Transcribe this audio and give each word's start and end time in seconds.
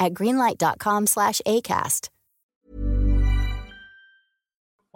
at 0.00 0.12
greenlight.com/acast. 0.12 2.08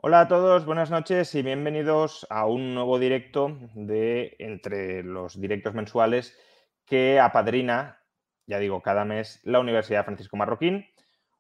Hola 0.07 0.21
a 0.21 0.29
todos, 0.29 0.67
buenas 0.67 0.91
noches 0.91 1.35
y 1.35 1.41
bienvenidos 1.41 2.27
a 2.29 2.45
un 2.45 2.75
nuevo 2.75 2.99
directo 2.99 3.57
de 3.75 4.37
entre 4.39 5.03
los 5.03 5.41
directos 5.41 5.73
mensuales 5.73 6.37
que 6.85 7.19
apadrina, 7.19 8.03
ya 8.45 8.59
digo, 8.59 8.83
cada 8.83 9.07
mes 9.07 9.41
la 9.45 9.61
Universidad 9.61 10.05
Francisco 10.05 10.37
Marroquín, 10.37 10.85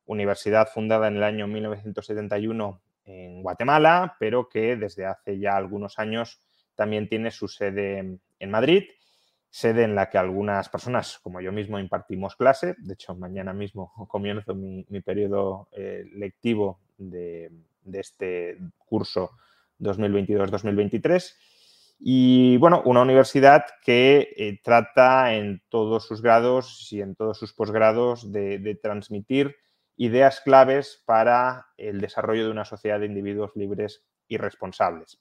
universidad 0.06 0.68
fundada 0.72 1.08
en 1.08 1.16
el 1.16 1.24
año 1.24 1.46
1971 1.46 2.80
en 3.04 3.42
Guatemala, 3.42 4.16
pero 4.18 4.48
que 4.48 4.76
desde 4.76 5.04
hace 5.04 5.38
ya 5.38 5.56
algunos 5.56 5.98
años 5.98 6.40
también 6.74 7.06
tiene 7.06 7.30
su 7.30 7.48
sede 7.48 8.18
en 8.38 8.50
Madrid, 8.50 8.84
sede 9.54 9.84
en 9.84 9.94
la 9.94 10.10
que 10.10 10.18
algunas 10.18 10.68
personas, 10.68 11.20
como 11.22 11.40
yo 11.40 11.52
mismo, 11.52 11.78
impartimos 11.78 12.34
clase. 12.34 12.74
De 12.76 12.94
hecho, 12.94 13.14
mañana 13.14 13.52
mismo 13.52 13.92
comienzo 14.08 14.52
mi, 14.56 14.82
periodo 15.00 15.68
eh, 15.70 16.04
lectivo 16.12 16.80
de, 16.98 17.52
este 17.92 18.58
curso 18.78 19.30
2022-2023. 19.78 21.36
Y 22.00 22.56
bueno, 22.56 22.82
una 22.84 23.02
universidad 23.02 23.64
que 23.84 24.34
eh, 24.36 24.58
trata 24.60 25.34
en 25.34 25.62
todos 25.68 26.04
sus 26.04 26.20
grados 26.20 26.92
y 26.92 27.00
en 27.00 27.14
todos 27.14 27.38
sus 27.38 27.52
posgrados 27.52 28.32
de 28.32 28.78
transmitir 28.82 29.54
ideas 29.96 30.40
claves 30.40 31.00
para 31.06 31.68
el 31.76 32.00
desarrollo 32.00 32.46
de 32.46 32.50
una 32.50 32.64
sociedad 32.64 32.98
de 32.98 33.06
individuos 33.06 33.52
libres 33.54 34.04
y 34.26 34.36
responsables. 34.36 35.20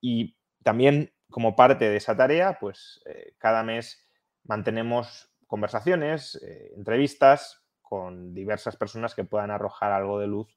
Y 0.00 0.36
también 0.64 1.12
como 1.30 1.56
parte 1.56 1.88
de 1.88 1.96
esa 1.96 2.16
tarea, 2.16 2.58
pues 2.58 3.00
eh, 3.06 3.34
cada 3.38 3.62
mes 3.62 4.06
mantenemos 4.44 5.30
conversaciones, 5.46 6.40
eh, 6.42 6.72
entrevistas 6.76 7.62
con 7.82 8.34
diversas 8.34 8.76
personas 8.76 9.14
que 9.14 9.24
puedan 9.24 9.50
arrojar 9.50 9.92
algo 9.92 10.18
de 10.18 10.26
luz 10.26 10.48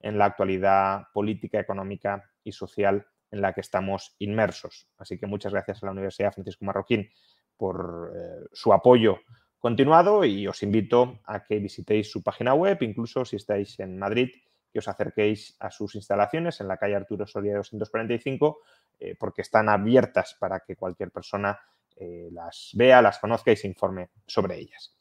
en 0.00 0.18
la 0.18 0.26
actualidad 0.26 1.08
política, 1.12 1.58
económica 1.58 2.30
y 2.44 2.52
social 2.52 3.06
en 3.30 3.40
la 3.40 3.52
que 3.52 3.60
estamos 3.60 4.14
inmersos. 4.18 4.88
Así 4.98 5.18
que 5.18 5.26
muchas 5.26 5.52
gracias 5.52 5.82
a 5.82 5.86
la 5.86 5.92
Universidad 5.92 6.32
Francisco 6.32 6.64
Marroquín 6.64 7.10
por 7.56 8.12
eh, 8.14 8.46
su 8.52 8.72
apoyo 8.72 9.18
continuado 9.58 10.24
y 10.24 10.46
os 10.46 10.62
invito 10.62 11.20
a 11.24 11.42
que 11.42 11.58
visitéis 11.58 12.10
su 12.10 12.22
página 12.22 12.54
web, 12.54 12.78
incluso 12.82 13.24
si 13.24 13.36
estáis 13.36 13.80
en 13.80 13.98
Madrid, 13.98 14.30
que 14.72 14.78
os 14.78 14.88
acerquéis 14.88 15.56
a 15.58 15.70
sus 15.70 15.94
instalaciones 15.94 16.60
en 16.60 16.68
la 16.68 16.76
calle 16.76 16.94
Arturo 16.94 17.26
Soria 17.26 17.56
245, 17.56 18.58
eh, 18.98 19.14
porque 19.18 19.42
están 19.42 19.68
abiertas 19.68 20.36
para 20.38 20.60
que 20.60 20.76
cualquier 20.76 21.10
persona 21.10 21.58
eh, 21.96 22.28
las 22.32 22.70
vea, 22.74 23.02
las 23.02 23.18
conozca 23.18 23.52
y 23.52 23.56
se 23.56 23.66
informe 23.66 24.10
sobre 24.26 24.58
ellas. 24.58 24.96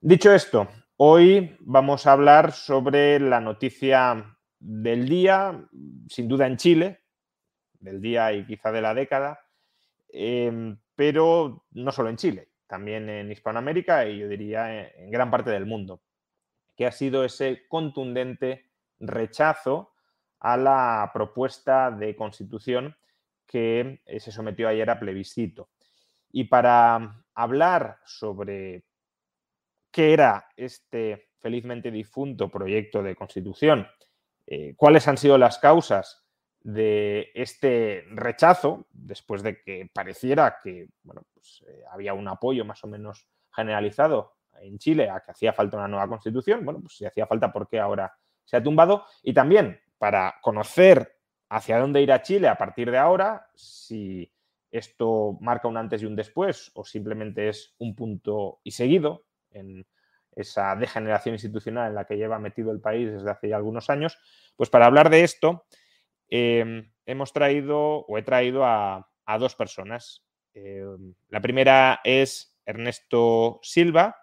Dicho 0.00 0.32
esto, 0.32 0.68
hoy 0.96 1.56
vamos 1.60 2.06
a 2.06 2.12
hablar 2.12 2.52
sobre 2.52 3.20
la 3.20 3.40
noticia 3.40 4.36
del 4.58 5.08
día, 5.08 5.68
sin 6.08 6.28
duda 6.28 6.46
en 6.46 6.56
Chile, 6.56 7.00
del 7.80 8.00
día 8.00 8.32
y 8.32 8.46
quizá 8.46 8.70
de 8.70 8.80
la 8.80 8.94
década, 8.94 9.40
eh, 10.12 10.76
pero 10.94 11.66
no 11.72 11.92
solo 11.92 12.08
en 12.08 12.16
Chile 12.16 12.52
también 12.72 13.06
en 13.10 13.30
Hispanoamérica 13.30 14.06
y 14.06 14.20
yo 14.20 14.28
diría 14.28 14.88
en 14.96 15.10
gran 15.10 15.30
parte 15.30 15.50
del 15.50 15.66
mundo, 15.66 16.00
que 16.74 16.86
ha 16.86 16.90
sido 16.90 17.22
ese 17.22 17.66
contundente 17.68 18.70
rechazo 18.98 19.92
a 20.40 20.56
la 20.56 21.10
propuesta 21.12 21.90
de 21.90 22.16
constitución 22.16 22.96
que 23.52 24.00
eh, 24.06 24.18
se 24.18 24.32
sometió 24.32 24.66
ayer 24.66 24.88
a 24.88 24.98
plebiscito. 24.98 25.68
Y 26.30 26.44
para 26.44 27.22
hablar 27.34 27.98
sobre 28.06 28.86
qué 29.90 30.14
era 30.14 30.48
este 30.56 31.28
felizmente 31.38 31.90
difunto 31.90 32.48
proyecto 32.50 33.02
de 33.02 33.14
constitución, 33.14 33.86
eh, 34.46 34.72
cuáles 34.74 35.06
han 35.06 35.18
sido 35.18 35.36
las 35.36 35.58
causas 35.58 36.24
de 36.60 37.30
este 37.34 38.06
rechazo, 38.12 38.86
después 38.90 39.42
de 39.42 39.60
que 39.60 39.90
pareciera 39.92 40.56
que 40.62 40.88
bueno, 41.02 41.26
pues, 41.34 41.62
eh, 41.68 41.82
había 41.90 42.14
un 42.14 42.28
apoyo 42.28 42.64
más 42.64 42.82
o 42.84 42.86
menos 42.86 43.28
generalizado 43.54 44.32
en 44.62 44.78
Chile 44.78 45.10
a 45.10 45.20
que 45.20 45.32
hacía 45.32 45.52
falta 45.52 45.76
una 45.76 45.88
nueva 45.88 46.08
constitución, 46.08 46.64
bueno, 46.64 46.80
pues 46.80 46.96
si 46.96 47.04
hacía 47.04 47.26
falta, 47.26 47.52
¿por 47.52 47.68
qué 47.68 47.80
ahora 47.80 48.16
se 48.44 48.56
ha 48.56 48.62
tumbado? 48.62 49.04
Y 49.22 49.34
también 49.34 49.78
para 49.98 50.36
conocer 50.40 51.18
hacia 51.54 51.78
dónde 51.78 52.02
irá 52.02 52.22
Chile 52.22 52.48
a 52.48 52.56
partir 52.56 52.90
de 52.90 52.98
ahora, 52.98 53.46
si 53.54 54.32
esto 54.70 55.36
marca 55.40 55.68
un 55.68 55.76
antes 55.76 56.02
y 56.02 56.06
un 56.06 56.16
después 56.16 56.70
o 56.74 56.84
simplemente 56.84 57.48
es 57.48 57.74
un 57.78 57.94
punto 57.94 58.60
y 58.64 58.70
seguido 58.70 59.24
en 59.50 59.86
esa 60.34 60.74
degeneración 60.76 61.34
institucional 61.34 61.88
en 61.88 61.94
la 61.94 62.06
que 62.06 62.16
lleva 62.16 62.38
metido 62.38 62.72
el 62.72 62.80
país 62.80 63.12
desde 63.12 63.30
hace 63.30 63.48
ya 63.50 63.56
algunos 63.56 63.90
años, 63.90 64.18
pues 64.56 64.70
para 64.70 64.86
hablar 64.86 65.10
de 65.10 65.24
esto 65.24 65.66
Em, 66.34 66.90
hemos 67.04 67.30
traído 67.34 68.06
o 68.08 68.16
he 68.16 68.22
traído 68.22 68.64
a, 68.64 69.06
dos 69.38 69.54
personas. 69.54 70.24
Em, 70.54 71.12
la 71.28 71.42
primera 71.42 72.00
es 72.04 72.58
Ernesto 72.64 73.60
Silva. 73.62 74.16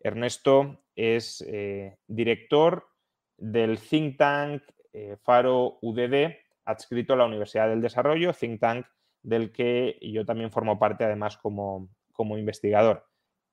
Ernesto 0.00 0.82
es 0.96 1.44
eh, 1.46 1.98
director 2.08 2.88
del 3.36 3.78
think 3.78 4.18
tank 4.18 4.62
eh, 4.92 5.16
Faro 5.22 5.78
UDD, 5.82 6.34
adscrito 6.66 7.14
a 7.14 7.16
la 7.16 7.24
Universidad 7.24 7.68
del 7.68 7.80
Desarrollo, 7.80 8.32
think 8.32 8.60
tank 8.60 8.86
del 9.22 9.52
que 9.52 9.98
yo 10.02 10.24
también 10.24 10.50
formo 10.50 10.78
parte 10.78 11.04
además 11.04 11.36
como, 11.38 11.88
como 12.12 12.36
investigador. 12.36 13.06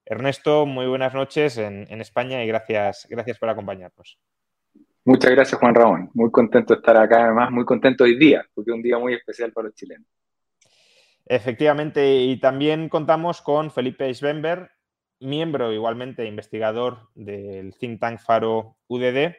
Ernesto, 0.05 0.65
muy 0.65 0.85
buenas 0.87 1.13
noches 1.13 1.57
en, 1.57 1.87
en 1.89 2.01
España 2.01 2.43
y 2.43 2.47
gracias, 2.47 3.07
gracias 3.09 3.39
por 3.39 3.49
acompañarnos. 3.49 4.19
Muchas 5.05 5.31
gracias, 5.31 5.59
Juan 5.59 5.75
Ramón. 5.75 6.09
Muy 6.13 6.31
contento 6.31 6.73
de 6.73 6.79
estar 6.79 6.95
acá, 6.97 7.25
además, 7.25 7.51
muy 7.51 7.65
contento 7.65 8.03
hoy 8.05 8.17
día, 8.17 8.45
porque 8.53 8.71
es 8.71 8.75
un 8.75 8.81
día 8.81 8.97
muy 8.97 9.13
especial 9.13 9.51
para 9.51 9.67
los 9.67 9.75
chilenos. 9.75 10.07
Efectivamente, 11.25 12.17
y 12.17 12.39
también 12.39 12.89
contamos 12.89 13.41
con 13.41 13.71
Felipe 13.71 14.13
Schwember, 14.13 14.71
miembro 15.19 15.71
igualmente 15.71 16.25
investigador 16.25 17.09
del 17.15 17.75
think 17.77 17.99
tank 17.99 18.19
Faro 18.19 18.77
UDD, 18.87 19.35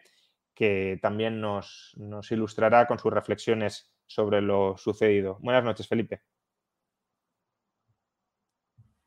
que 0.55 0.99
también 1.03 1.41
nos, 1.41 1.97
ilustrará 2.31 2.87
con 2.87 2.99
sus 2.99 3.13
reflexiones 3.13 3.93
sobre 4.07 4.41
lo 4.41 4.77
sucedido. 4.77 5.39
Buenas 5.41 5.65
noches, 5.65 5.89
Felipe. 5.89 6.23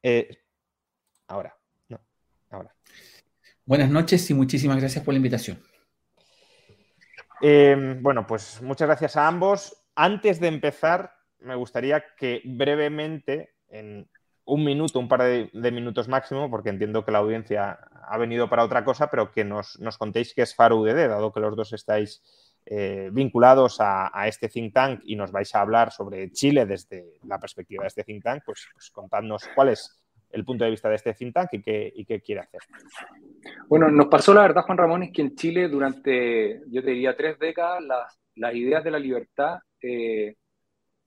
Eh, 0.04 0.38
ahora, 1.28 1.58
no, 1.90 2.00
ahora. 2.50 2.76
Buenas 3.66 3.90
noches 3.90 4.30
y 4.30 4.34
muchísimas 4.34 4.78
gracias 4.78 5.04
por 5.04 5.14
la 5.14 5.18
invitación. 5.18 5.62
Em, 7.42 8.02
bueno, 8.02 8.26
pues 8.26 8.62
muchas 8.62 8.88
gracias 8.88 9.16
a 9.16 9.28
ambos. 9.28 9.86
Antes 9.96 10.40
de 10.40 10.48
empezar, 10.48 11.14
me 11.40 11.56
gustaría 11.56 12.04
que 12.16 12.42
brevemente, 12.46 13.56
en 13.70 14.10
un 14.48 14.64
minuto, 14.64 15.00
un 15.00 15.10
par 15.10 15.24
de, 15.24 15.72
minutos 15.72 16.08
máximo, 16.08 16.50
porque 16.50 16.70
entiendo 16.70 17.04
que 17.04 17.12
la 17.12 17.20
audiencia 17.20 17.80
ha 18.08 18.18
venido 18.18 18.50
para 18.50 18.64
otra 18.64 18.84
cosa, 18.86 19.10
pero 19.10 19.32
que 19.32 19.44
nos, 19.44 19.78
contéis 19.98 20.34
qué 20.34 20.44
es 20.44 20.56
Faro 20.56 20.78
UDD, 20.78 21.10
dado 21.10 21.34
que 21.34 21.42
los 21.42 21.56
dos 21.56 21.74
estáis 21.74 22.24
eh, 22.66 23.10
vinculados 23.12 23.78
a, 23.80 24.10
este 24.26 24.48
think 24.48 24.74
tank 24.74 25.02
y 25.04 25.18
nos 25.18 25.34
vais 25.34 25.54
a 25.54 25.62
hablar 25.62 25.92
sobre 25.92 26.32
Chile 26.32 26.66
desde 26.66 27.20
la 27.24 27.40
perspectiva 27.40 27.84
de 27.84 27.88
este 27.90 28.06
think 28.06 28.24
tank, 28.24 28.44
pues, 28.46 28.68
pues 28.74 28.90
contadnos 28.90 29.50
cuál 29.54 29.70
es 29.70 30.02
el 30.32 30.46
punto 30.46 30.64
de 30.64 30.72
vista 30.72 30.88
de 30.88 30.96
este 30.96 31.14
think 31.14 31.34
tank 31.34 31.50
y 31.52 31.62
qué, 31.62 32.22
quiere 32.26 32.42
hacer. 32.42 32.62
Bueno, 33.68 33.90
nos 33.90 34.08
pasó 34.08 34.34
la 34.34 34.44
verdad, 34.44 34.64
Juan 34.64 34.78
Ramón, 34.78 35.04
es 35.04 35.12
que 35.12 35.24
en 35.24 35.36
Chile 35.36 35.68
durante, 35.68 36.62
yo 36.68 36.82
diría, 36.82 37.18
tres 37.18 37.38
décadas, 37.38 37.84
las, 37.84 38.56
ideas 38.56 38.84
de 38.84 38.92
la 38.92 39.00
libertad 39.00 39.60
eh, 39.82 40.36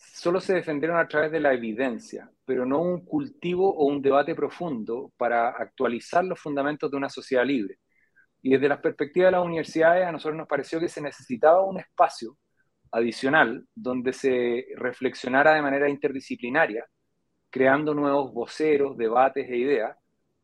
solo 0.01 0.41
se 0.41 0.55
defendieron 0.55 0.99
a 0.99 1.07
través 1.07 1.31
de 1.31 1.41
la 1.41 1.53
evidencia, 1.53 2.31
pero 2.45 2.65
no 2.65 2.81
un 2.81 3.05
cultivo 3.05 3.75
o 3.75 3.87
un 3.87 4.01
debate 4.03 4.35
profundo 4.35 5.13
para 5.17 5.51
actualizar 5.51 6.25
los 6.25 6.41
fundamentos 6.41 6.91
de 6.91 6.97
una 6.97 7.09
sociedad 7.09 7.45
libre. 7.45 7.79
Y 8.43 8.51
desde 8.51 8.69
la 8.69 8.81
perspectiva 8.81 9.27
de 9.27 9.33
las 9.33 9.45
universidades, 9.45 10.07
a 10.07 10.13
nosotros 10.13 10.39
nos 10.39 10.49
pareció 10.49 10.81
que 10.81 10.89
se 10.89 11.03
necesitaba 11.03 11.65
un 11.65 11.79
espacio 11.79 12.39
adicional 12.93 13.67
donde 13.75 14.13
se 14.13 14.67
reflexionara 14.77 15.55
de 15.55 15.63
manera 15.63 15.89
interdisciplinaria 15.89 16.87
creando 17.51 17.95
nuevos 17.95 18.33
voceros, 18.33 18.97
debates 18.97 19.49
e 19.49 19.57
ideas 19.57 19.97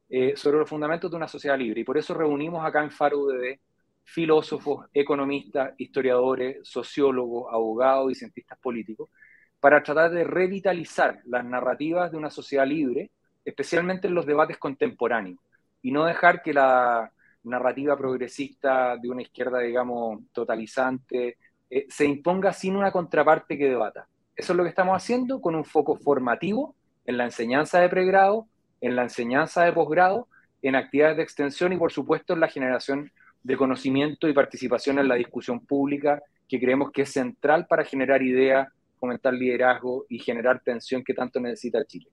eh, 0.08 0.36
sobre 0.36 0.58
los 0.58 0.68
fundamentos 0.68 1.10
de 1.10 1.16
una 1.16 1.28
sociedad 1.28 1.58
libre. 1.58 1.80
Y 1.80 1.84
por 1.84 1.96
eso 1.98 2.14
reunimos 2.14 2.64
acá 2.64 2.82
en 2.82 2.90
Faro 2.90 3.20
UDD 3.20 3.58
filósofos, 4.06 4.86
economistas, 4.94 5.74
historiadores, 5.78 6.58
sociólogos, 6.62 7.52
abogados 7.52 8.12
y 8.12 8.14
cientistas 8.14 8.58
políticos, 8.60 9.10
para 9.60 9.82
tratar 9.82 10.10
de 10.10 10.24
revitalizar 10.24 11.20
las 11.24 11.44
narrativas 11.44 12.10
de 12.10 12.18
una 12.18 12.30
sociedad 12.30 12.66
libre, 12.66 13.10
especialmente 13.44 14.08
en 14.08 14.14
los 14.14 14.26
debates 14.26 14.58
contemporáneos, 14.58 15.38
y 15.82 15.92
no 15.92 16.04
dejar 16.04 16.42
que 16.42 16.52
la 16.52 17.10
narrativa 17.44 17.96
progresista 17.96 18.96
de 18.96 19.08
una 19.08 19.22
izquierda, 19.22 19.60
digamos, 19.60 20.20
totalizante, 20.32 21.38
eh, 21.70 21.86
se 21.88 22.04
imponga 22.04 22.52
sin 22.52 22.76
una 22.76 22.90
contraparte 22.90 23.56
que 23.56 23.68
debata. 23.68 24.06
Eso 24.34 24.52
es 24.52 24.56
lo 24.56 24.62
que 24.64 24.68
estamos 24.68 24.96
haciendo 24.96 25.40
con 25.40 25.54
un 25.54 25.64
foco 25.64 25.96
formativo 25.96 26.74
en 27.06 27.16
la 27.16 27.24
enseñanza 27.24 27.80
de 27.80 27.88
pregrado, 27.88 28.46
en 28.80 28.96
la 28.96 29.02
enseñanza 29.02 29.64
de 29.64 29.72
posgrado, 29.72 30.28
en 30.62 30.74
actividades 30.74 31.16
de 31.16 31.22
extensión 31.22 31.72
y, 31.72 31.76
por 31.76 31.92
supuesto, 31.92 32.34
en 32.34 32.40
la 32.40 32.48
generación 32.48 33.10
de 33.42 33.56
conocimiento 33.56 34.28
y 34.28 34.34
participación 34.34 34.98
en 34.98 35.08
la 35.08 35.14
discusión 35.14 35.60
pública, 35.64 36.22
que 36.48 36.60
creemos 36.60 36.90
que 36.90 37.02
es 37.02 37.12
central 37.12 37.66
para 37.66 37.84
generar 37.84 38.22
ideas, 38.22 38.68
fomentar 38.98 39.34
liderazgo 39.34 40.06
y 40.08 40.18
generar 40.18 40.60
tensión 40.62 41.04
que 41.04 41.14
tanto 41.14 41.40
necesita 41.40 41.84
Chile. 41.84 42.10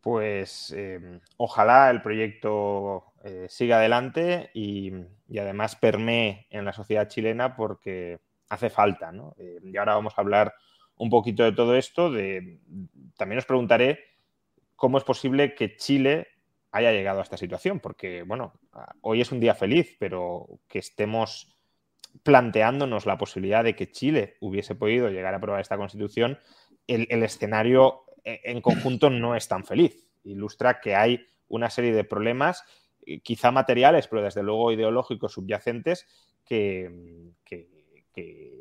Pues 0.00 0.72
em, 0.76 1.20
ojalá 1.36 1.90
el 1.90 2.02
proyecto 2.02 3.12
eh, 3.24 3.46
siga 3.48 3.76
adelante 3.76 4.50
y, 4.52 4.92
además 5.38 5.76
permee 5.76 6.46
en 6.50 6.64
la 6.64 6.72
sociedad 6.72 7.08
chilena 7.08 7.56
porque 7.56 8.20
hace 8.48 8.68
falta. 8.68 9.12
¿no? 9.12 9.34
Eh, 9.38 9.60
y 9.62 9.76
ahora 9.76 9.94
vamos 9.94 10.14
a 10.16 10.20
hablar 10.20 10.54
un 10.96 11.08
poquito 11.08 11.44
de 11.44 11.52
todo 11.52 11.76
esto. 11.76 12.10
También 13.16 13.38
os 13.38 13.46
preguntaré 13.46 14.00
cómo 14.76 14.98
es 14.98 15.04
posible 15.04 15.54
que 15.54 15.76
Chile 15.76 16.26
haya 16.72 16.90
llegado 16.90 17.20
a 17.20 17.22
esta 17.22 17.36
situación, 17.36 17.80
porque, 17.80 18.22
bueno, 18.22 18.54
hoy 19.02 19.20
es 19.20 19.30
un 19.30 19.40
día 19.40 19.54
feliz, 19.54 19.94
pero 19.98 20.48
que 20.66 20.78
estemos 20.78 21.54
planteándonos 22.22 23.06
la 23.06 23.18
posibilidad 23.18 23.64
de 23.64 23.74
que 23.74 23.90
Chile 23.90 24.36
hubiese 24.40 24.74
podido 24.74 25.08
llegar 25.08 25.34
a 25.34 25.38
aprobar 25.38 25.60
esta 25.60 25.76
constitución, 25.76 26.38
el, 26.86 27.22
escenario 27.22 28.04
e, 28.24 28.40
en 28.44 28.60
conjunto 28.60 29.10
no 29.10 29.34
es 29.34 29.48
tan 29.48 29.64
feliz. 29.64 30.08
Ilustra 30.24 30.80
que 30.80 30.94
hay 30.94 31.26
una 31.48 31.70
serie 31.70 31.92
de 31.92 32.04
problemas, 32.04 32.64
eh, 33.04 33.20
quizá 33.20 33.50
materiales, 33.50 34.08
pero 34.08 34.22
desde 34.22 34.42
luego 34.42 34.72
ideológicos 34.72 35.32
subyacentes, 35.32 36.06
que, 36.44 36.90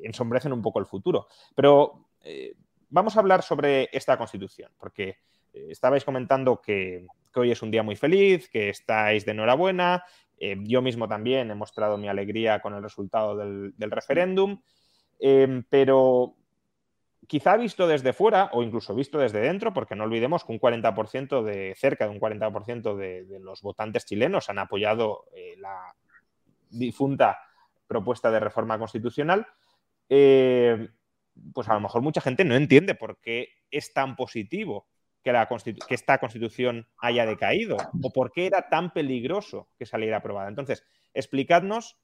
ensombrecen 0.04 0.54
un 0.54 0.62
poco 0.62 0.80
el 0.80 0.86
futuro. 0.86 1.28
Pero 1.56 2.08
eh, 2.22 2.56
vamos 2.90 3.16
a 3.16 3.20
hablar 3.20 3.44
sobre 3.44 3.90
esta 3.92 4.18
constitución, 4.18 4.72
porque 4.78 5.18
eh, 5.54 5.68
estabais 5.70 6.04
comentando 6.04 6.62
que, 6.62 7.06
hoy 7.36 7.52
es 7.52 7.62
un 7.62 7.72
día 7.72 7.84
muy 7.84 7.96
feliz, 7.96 8.50
que 8.50 8.70
estáis 8.70 9.26
de 9.26 9.32
enhorabuena. 9.32 10.04
Eh, 10.44 10.58
yo 10.64 10.82
mismo 10.82 11.08
también 11.08 11.52
he 11.52 11.56
mostrado 11.56 12.00
mi 12.00 12.08
alegría 12.08 12.64
con 12.64 12.74
el 12.74 12.82
resultado 12.82 13.38
del, 13.38 13.76
referéndum, 13.78 14.60
em, 15.20 15.64
pero 15.70 16.36
quizá 17.28 17.58
visto 17.58 17.88
desde 17.88 18.12
fuera 18.12 18.50
o 18.54 18.64
incluso 18.64 18.96
visto 18.96 19.20
desde 19.20 19.40
dentro, 19.40 19.72
porque 19.72 19.96
no 19.96 20.04
olvidemos 20.04 20.44
que 20.44 20.52
un 20.52 20.60
40% 20.60 21.44
de, 21.44 21.76
cerca 21.78 22.06
de 22.06 22.10
un 22.10 22.20
40% 22.20 22.96
de, 22.96 23.40
los 23.40 23.62
votantes 23.62 24.04
chilenos 24.08 24.50
han 24.50 24.58
apoyado 24.58 25.26
eh, 25.32 25.54
la 25.60 25.94
difunta 26.72 27.38
propuesta 27.86 28.32
de 28.32 28.40
reforma 28.40 28.80
constitucional, 28.80 29.46
pues 30.08 31.70
a 31.70 31.74
lo 31.76 31.82
mejor 31.82 32.02
mucha 32.02 32.20
gente 32.20 32.44
no 32.46 32.56
entiende 32.56 32.96
por 32.96 33.20
qué 33.20 33.50
es 33.70 33.94
tan 33.94 34.16
positivo 34.16 34.88
que, 35.24 35.34
esta 35.90 36.18
constitución 36.20 36.88
haya 36.98 37.26
decaído 37.26 37.78
o 38.02 38.12
por 38.12 38.32
qué 38.32 38.48
era 38.48 38.70
tan 38.70 38.92
peligroso 38.92 39.70
que 39.78 39.86
saliera 39.86 40.18
aprobada. 40.18 40.50
Entonces, 40.50 40.84
explicadnos 41.14 41.98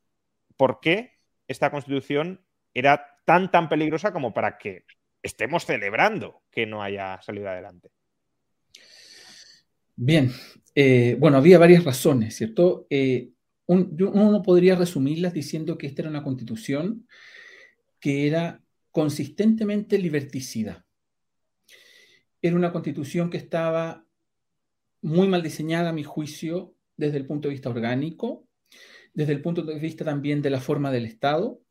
por 0.56 0.80
qué 0.80 1.14
esta 1.48 1.72
constitución 1.72 2.46
era 2.74 3.06
tan, 3.26 3.50
tan 3.52 3.70
peligrosa 3.70 4.14
como 4.14 4.34
para 4.34 4.58
que 4.58 4.86
estemos 5.24 5.66
celebrando 5.66 6.44
que 6.52 6.66
no 6.66 6.84
haya 6.84 7.20
salido 7.22 7.50
adelante. 7.50 7.90
Bien, 9.96 10.32
eh, 10.76 11.16
bueno, 11.20 11.38
había 11.38 11.58
varias 11.58 11.84
razones, 11.84 12.36
¿cierto? 12.36 12.86
Eh, 12.90 13.32
uno 13.66 14.42
podría 14.44 14.76
resumirlas 14.76 15.34
diciendo 15.34 15.78
que 15.78 15.88
esta 15.88 16.04
era 16.04 16.10
una 16.10 16.24
constitución 16.24 17.08
que 18.00 18.28
era 18.28 18.62
consistentemente 18.92 19.98
liberticida 19.98 20.87
era 22.42 22.56
una 22.56 22.72
constitución 22.72 23.30
que 23.30 23.38
estaba 23.38 24.06
muy 25.02 25.28
mal 25.28 25.44
diseñada, 25.44 25.90
a 25.90 25.94
mi 25.94 26.04
juicio, 26.04 26.76
desde 26.96 27.18
el 27.18 27.26
punto 27.26 27.48
de 27.48 27.54
vista 27.54 27.70
orgánico, 27.70 28.48
desde 29.14 29.34
el 29.34 29.42
punto 29.42 29.64
de 29.64 29.80
vista 29.80 30.04
también 30.04 30.42
de 30.42 30.50
la 30.50 30.60
forma 30.60 30.92
del 30.92 31.06
Estado, 31.06 31.62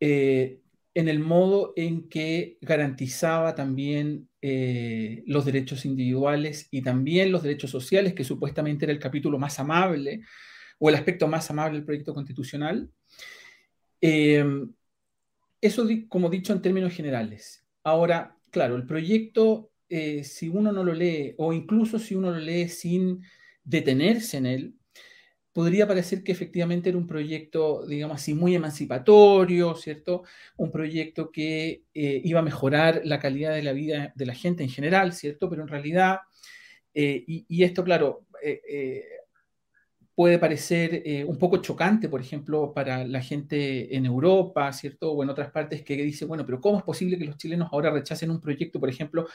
eh, 0.00 0.60
en 0.94 1.08
el 1.08 1.20
modo 1.20 1.72
en 1.76 2.08
que 2.08 2.58
garantizaba 2.60 3.54
también 3.54 4.28
eh, 4.42 5.22
los 5.26 5.44
derechos 5.44 5.84
individuales 5.86 6.68
y 6.70 6.82
también 6.82 7.32
los 7.32 7.42
derechos 7.42 7.70
sociales, 7.70 8.14
que 8.14 8.24
supuestamente 8.24 8.84
era 8.84 8.92
el 8.92 8.98
capítulo 8.98 9.38
más 9.38 9.58
amable 9.58 10.20
o 10.78 10.88
el 10.88 10.96
aspecto 10.96 11.28
más 11.28 11.50
amable 11.50 11.78
del 11.78 11.86
proyecto 11.86 12.12
constitucional. 12.12 12.90
Eh, 14.00 14.44
eso 15.60 15.86
como 16.08 16.28
dicho 16.28 16.52
en 16.52 16.60
términos 16.60 16.92
generales. 16.92 17.64
Ahora, 17.84 18.36
claro, 18.52 18.76
el 18.76 18.86
proyecto, 18.86 19.72
eh, 19.88 20.22
si 20.24 20.48
uno 20.48 20.70
no 20.72 20.84
lo 20.84 20.94
lee, 20.94 21.34
o 21.38 21.52
incluso 21.52 21.98
si 21.98 22.14
uno 22.14 22.30
lo 22.30 22.38
lee 22.38 22.68
sin 22.68 23.22
detenerse 23.64 24.36
en 24.36 24.46
él, 24.46 24.74
podría 25.52 25.86
parecer 25.88 26.22
que 26.22 26.32
efectivamente 26.32 26.90
era 26.90 26.98
un 26.98 27.06
proyecto, 27.06 27.86
digamos 27.86 28.16
así, 28.16 28.34
muy 28.34 28.54
emancipatorio, 28.54 29.74
¿cierto? 29.76 30.22
Un 30.56 30.70
proyecto 30.70 31.30
que 31.32 31.84
eh, 31.94 32.20
iba 32.24 32.40
a 32.40 32.44
mejorar 32.44 33.02
la 33.04 33.18
calidad 33.18 33.54
de 33.54 33.62
la 33.62 33.72
vida 33.72 34.12
de 34.14 34.26
la 34.26 34.34
gente 34.34 34.62
en 34.62 34.70
general, 34.70 35.12
¿cierto? 35.12 35.50
Pero 35.50 35.62
en 35.62 35.68
realidad, 35.68 36.20
eh, 36.94 37.24
y, 37.26 37.64
esto, 37.64 37.84
claro, 37.84 38.26
puede 40.22 40.38
parecer 40.38 41.02
eh, 41.04 41.24
un 41.24 41.36
poco 41.36 41.56
chocante, 41.56 42.08
por 42.08 42.20
ejemplo, 42.20 42.72
para 42.72 43.04
la 43.04 43.20
gente 43.20 43.96
en 43.96 44.06
Europa, 44.06 44.72
¿cierto? 44.72 45.10
O 45.10 45.24
en 45.24 45.30
otras 45.30 45.50
partes 45.50 45.82
que 45.82 45.96
dice, 45.96 46.26
bueno, 46.26 46.46
pero 46.46 46.60
¿cómo 46.60 46.78
es 46.78 46.84
posible 46.84 47.18
que 47.18 47.24
los 47.24 47.36
chilenos 47.36 47.68
ahora 47.72 47.90
rechacen 47.90 48.30
un 48.30 48.40
proyecto, 48.40 48.78
por 48.78 48.88
ejemplo, 48.88 49.26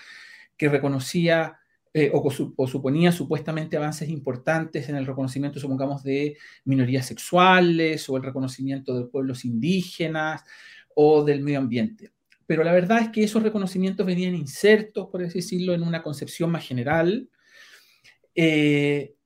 que 0.55 0.69
reconocía 0.69 1.57
eh, 1.93 2.09
o, 2.13 2.31
suponía 2.67 3.11
supuestamente 3.11 3.75
avances 3.75 4.07
importantes 4.07 4.87
en 4.87 4.95
el 4.95 5.05
reconocimiento, 5.05 5.59
supongamos, 5.59 6.03
de 6.03 6.37
minorías 6.63 7.05
sexuales 7.05 8.07
o 8.07 8.15
el 8.15 8.23
reconocimiento 8.23 8.97
de 8.97 9.07
pueblos 9.07 9.43
indígenas 9.43 10.45
o 10.95 11.25
del 11.25 11.41
medio 11.41 11.59
ambiente? 11.59 12.13
Pero 12.45 12.63
la 12.63 12.71
verdad 12.71 13.01
es 13.01 13.09
que 13.09 13.25
esos 13.25 13.43
reconocimientos 13.43 14.05
venían 14.05 14.35
insertos, 14.35 15.09
por 15.11 15.21
así 15.21 15.39
decirlo, 15.39 15.73
en 15.73 15.83
una 15.83 16.01
concepción 16.01 16.49
más 16.49 16.65
general. 16.65 17.27
Eh, 18.33 19.16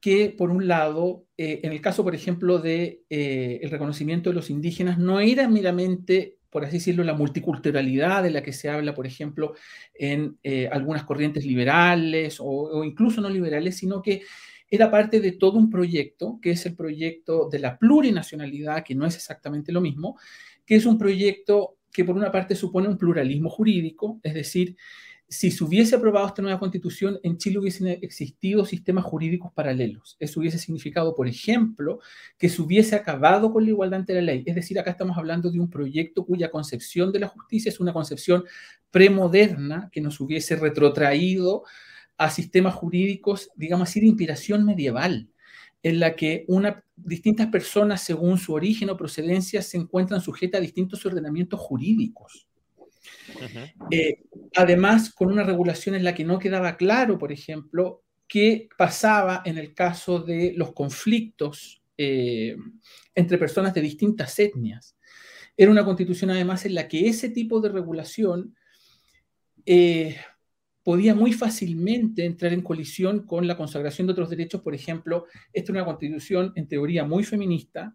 que, 0.00 0.30
por 0.30 0.50
un 0.50 0.68
lado, 0.68 1.26
eh, 1.36 1.60
en 1.62 1.72
el 1.72 1.80
caso, 1.80 2.04
por 2.04 2.14
ejemplo, 2.14 2.58
del 2.58 3.02
de, 3.08 3.60
eh, 3.62 3.68
reconocimiento 3.70 4.30
de 4.30 4.36
los 4.36 4.50
indígenas, 4.50 4.98
no 4.98 5.20
era 5.20 5.48
meramente, 5.48 6.38
por 6.50 6.64
así 6.64 6.78
decirlo, 6.78 7.02
la 7.02 7.14
multiculturalidad 7.14 8.22
de 8.22 8.30
la 8.30 8.42
que 8.42 8.52
se 8.52 8.68
habla, 8.68 8.94
por 8.94 9.06
ejemplo, 9.06 9.54
en 9.94 10.38
eh, 10.42 10.68
algunas 10.70 11.04
corrientes 11.04 11.44
liberales 11.44 12.38
o, 12.40 12.84
incluso 12.84 13.20
no 13.20 13.28
liberales, 13.28 13.76
sino 13.76 14.00
que 14.00 14.22
era 14.70 14.90
parte 14.90 15.20
de 15.20 15.32
todo 15.32 15.58
un 15.58 15.70
proyecto, 15.70 16.38
que 16.40 16.50
es 16.50 16.66
el 16.66 16.76
proyecto 16.76 17.48
de 17.48 17.58
la 17.58 17.78
plurinacionalidad, 17.78 18.84
que 18.84 18.94
no 18.94 19.06
es 19.06 19.16
exactamente 19.16 19.72
lo 19.72 19.80
mismo, 19.80 20.18
que 20.64 20.76
es 20.76 20.86
un 20.86 20.98
proyecto 20.98 21.78
que 21.90 22.04
por 22.04 22.14
una 22.14 22.30
parte 22.30 22.54
supone 22.54 22.86
un 22.86 22.98
pluralismo 22.98 23.48
jurídico, 23.48 24.20
es 24.22 24.34
decir, 24.34 24.76
si 25.28 25.50
se 25.50 25.62
hubiese 25.62 25.94
aprobado 25.96 26.26
esta 26.26 26.40
nueva 26.40 26.58
constitución, 26.58 27.20
en 27.22 27.36
Chile 27.36 27.58
hubiesen 27.58 27.86
existido 27.88 28.64
sistemas 28.64 29.04
jurídicos 29.04 29.52
paralelos. 29.52 30.16
Eso 30.18 30.40
hubiese 30.40 30.58
significado, 30.58 31.14
por 31.14 31.28
ejemplo, 31.28 32.00
que 32.38 32.48
se 32.48 32.62
hubiese 32.62 32.96
acabado 32.96 33.52
con 33.52 33.64
la 33.64 33.70
igualdad 33.70 34.00
ante 34.00 34.14
la 34.14 34.22
ley. 34.22 34.42
Es 34.46 34.54
decir, 34.54 34.78
acá 34.78 34.90
estamos 34.90 35.18
hablando 35.18 35.50
de 35.50 35.60
un 35.60 35.68
proyecto 35.68 36.24
cuya 36.24 36.50
concepción 36.50 37.12
de 37.12 37.20
la 37.20 37.28
justicia 37.28 37.68
es 37.68 37.78
una 37.78 37.92
concepción 37.92 38.44
premoderna 38.90 39.90
que 39.92 40.00
nos 40.00 40.18
hubiese 40.18 40.56
retrotraído 40.56 41.64
a 42.16 42.30
sistemas 42.30 42.74
jurídicos, 42.74 43.50
digamos 43.54 43.90
así, 43.90 44.00
de 44.00 44.06
inspiración 44.06 44.64
medieval, 44.64 45.28
en 45.82 46.00
la 46.00 46.16
que 46.16 46.46
distintas 46.96 47.48
personas, 47.48 48.02
según 48.02 48.38
su 48.38 48.54
origen 48.54 48.88
o 48.90 48.96
procedencia, 48.96 49.60
se 49.60 49.76
encuentran 49.76 50.22
sujetas 50.22 50.58
a 50.58 50.62
distintos 50.62 51.04
ordenamientos 51.04 51.60
jurídicos. 51.60 52.47
Eh, 53.90 54.22
además, 54.54 55.12
con 55.12 55.30
una 55.30 55.44
regulación 55.44 55.94
en 55.94 56.04
la 56.04 56.14
que 56.14 56.24
no 56.24 56.38
quedaba 56.38 56.76
claro, 56.76 57.18
por 57.18 57.32
ejemplo, 57.32 58.02
qué 58.26 58.68
pasaba 58.76 59.42
en 59.44 59.58
el 59.58 59.74
caso 59.74 60.20
de 60.20 60.52
los 60.56 60.72
conflictos 60.72 61.82
eh, 61.96 62.56
entre 63.14 63.38
personas 63.38 63.74
de 63.74 63.80
distintas 63.80 64.38
etnias. 64.38 64.96
Era 65.56 65.70
una 65.70 65.84
constitución 65.84 66.30
además 66.30 66.64
en 66.66 66.74
la 66.74 66.88
que 66.88 67.08
ese 67.08 67.30
tipo 67.30 67.60
de 67.60 67.70
regulación 67.70 68.54
eh, 69.66 70.16
podía 70.82 71.14
muy 71.14 71.32
fácilmente 71.32 72.24
entrar 72.24 72.52
en 72.52 72.62
colisión 72.62 73.26
con 73.26 73.46
la 73.46 73.56
consagración 73.56 74.06
de 74.06 74.12
otros 74.12 74.30
derechos. 74.30 74.62
Por 74.62 74.74
ejemplo, 74.74 75.26
esta 75.52 75.72
es 75.72 75.76
una 75.76 75.84
constitución 75.84 76.52
en 76.54 76.68
teoría 76.68 77.04
muy 77.04 77.24
feminista 77.24 77.94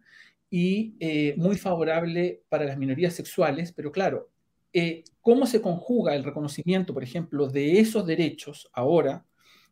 y 0.49 0.93
muy 1.37 1.57
favorable 1.57 2.43
para 2.47 2.65
las 2.65 2.77
minorías 2.77 3.15
sexuales, 3.15 3.71
pero 3.71 3.91
claro, 3.91 4.32
eh, 4.73 5.03
¿cómo 5.21 5.45
se 5.45 5.61
conjuga 5.61 6.15
el 6.15 6.23
reconocimiento, 6.23 6.93
por 6.93 7.03
ejemplo, 7.03 7.47
de 7.47 7.79
esos 7.79 8.05
derechos 8.05 8.69
ahora, 8.73 9.25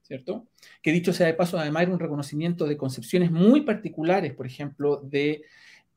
¿cierto? 0.04 0.48
Que 0.82 0.92
dicho 0.92 1.12
sea 1.12 1.28
de 1.28 1.34
paso, 1.34 1.58
además 1.58 1.84
era 1.84 1.92
un 1.92 2.00
reconocimiento 2.00 2.66
de 2.68 2.78
concepciones 2.78 3.32
muy 3.32 3.62
particulares, 3.62 4.34
por 4.34 4.46
ejemplo, 4.46 4.98
de 4.98 5.44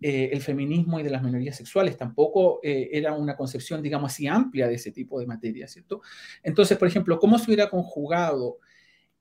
eh, 0.01 0.31
el 0.33 0.41
feminismo 0.41 0.99
y 0.99 1.03
de 1.03 1.11
las 1.11 1.23
minorías 1.23 1.57
sexuales. 1.57 1.97
Tampoco 1.97 2.61
eh, 2.63 2.89
era 2.93 3.13
una 3.13 3.37
concepción, 3.37 3.83
digamos 3.83 4.13
así, 4.13 4.27
amplia 4.27 4.67
de 4.67 4.75
ese 4.75 4.91
tipo 4.91 5.21
de 5.21 5.27
materia, 5.27 5.69
¿cierto? 5.69 6.01
Entonces, 6.43 6.79
por 6.79 6.89
ejemplo, 6.89 7.19
¿cómo 7.19 7.39
se 7.39 7.47
hubiera 7.47 7.69
conjugado 7.69 8.59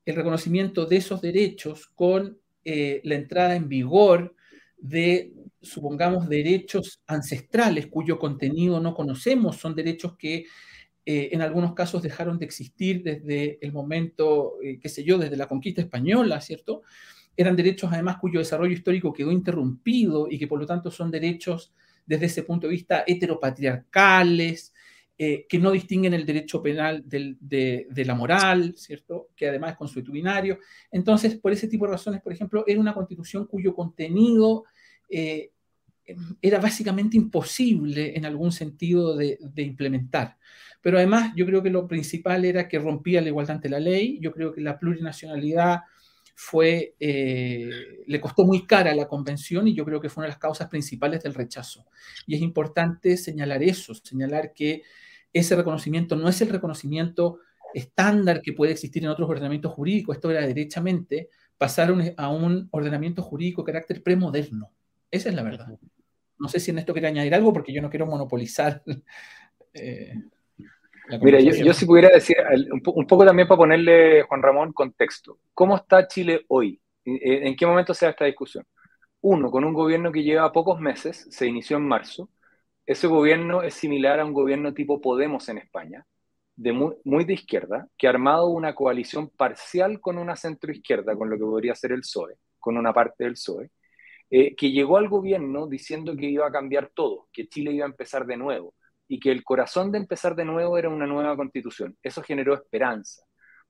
el 0.05 0.15
reconocimiento 0.15 0.85
de 0.85 0.97
esos 0.97 1.21
derechos 1.21 1.87
con 1.95 2.39
la 2.65 3.15
entrada 3.15 3.57
en 3.57 3.67
vigor 3.67 4.35
de, 4.77 5.33
supongamos, 5.63 6.29
derechos 6.29 7.01
ancestrales 7.07 7.87
cuyo 7.87 8.19
contenido 8.19 8.79
no 8.79 8.93
conocemos? 8.93 9.57
Son 9.57 9.75
derechos 9.75 10.15
que 10.17 10.45
en 11.05 11.41
algunos 11.41 11.73
casos 11.73 12.01
dejaron 12.01 12.39
de 12.39 12.45
existir 12.45 13.03
desde 13.03 13.57
el 13.61 13.73
momento, 13.73 14.53
qué 14.81 14.87
sé 14.87 15.03
yo, 15.03 15.17
desde 15.17 15.35
la 15.35 15.47
conquista 15.47 15.81
española, 15.81 16.39
¿cierto? 16.39 16.83
eran 17.35 17.55
derechos 17.55 17.91
además 17.91 18.17
cuyo 18.17 18.39
desarrollo 18.39 18.73
histórico 18.73 19.13
quedó 19.13 19.31
interrumpido 19.31 20.27
y 20.29 20.37
que 20.37 20.47
por 20.47 20.59
lo 20.59 20.65
tanto 20.65 20.91
son 20.91 21.09
derechos 21.09 21.73
desde 22.05 22.25
ese 22.27 22.43
punto 22.43 22.67
de 22.67 22.73
vista 22.73 23.03
heteropatriarcales, 23.07 24.73
eh, 25.17 25.45
que 25.47 25.57
no 25.57 25.71
distinguen 25.71 26.13
el 26.13 26.25
derecho 26.25 26.61
penal 26.61 27.03
de, 27.05 27.87
la 28.05 28.15
moral, 28.15 28.73
¿cierto? 28.75 29.29
Que 29.35 29.47
además 29.47 29.71
es 29.71 29.77
consuetudinario. 29.77 30.59
Entonces, 30.91 31.35
por 31.35 31.53
ese 31.53 31.67
tipo 31.67 31.85
de 31.85 31.93
razones, 31.93 32.21
por 32.21 32.33
ejemplo, 32.33 32.63
era 32.67 32.79
una 32.79 32.93
constitución 32.93 33.45
cuyo 33.45 33.73
contenido 33.73 34.65
eh, 35.09 35.51
era 36.41 36.59
básicamente 36.59 37.17
imposible 37.17 38.17
en 38.17 38.25
algún 38.25 38.51
sentido 38.51 39.15
de, 39.15 39.37
de, 39.41 39.61
implementar. 39.63 40.37
Pero 40.81 40.97
además, 40.97 41.33
yo 41.35 41.45
creo 41.45 41.63
que 41.63 41.69
lo 41.69 41.87
principal 41.87 42.43
era 42.45 42.67
que 42.67 42.79
rompía 42.79 43.21
la 43.21 43.29
igualdad 43.29 43.55
ante 43.55 43.69
la 43.69 43.79
ley, 43.79 44.19
yo 44.21 44.31
creo 44.31 44.53
que 44.53 44.61
la 44.61 44.77
plurinacionalidad 44.77 45.81
fue, 46.35 46.95
eh, 46.99 47.69
le 48.07 48.21
costó 48.21 48.45
muy 48.45 48.65
cara 48.65 48.91
a 48.91 48.95
la 48.95 49.07
convención 49.07 49.67
y 49.67 49.75
yo 49.75 49.85
creo 49.85 50.01
que 50.01 50.09
fue 50.09 50.21
una 50.21 50.27
de 50.27 50.31
las 50.31 50.39
causas 50.39 50.67
principales 50.67 51.21
del 51.23 51.33
rechazo. 51.33 51.85
Y 52.25 52.35
es 52.35 52.41
importante 52.41 53.17
señalar 53.17 53.61
eso, 53.63 53.93
señalar 53.93 54.53
que 54.53 54.83
ese 55.31 55.55
reconocimiento 55.55 56.15
no 56.15 56.27
es 56.29 56.41
el 56.41 56.49
reconocimiento 56.49 57.39
estándar 57.73 58.41
que 58.41 58.53
puede 58.53 58.71
existir 58.71 59.03
en 59.03 59.09
otros 59.09 59.29
ordenamientos 59.29 59.71
jurídicos, 59.73 60.15
esto 60.15 60.29
era 60.31 60.45
derechamente 60.45 61.29
pasar 61.57 61.93
a 62.17 62.29
un 62.29 62.67
ordenamiento 62.71 63.21
jurídico 63.23 63.61
de 63.61 63.71
carácter 63.71 64.03
premoderno. 64.03 64.71
Esa 65.13 65.29
es 65.29 65.35
la 65.35 65.43
verdad. 65.43 65.67
No 66.39 66.49
sé 66.49 66.59
si 66.59 66.71
en 66.71 66.79
esto 66.79 66.91
quiere 66.91 67.07
añadir 67.07 67.35
algo 67.35 67.53
porque 67.53 67.71
yo 67.71 67.83
no 67.83 67.89
quiero 67.89 68.07
monopolizar. 68.07 68.83
Eh, 69.75 70.13
Mira, 71.19 71.39
yo, 71.39 71.73
si 71.73 71.87
pudiera 71.87 72.09
decir 72.09 72.37
un, 72.71 73.07
poco 73.07 73.25
también 73.25 73.47
para 73.47 73.57
ponerle, 73.57 74.21
Juan 74.21 74.43
Ramón, 74.43 74.71
contexto. 74.71 75.39
¿Cómo 75.55 75.75
está 75.75 76.07
Chile 76.07 76.45
hoy? 76.47 76.79
¿En 77.03 77.55
qué 77.55 77.65
momento 77.65 77.91
se 77.95 78.05
da 78.05 78.11
esta 78.11 78.25
discusión? 78.25 78.63
Uno, 79.21 79.49
con 79.49 79.65
un 79.65 79.73
gobierno 79.73 80.11
que 80.11 80.21
lleva 80.21 80.51
pocos 80.51 80.79
meses, 80.79 81.25
se 81.31 81.47
inició 81.47 81.77
en 81.77 81.87
marzo. 81.87 82.29
Ese 82.85 83.07
gobierno 83.07 83.63
es 83.63 83.73
similar 83.73 84.19
a 84.19 84.25
un 84.25 84.33
gobierno 84.33 84.75
tipo 84.75 85.01
Podemos 85.01 85.49
en 85.49 85.57
España, 85.57 86.05
de 86.55 86.71
muy, 86.71 87.25
de 87.25 87.33
izquierda, 87.33 87.87
que 87.97 88.05
ha 88.05 88.11
armado 88.11 88.49
una 88.49 88.75
coalición 88.75 89.27
parcial 89.29 89.99
con 89.99 90.19
una 90.19 90.35
centroizquierda, 90.35 91.15
con 91.15 91.31
lo 91.31 91.35
que 91.35 91.45
podría 91.45 91.73
ser 91.73 91.93
el 91.93 92.01
PSOE, 92.01 92.35
con 92.59 92.77
una 92.77 92.93
parte 92.93 93.23
del 93.23 93.33
PSOE, 93.33 93.71
eh, 94.35 94.55
que 94.55 94.71
llegó 94.71 94.97
al 94.97 95.09
gobierno 95.09 95.67
diciendo 95.67 96.17
que 96.17 96.25
iba 96.25 96.47
a 96.47 96.51
cambiar 96.51 96.89
todo, 96.91 97.27
que 97.31 97.47
Chile 97.47 97.71
iba 97.71 97.85
a 97.85 97.89
empezar 97.89 98.25
de 98.25 98.35
nuevo 98.35 98.73
y 99.07 99.19
que 99.19 99.29
el 99.29 99.43
corazón 99.43 99.91
de 99.91 99.99
empezar 99.99 100.35
de 100.35 100.43
nuevo 100.43 100.75
era 100.75 100.89
una 100.89 101.05
nueva 101.05 101.35
constitución. 101.35 101.95
Eso 102.01 102.23
generó 102.23 102.55
esperanza. 102.55 103.21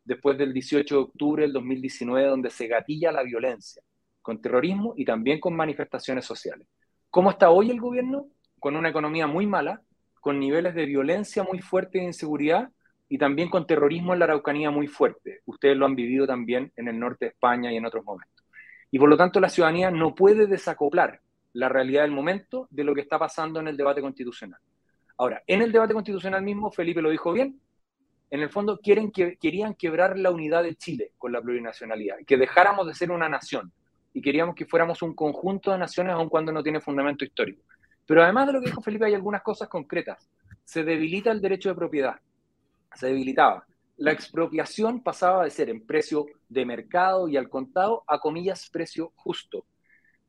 Después 0.05 0.38
del 0.38 0.53
18 0.53 0.96
de 0.96 1.01
octubre 1.01 1.43
del 1.43 1.51
2019, 1.51 2.29
donde 2.29 2.50
se 2.50 2.67
gatilla 2.67 3.12
la 3.12 3.24
violencia, 3.24 3.84
con 4.22 4.39
terrorismo 4.39 4.93
y 4.96 5.03
también 5.03 5.41
con 5.41 5.53
manifestaciones 5.53 6.24
sociales. 6.24 6.65
¿Cómo 7.10 7.32
está 7.32 7.50
hoy 7.50 7.70
el 7.70 7.82
gobierno? 7.82 8.27
Con 8.58 8.77
una 8.77 8.88
economía 8.88 9.27
muy 9.27 9.46
mala, 9.46 9.82
con 10.22 10.39
niveles 10.39 10.75
de 10.75 10.86
violencia 10.86 11.43
muy 11.43 11.60
fuertes 11.60 12.01
e 12.01 12.05
inseguridad 12.05 12.70
y 13.10 13.17
también 13.17 13.50
con 13.50 13.67
terrorismo 13.67 14.13
en 14.13 14.20
la 14.20 14.25
Araucanía 14.25 14.72
muy 14.72 14.88
fuerte. 14.88 15.41
Ustedes 15.43 15.75
lo 15.75 15.86
han 15.86 15.96
vivido 15.98 16.25
también 16.25 16.72
en 16.77 16.88
el 16.88 16.98
norte 16.98 17.25
de 17.25 17.32
España 17.32 17.70
y 17.70 17.75
en 17.75 17.86
otros 17.86 18.05
momentos. 18.05 18.42
Y 18.93 19.00
por 19.00 19.09
lo 19.09 19.17
tanto 19.17 19.39
la 19.39 19.50
ciudadanía 19.50 19.89
no 19.89 20.13
puede 20.13 20.45
desacoplar 20.45 21.19
la 21.53 21.67
realidad 21.67 22.03
del 22.03 22.12
momento 22.12 22.67
de 22.69 22.83
lo 22.83 22.93
que 22.93 23.01
está 23.01 23.17
pasando 23.17 23.59
en 23.59 23.67
el 23.67 23.75
debate 23.75 24.01
constitucional. 24.01 24.59
Ahora, 25.17 25.41
en 25.47 25.63
el 25.63 25.71
debate 25.71 25.95
constitucional 25.95 26.43
mismo, 26.43 26.69
Felipe 26.69 27.01
lo 27.01 27.09
dijo 27.09 27.33
bien, 27.33 27.59
en 28.29 28.41
el 28.41 28.51
fondo 28.51 28.77
quieren 28.77 29.12
que, 29.12 29.38
querían 29.38 29.73
quebrar 29.73 30.19
la 30.19 30.29
unidad 30.29 30.62
de 30.62 30.75
Chile 30.75 31.13
con 31.17 31.31
la 31.31 31.41
plurinacionalidad, 31.41 32.17
que 32.27 32.38
dejáramos 32.38 32.85
de 32.85 32.93
ser 32.93 33.09
una 33.09 33.27
nación 33.27 33.73
y 34.13 34.21
queríamos 34.21 34.53
que 34.53 34.67
fuéramos 34.67 35.01
un 35.01 35.15
conjunto 35.15 35.71
de 35.71 35.79
naciones 35.79 36.13
aun 36.13 36.29
cuando 36.29 36.51
no 36.51 36.62
tiene 36.62 36.79
fundamento 36.79 37.25
histórico. 37.25 37.63
Pero 38.05 38.21
además 38.21 38.45
de 38.45 38.53
lo 38.53 38.59
que 38.62 38.67
dijo 38.67 38.83
Felipe, 38.83 39.05
hay 39.05 39.15
algunas 39.15 39.41
cosas 39.41 39.69
concretas. 39.69 40.29
Se 40.63 40.83
debilita 40.83 41.31
el 41.31 41.41
derecho 41.41 41.69
de 41.69 41.75
propiedad, 41.75 42.19
se 42.93 43.07
debilitaba. 43.07 43.65
La 43.97 44.12
expropiación 44.12 45.01
pasaba 45.03 45.43
de 45.43 45.51
ser 45.51 45.69
en 45.69 45.85
precio 45.85 46.25
de 46.50 46.65
mercado 46.65 47.27
y 47.27 47.38
al 47.38 47.50
contado 47.50 48.03
a 48.07 48.19
comillas 48.19 48.69
precio 48.69 49.12
justo. 49.15 49.65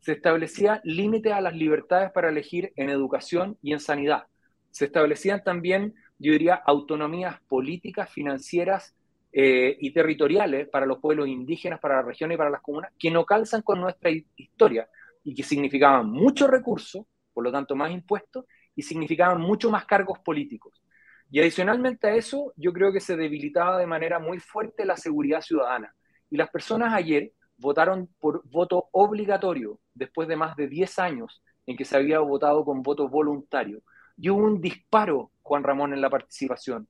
Se 0.01 0.13
establecía 0.13 0.81
límite 0.85 1.33
a 1.33 1.41
las 1.41 1.55
libertades 1.55 2.11
para 2.13 2.29
elegir 2.29 2.73
en 2.77 2.91
educación 2.91 3.59
y 3.63 3.73
en 3.73 3.81
sanidad 3.81 4.27
se 4.75 4.87
establecían 4.87 5.45
también, 5.45 5.95
yo 6.19 6.33
diría, 6.33 6.57
autonomías 6.57 7.41
políticas, 7.43 8.11
financieras 8.11 8.93
eh, 9.33 9.77
y 9.79 9.93
territoriales 9.93 10.69
para 10.69 10.85
los 10.85 10.99
pueblos 10.99 11.29
indígenas, 11.29 11.79
para 11.79 11.97
la 11.97 12.03
región 12.03 12.33
y 12.33 12.37
para 12.37 12.51
las 12.51 12.61
comunas, 12.61 12.93
que 12.99 13.09
no 13.09 13.25
calzan 13.25 13.63
con 13.63 13.81
nuestra 13.81 14.11
historia 14.35 14.89
y 15.23 15.33
que 15.33 15.45
significaban 15.45 16.11
mucho 16.11 16.49
recurso, 16.49 17.07
por 17.33 17.45
lo 17.45 17.53
tanto 17.53 17.77
más 17.77 17.93
impuestos, 17.93 18.47
y 18.75 18.83
significaban 18.83 19.41
mucho 19.41 19.71
más 19.71 19.87
cargos 19.87 20.19
políticos. 20.19 20.83
Y 21.31 21.41
adicionalmente 21.41 22.07
a 22.07 22.15
eso, 22.15 22.53
yo 22.57 22.73
creo 22.73 22.93
que 22.93 23.01
se 23.01 23.17
debilitaba 23.17 23.79
de 23.79 23.87
manera 23.87 24.19
muy 24.19 24.39
fuerte 24.39 24.85
la 24.85 24.97
seguridad 24.97 25.41
ciudadana. 25.41 25.95
Y 26.31 26.37
las 26.37 26.51
personas 26.51 26.93
ayer 26.95 27.33
votaron 27.57 28.09
por 28.21 28.43
voto 28.49 28.89
obligatorio, 28.93 29.81
después 29.95 30.29
de 30.29 30.37
más 30.37 30.57
de 30.57 30.69
10 30.69 30.99
años 30.99 31.43
en 31.67 31.77
que 31.77 31.85
se 31.85 31.97
había 31.97 32.19
votado 32.21 32.65
con 32.65 32.83
voto 32.83 33.09
voluntario 33.09 33.83
y 34.17 34.31
hubo 34.31 34.45
un 34.45 34.61
disparo, 34.61 35.33
Juan 35.43 35.63
Ramón, 35.63 35.93
en 35.93 36.01
la 36.01 36.11
participación. 36.11 36.89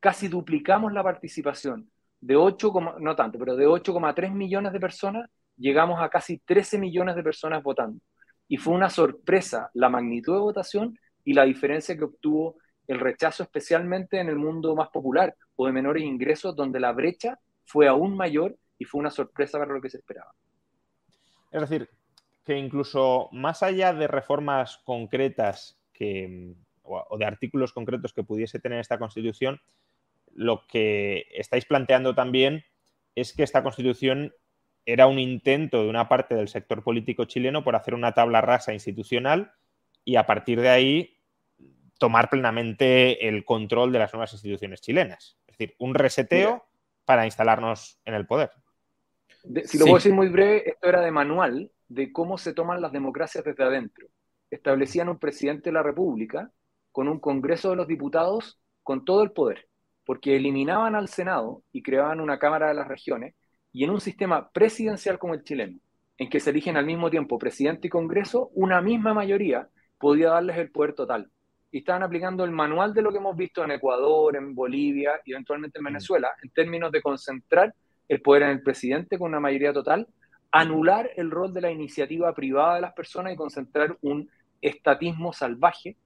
Casi 0.00 0.28
duplicamos 0.28 0.92
la 0.92 1.02
participación. 1.02 1.90
De 2.20 2.36
8, 2.36 2.72
no 2.98 3.16
tanto, 3.16 3.38
pero 3.38 3.56
de 3.56 3.66
8,3 3.66 4.32
millones 4.32 4.72
de 4.72 4.80
personas, 4.80 5.30
llegamos 5.56 6.02
a 6.02 6.08
casi 6.08 6.38
13 6.38 6.78
millones 6.78 7.14
de 7.16 7.22
personas 7.22 7.62
votando. 7.62 8.00
Y 8.48 8.56
fue 8.56 8.74
una 8.74 8.90
sorpresa 8.90 9.70
la 9.74 9.88
magnitud 9.88 10.34
de 10.34 10.40
votación 10.40 10.98
y 11.24 11.32
la 11.32 11.44
diferencia 11.44 11.96
que 11.96 12.04
obtuvo 12.04 12.56
el 12.88 12.98
rechazo, 12.98 13.42
especialmente 13.44 14.18
en 14.18 14.28
el 14.28 14.36
mundo 14.36 14.74
más 14.74 14.88
popular 14.88 15.36
o 15.56 15.66
de 15.66 15.72
menores 15.72 16.02
ingresos, 16.02 16.56
donde 16.56 16.80
la 16.80 16.92
brecha 16.92 17.38
fue 17.64 17.86
aún 17.86 18.16
mayor 18.16 18.56
y 18.78 18.84
fue 18.84 19.00
una 19.00 19.10
sorpresa 19.10 19.58
para 19.58 19.72
lo 19.72 19.80
que 19.80 19.90
se 19.90 19.98
esperaba. 19.98 20.34
Es 21.52 21.60
decir, 21.60 21.88
que 22.44 22.56
incluso 22.56 23.28
más 23.30 23.62
allá 23.62 23.92
de 23.92 24.08
reformas 24.08 24.78
concretas 24.78 25.78
que, 25.92 26.54
o 26.82 27.18
de 27.18 27.24
artículos 27.26 27.72
concretos 27.72 28.14
que 28.14 28.24
pudiese 28.24 28.58
tener 28.58 28.80
esta 28.80 28.98
Constitución, 28.98 29.60
lo 30.34 30.66
que 30.66 31.26
estáis 31.34 31.66
planteando 31.66 32.14
también 32.14 32.64
es 33.14 33.34
que 33.34 33.42
esta 33.42 33.62
Constitución 33.62 34.32
era 34.86 35.06
un 35.06 35.18
intento 35.18 35.82
de 35.82 35.90
una 35.90 36.08
parte 36.08 36.34
del 36.34 36.48
sector 36.48 36.82
político 36.82 37.26
chileno 37.26 37.62
por 37.62 37.76
hacer 37.76 37.92
una 37.92 38.12
tabla 38.12 38.40
rasa 38.40 38.72
institucional 38.72 39.52
y 40.04 40.16
a 40.16 40.24
partir 40.24 40.60
de 40.62 40.70
ahí 40.70 41.17
tomar 41.98 42.30
plenamente 42.30 43.28
el 43.28 43.44
control 43.44 43.92
de 43.92 43.98
las 43.98 44.12
nuevas 44.12 44.32
instituciones 44.32 44.80
chilenas. 44.80 45.36
Es 45.46 45.58
decir, 45.58 45.76
un 45.78 45.94
reseteo 45.94 46.66
para 47.04 47.24
instalarnos 47.24 47.98
en 48.04 48.14
el 48.14 48.26
poder. 48.26 48.50
si 49.64 49.78
lo 49.78 49.84
puedo 49.84 49.96
decir 49.96 50.14
muy 50.14 50.28
breve, 50.28 50.70
esto 50.70 50.88
era 50.88 51.00
de 51.00 51.10
manual 51.10 51.70
de 51.88 52.12
cómo 52.12 52.38
se 52.38 52.52
toman 52.52 52.80
las 52.80 52.92
democracias 52.92 53.44
desde 53.44 53.64
adentro 53.64 54.08
establecían 54.50 55.08
un 55.08 55.18
presidente 55.18 55.70
de 55.70 55.74
la 55.74 55.82
República 55.82 56.50
con 56.92 57.08
un 57.08 57.20
Congreso 57.20 57.70
de 57.70 57.76
los 57.76 57.86
Diputados 57.86 58.60
con 58.82 59.04
todo 59.04 59.22
el 59.22 59.32
poder, 59.32 59.68
porque 60.04 60.36
eliminaban 60.36 60.94
al 60.94 61.08
Senado 61.08 61.62
y 61.72 61.82
creaban 61.82 62.20
una 62.20 62.38
Cámara 62.38 62.68
de 62.68 62.74
las 62.74 62.88
Regiones 62.88 63.34
y 63.72 63.84
en 63.84 63.90
un 63.90 64.00
sistema 64.00 64.50
presidencial 64.50 65.18
como 65.18 65.34
el 65.34 65.44
chileno, 65.44 65.78
en 66.16 66.30
que 66.30 66.40
se 66.40 66.50
eligen 66.50 66.76
al 66.76 66.86
mismo 66.86 67.10
tiempo 67.10 67.38
presidente 67.38 67.88
y 67.88 67.90
Congreso, 67.90 68.50
una 68.54 68.80
misma 68.80 69.12
mayoría 69.14 69.68
podía 69.98 70.30
darles 70.30 70.56
el 70.56 70.70
poder 70.70 70.94
total. 70.94 71.30
Y 71.70 71.78
estaban 71.78 72.02
aplicando 72.02 72.44
el 72.44 72.50
manual 72.50 72.94
de 72.94 73.02
lo 73.02 73.10
que 73.10 73.18
hemos 73.18 73.36
visto 73.36 73.62
en 73.64 73.72
Ecuador, 73.72 74.36
en 74.36 74.54
Bolivia 74.54 75.20
y 75.24 75.32
eventualmente 75.32 75.78
en 75.78 75.84
mm. 75.84 75.86
Venezuela, 75.86 76.30
en 76.42 76.50
términos 76.50 76.92
de 76.92 77.02
concentrar 77.02 77.74
el 78.08 78.22
poder 78.22 78.44
en 78.44 78.50
el 78.50 78.62
presidente 78.62 79.18
con 79.18 79.28
una 79.28 79.40
mayoría 79.40 79.72
total, 79.72 80.06
anular 80.50 81.10
el 81.16 81.30
rol 81.30 81.52
de 81.52 81.60
la 81.60 81.70
iniciativa 81.70 82.34
privada 82.34 82.76
de 82.76 82.80
las 82.80 82.94
personas 82.94 83.34
y 83.34 83.36
concentrar 83.36 83.98
un 84.00 84.30
estatismo 84.62 85.32
salvaje. 85.32 85.96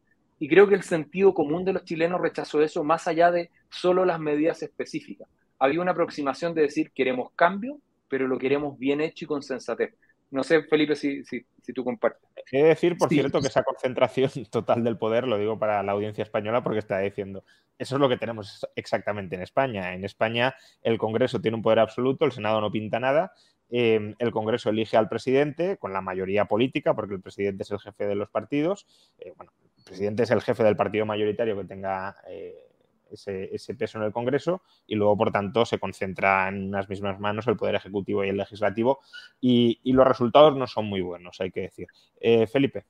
Y 0.41 0.49
creo 0.49 0.67
que 0.67 0.75
el 0.75 0.83
sentido 0.83 1.33
común 1.33 1.65
de 1.65 1.73
los 1.73 1.85
chilenos 1.85 2.21
rechazó 2.21 2.61
eso 2.61 2.83
más 2.83 3.07
allá 3.07 3.31
de 3.31 3.51
solo 3.71 4.05
las 4.05 4.19
medidas 4.19 4.63
específicas. 4.63 5.29
Había 5.61 5.81
una 5.81 5.93
aproximación 5.93 6.55
de 6.55 6.63
decir 6.63 6.91
queremos 6.91 7.31
cambio, 7.37 7.79
pero 8.09 8.27
lo 8.27 8.39
queremos 8.39 8.77
bien 8.79 9.01
hecho 9.01 9.25
y 9.25 9.29
con 9.29 9.43
sensatez. 9.43 9.95
No 10.33 10.43
sé, 10.43 10.63
Felipe, 10.63 10.97
si, 10.97 11.23
si, 11.25 11.45
si 11.61 11.73
tú 11.75 11.85
compartes. 11.85 12.23
He 12.51 12.63
decir, 12.63 12.97
por 12.97 13.11
cierto, 13.11 13.43
que 13.43 13.49
esa 13.49 13.63
concentración 13.63 14.31
total 14.51 14.83
del 14.83 14.97
poder, 14.97 15.29
lo 15.29 15.37
digo 15.37 15.59
para 15.59 15.83
la 15.83 15.93
audiencia 15.93 16.23
española 16.23 16.63
porque 16.63 16.79
está 16.79 16.99
diciendo, 17.01 17.45
eso 17.79 17.97
es 17.97 18.01
lo 18.01 18.09
que 18.09 18.17
tenemos 18.17 18.67
exactamente 18.75 19.37
en 19.37 19.43
España. 19.43 19.93
En 19.93 20.07
España 20.07 20.55
el 20.81 20.97
Congreso 20.97 21.43
tiene 21.43 21.59
un 21.59 21.63
poder 21.63 21.81
absoluto, 21.81 22.25
el 22.25 22.33
Senado 22.33 22.63
no 22.63 22.73
pinta 22.73 22.99
nada, 22.99 23.35
em, 23.69 24.15
el 24.19 24.31
Congreso 24.31 24.71
elige 24.71 24.97
al 24.97 25.11
presidente 25.11 25.77
con 25.77 25.93
la 25.93 26.01
mayoría 26.01 26.47
política, 26.47 26.95
porque 26.95 27.15
el 27.15 27.21
presidente 27.21 27.65
es 27.65 27.71
el 27.71 27.81
jefe 27.81 28.07
de 28.07 28.15
los 28.15 28.31
partidos. 28.31 28.87
Eh, 29.19 29.35
bueno, 29.37 29.53
el 29.77 29.85
presidente 29.85 30.23
es 30.23 30.31
el 30.31 30.41
jefe 30.41 30.65
del 30.65 30.77
partido 30.77 31.05
mayoritario 31.05 31.59
que 31.59 31.65
tenga 31.65 32.17
eh, 32.27 32.72
ese, 33.13 33.75
peso 33.75 33.99
en 33.99 34.05
el 34.05 34.13
Congreso 34.13 34.63
y 34.87 34.95
luego, 34.95 35.17
por 35.17 35.33
tanto, 35.33 35.65
se 35.65 35.79
concentra 35.79 36.49
en 36.49 36.69
unas 36.69 36.89
mismas 36.89 37.21
manos 37.21 37.47
el 37.47 37.57
Poder 37.57 37.75
Ejecutivo 37.75 38.25
y 38.25 38.29
el 38.29 38.37
Legislativo 38.37 39.01
y, 39.41 39.81
los 39.93 40.07
resultados 40.07 40.57
no 40.57 40.67
son 40.67 40.87
muy 40.87 41.01
buenos, 41.01 41.41
hay 41.41 41.51
que 41.51 41.63
decir. 41.63 41.87
Eh, 42.21 42.47
Felipe. 42.47 42.87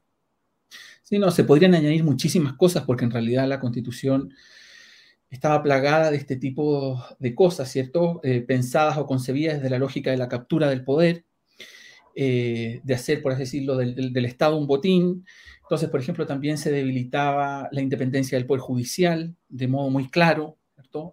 Sí, 1.02 1.18
no, 1.18 1.30
se 1.30 1.44
podrían 1.44 1.74
añadir 1.74 2.04
muchísimas 2.04 2.54
cosas 2.54 2.84
porque 2.84 3.04
en 3.04 3.10
realidad 3.10 3.48
la 3.48 3.60
Constitución 3.60 4.32
estaba 5.28 5.62
plagada 5.62 6.10
de 6.10 6.18
este 6.18 6.36
tipo 6.36 7.02
de 7.18 7.34
cosas, 7.34 7.70
¿cierto? 7.70 8.20
Eh, 8.22 8.42
pensadas 8.42 8.98
o 8.98 9.06
concebidas 9.06 9.56
desde 9.56 9.70
la 9.70 9.78
lógica 9.78 10.10
de 10.10 10.18
la 10.18 10.28
captura 10.28 10.68
del 10.68 10.84
poder, 10.84 11.24
eh, 12.14 12.80
de 12.84 12.94
hacer, 12.94 13.22
por 13.22 13.32
así 13.32 13.40
decirlo, 13.40 13.76
del, 13.76 14.24
Estado 14.24 14.56
un 14.56 14.66
botín, 14.66 15.24
entonces, 15.62 15.88
por 15.88 16.00
ejemplo, 16.00 16.26
también 16.26 16.58
se 16.58 16.70
debilitaba 16.70 17.68
la 17.72 17.80
independencia 17.80 18.36
del 18.36 18.46
Poder 18.46 18.60
Judicial 18.60 19.34
de 19.48 19.68
modo 19.68 19.88
muy 19.88 20.10
claro, 20.10 20.58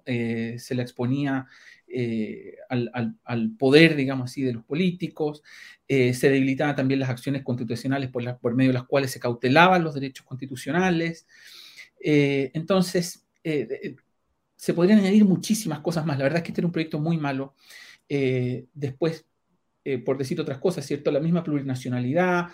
eh, 0.05 0.57
se 0.59 0.75
la 0.75 0.81
exponía 0.81 1.47
eh, 1.87 2.55
al, 2.67 3.55
poder, 3.57 3.95
digamos 3.95 4.29
así, 4.29 4.41
de 4.41 4.51
los 4.51 4.65
políticos, 4.65 5.41
se 5.87 6.29
debilitaban 6.29 6.75
también 6.75 6.99
las 6.99 7.09
acciones 7.09 7.43
constitucionales 7.43 8.09
por, 8.09 8.37
por, 8.39 8.53
medio 8.55 8.71
de 8.71 8.79
las 8.79 8.85
cuales 8.87 9.11
se 9.11 9.19
cautelaban 9.19 9.83
los 9.83 9.93
derechos 9.93 10.25
constitucionales. 10.25 11.25
entonces, 12.01 13.25
se 13.41 14.73
podrían 14.73 14.99
añadir 14.99 15.23
muchísimas 15.23 15.79
cosas 15.79 16.05
más. 16.05 16.17
La 16.17 16.25
verdad 16.25 16.39
es 16.39 16.43
que 16.43 16.51
este 16.51 16.61
era 16.61 16.67
un 16.67 16.73
proyecto 16.73 16.99
muy 16.99 17.17
malo. 17.17 17.55
después, 18.73 19.25
por 19.97 20.17
decir 20.17 20.39
otras 20.39 20.59
cosas, 20.59 20.85
¿cierto? 20.85 21.11
La 21.11 21.19
misma 21.19 21.43
plurinacionalidad, 21.43 22.49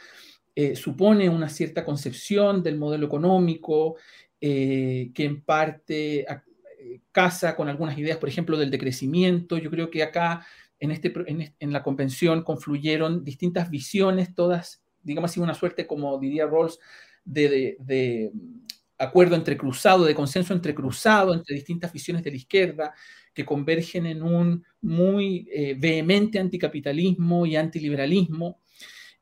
eh, 0.57 0.77
supone 0.77 1.27
una 1.27 1.49
cierta 1.49 1.83
concepción 1.83 2.63
del 2.63 2.77
modelo 2.77 3.07
económico 3.07 3.97
eh, 4.39 5.11
que 5.13 5.25
en 5.25 5.41
parte 5.41 6.21
eh, 6.21 7.01
casa 7.11 7.57
con 7.57 7.67
algunas 7.67 7.97
ideas, 7.97 8.17
por 8.17 8.29
ejemplo, 8.29 8.57
del 8.57 8.71
decrecimiento. 8.71 9.57
Yo 9.57 9.69
creo 9.69 9.91
que 9.91 10.01
acá 10.01 10.45
en, 10.79 10.91
este, 10.91 11.13
en, 11.27 11.73
la 11.73 11.83
convención 11.83 12.41
confluyeron 12.41 13.25
distintas 13.25 13.69
visiones, 13.69 14.33
todas, 14.33 14.81
digamos 15.03 15.31
así, 15.31 15.41
una 15.41 15.55
suerte, 15.55 15.87
como 15.87 16.17
diría 16.19 16.45
Rawls, 16.45 16.79
de, 17.25 17.75
de, 17.79 18.31
acuerdo 18.97 19.35
entrecruzado, 19.35 20.05
de 20.05 20.15
consenso 20.15 20.53
entrecruzado 20.53 21.33
entre 21.33 21.55
distintas 21.55 21.91
visiones 21.91 22.23
de 22.23 22.31
la 22.31 22.37
izquierda 22.37 22.93
que 23.33 23.45
convergen 23.45 24.05
en 24.05 24.23
un 24.23 24.63
muy 24.81 25.49
vehemente 25.77 26.39
anticapitalismo 26.39 27.45
y 27.45 27.57
antiliberalismo 27.57 28.59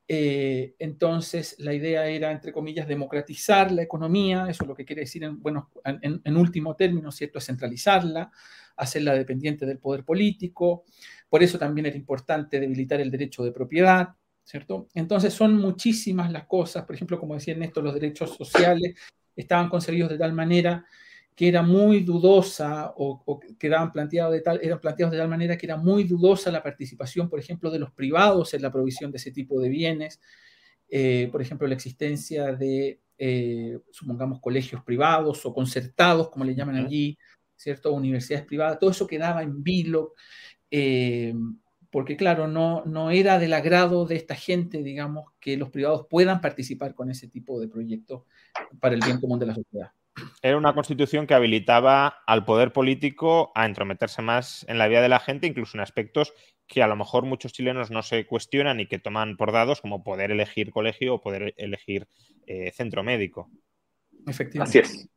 eh, 0.07 0.75
entonces, 0.79 1.55
la 1.59 1.73
idea 1.73 2.07
era, 2.07 2.31
entre 2.31 2.51
comillas, 2.51 2.87
democratizar 2.87 3.71
la 3.71 3.83
economía, 3.83 4.47
eso 4.49 4.63
es 4.63 4.67
lo 4.67 4.75
que 4.75 4.85
quiere 4.85 5.01
decir, 5.01 5.23
en, 5.23 5.41
en, 6.23 6.37
último 6.37 6.75
término, 6.75 7.11
¿cierto?, 7.11 7.39
es 7.39 7.45
centralizarla, 7.45 8.31
hacerla 8.75 9.13
dependiente 9.13 9.65
del 9.65 9.79
poder 9.79 10.03
político, 10.03 10.83
por 11.29 11.41
eso 11.41 11.57
también 11.57 11.85
era 11.85 11.95
importante 11.95 12.59
debilitar 12.59 12.99
el 12.99 13.11
derecho 13.11 13.43
de 13.43 13.53
propiedad, 13.53 14.09
¿cierto? 14.43 14.89
Entonces, 14.93 15.33
son 15.33 15.55
muchísimas 15.57 16.31
las 16.31 16.45
cosas, 16.47 16.83
por 16.85 16.95
ejemplo, 16.95 17.19
como 17.19 17.35
decía 17.35 17.55
Néstor, 17.55 17.83
los 17.83 17.93
derechos 17.93 18.35
sociales 18.35 18.95
estaban 19.35 19.69
concebidos 19.69 20.09
de 20.09 20.17
tal 20.17 20.33
manera 20.33 20.85
que 21.35 21.47
era 21.47 21.63
muy 21.63 22.01
dudosa 22.01 22.93
o, 22.95 23.39
que 23.57 23.67
eran 23.67 23.91
planteados, 23.91 24.33
de 24.33 24.41
tal, 24.41 24.59
eran 24.61 24.79
planteados 24.79 25.11
de 25.13 25.17
tal 25.17 25.29
manera 25.29 25.57
que 25.57 25.65
era 25.65 25.77
muy 25.77 26.03
dudosa 26.03 26.51
la 26.51 26.61
participación, 26.61 27.29
por 27.29 27.39
ejemplo, 27.39 27.71
de 27.71 27.79
los 27.79 27.91
privados 27.91 28.53
en 28.53 28.61
la 28.61 28.71
provisión 28.71 29.11
de 29.11 29.17
ese 29.17 29.31
tipo 29.31 29.59
de 29.59 29.69
bienes, 29.69 30.21
eh, 30.89 31.29
por 31.31 31.41
ejemplo, 31.41 31.67
la 31.67 31.73
existencia 31.73 32.53
de, 32.53 32.99
eh, 33.17 33.79
supongamos, 33.91 34.39
colegios 34.41 34.83
privados 34.83 35.43
o 35.45 35.53
concertados, 35.53 36.29
como 36.29 36.45
le 36.45 36.53
llaman 36.53 36.75
allí, 36.75 37.17
¿cierto? 37.55 37.93
Universidades 37.93 38.45
privadas, 38.45 38.77
todo 38.79 38.91
eso 38.91 39.07
quedaba 39.07 39.41
en 39.41 39.63
vilo, 39.63 40.13
eh, 40.69 41.33
porque 41.93 42.17
claro, 42.17 42.47
no, 42.47 42.83
no 42.85 43.11
era 43.11 43.39
del 43.39 43.53
agrado 43.53 44.05
de 44.05 44.15
esta 44.15 44.35
gente, 44.35 44.81
digamos, 44.81 45.27
que 45.39 45.55
los 45.55 45.69
privados 45.69 46.07
puedan 46.09 46.41
participar 46.41 46.95
con 46.95 47.09
ese 47.09 47.27
tipo 47.29 47.61
de 47.61 47.69
proyectos 47.69 48.23
para 48.81 48.95
el 48.95 49.01
bien 49.01 49.21
común 49.21 49.39
de 49.39 49.45
la 49.45 49.55
sociedad 49.55 49.91
era 50.41 50.57
una 50.57 50.73
constitución 50.73 51.25
que 51.25 51.33
habilitaba 51.33 52.07
al 52.27 52.45
poder 52.45 52.71
político 52.71 53.51
a 53.55 53.65
entrometerse 53.65 54.21
más 54.21 54.65
en 54.69 54.77
la 54.77 54.87
vida 54.87 55.01
de 55.01 55.09
la 55.09 55.19
gente, 55.19 55.47
incluso 55.47 55.77
en 55.77 55.81
aspectos 55.81 56.33
que 56.67 56.83
a 56.83 56.87
lo 56.87 56.95
mejor 56.95 57.25
muchos 57.25 57.53
chilenos 57.53 57.91
no 57.91 58.03
se 58.03 58.25
cuestionan 58.25 58.79
y 58.79 58.87
que 58.87 58.99
toman 58.99 59.37
por 59.37 59.51
dados, 59.51 59.81
como 59.81 60.03
poder 60.03 60.31
elegir 60.31 60.71
colegio 60.71 61.15
o 61.15 61.21
poder 61.21 61.53
elegir 61.57 62.07
eh, 62.45 62.71
centro 62.71 63.03
médico. 63.03 63.49
Efectivamente. 64.27 64.79
Así 64.79 64.93
es. 64.93 65.09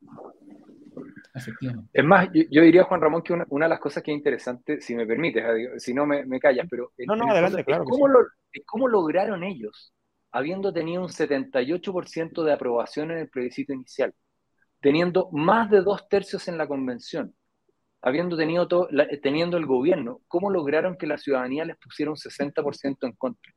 Es 1.93 2.05
más, 2.05 2.29
yo, 2.33 2.63
diría, 2.63 2.85
Juan 2.85 3.01
Ramón, 3.01 3.23
que 3.23 3.33
una, 3.33 3.45
de 3.47 3.69
las 3.69 3.81
cosas 3.81 4.03
que 4.03 4.11
es 4.11 4.17
interesante, 4.17 4.81
si 4.81 4.95
me 4.95 5.07
permites, 5.07 5.45
si 5.83 5.93
no 5.93 6.07
me, 6.07 6.41
callas, 6.41 6.67
pero 6.71 6.93
no, 7.07 7.17
no, 7.17 7.31
adelante, 7.31 7.65
claro 7.65 7.85
cómo, 7.85 8.07
cómo 8.65 8.89
lograron 8.89 9.45
ellos, 9.45 9.93
habiendo 10.33 10.73
tenido 10.73 11.03
un 11.03 11.09
78% 11.09 12.43
de 12.43 12.53
aprobación 12.53 13.11
en 13.11 13.19
el 13.19 13.29
plebiscito 13.29 13.73
inicial, 13.73 14.15
teniendo 14.81 15.29
más 15.33 15.71
de 15.71 15.83
dos 15.83 16.09
tercios 16.09 16.49
en 16.49 16.59
la 16.59 16.67
convención, 16.67 17.35
habiendo 18.03 18.37
tenido 18.37 18.69
todo, 18.69 18.89
teniendo 19.23 19.57
el 19.57 19.67
gobierno, 19.67 20.21
¿cómo 20.29 20.51
lograron 20.51 20.97
que 20.97 21.07
la 21.07 21.19
ciudadanía 21.19 21.65
les 21.65 21.77
pusiera 21.77 22.11
un 22.11 22.17
60% 22.17 23.07
en 23.07 23.13
contra? 23.13 23.53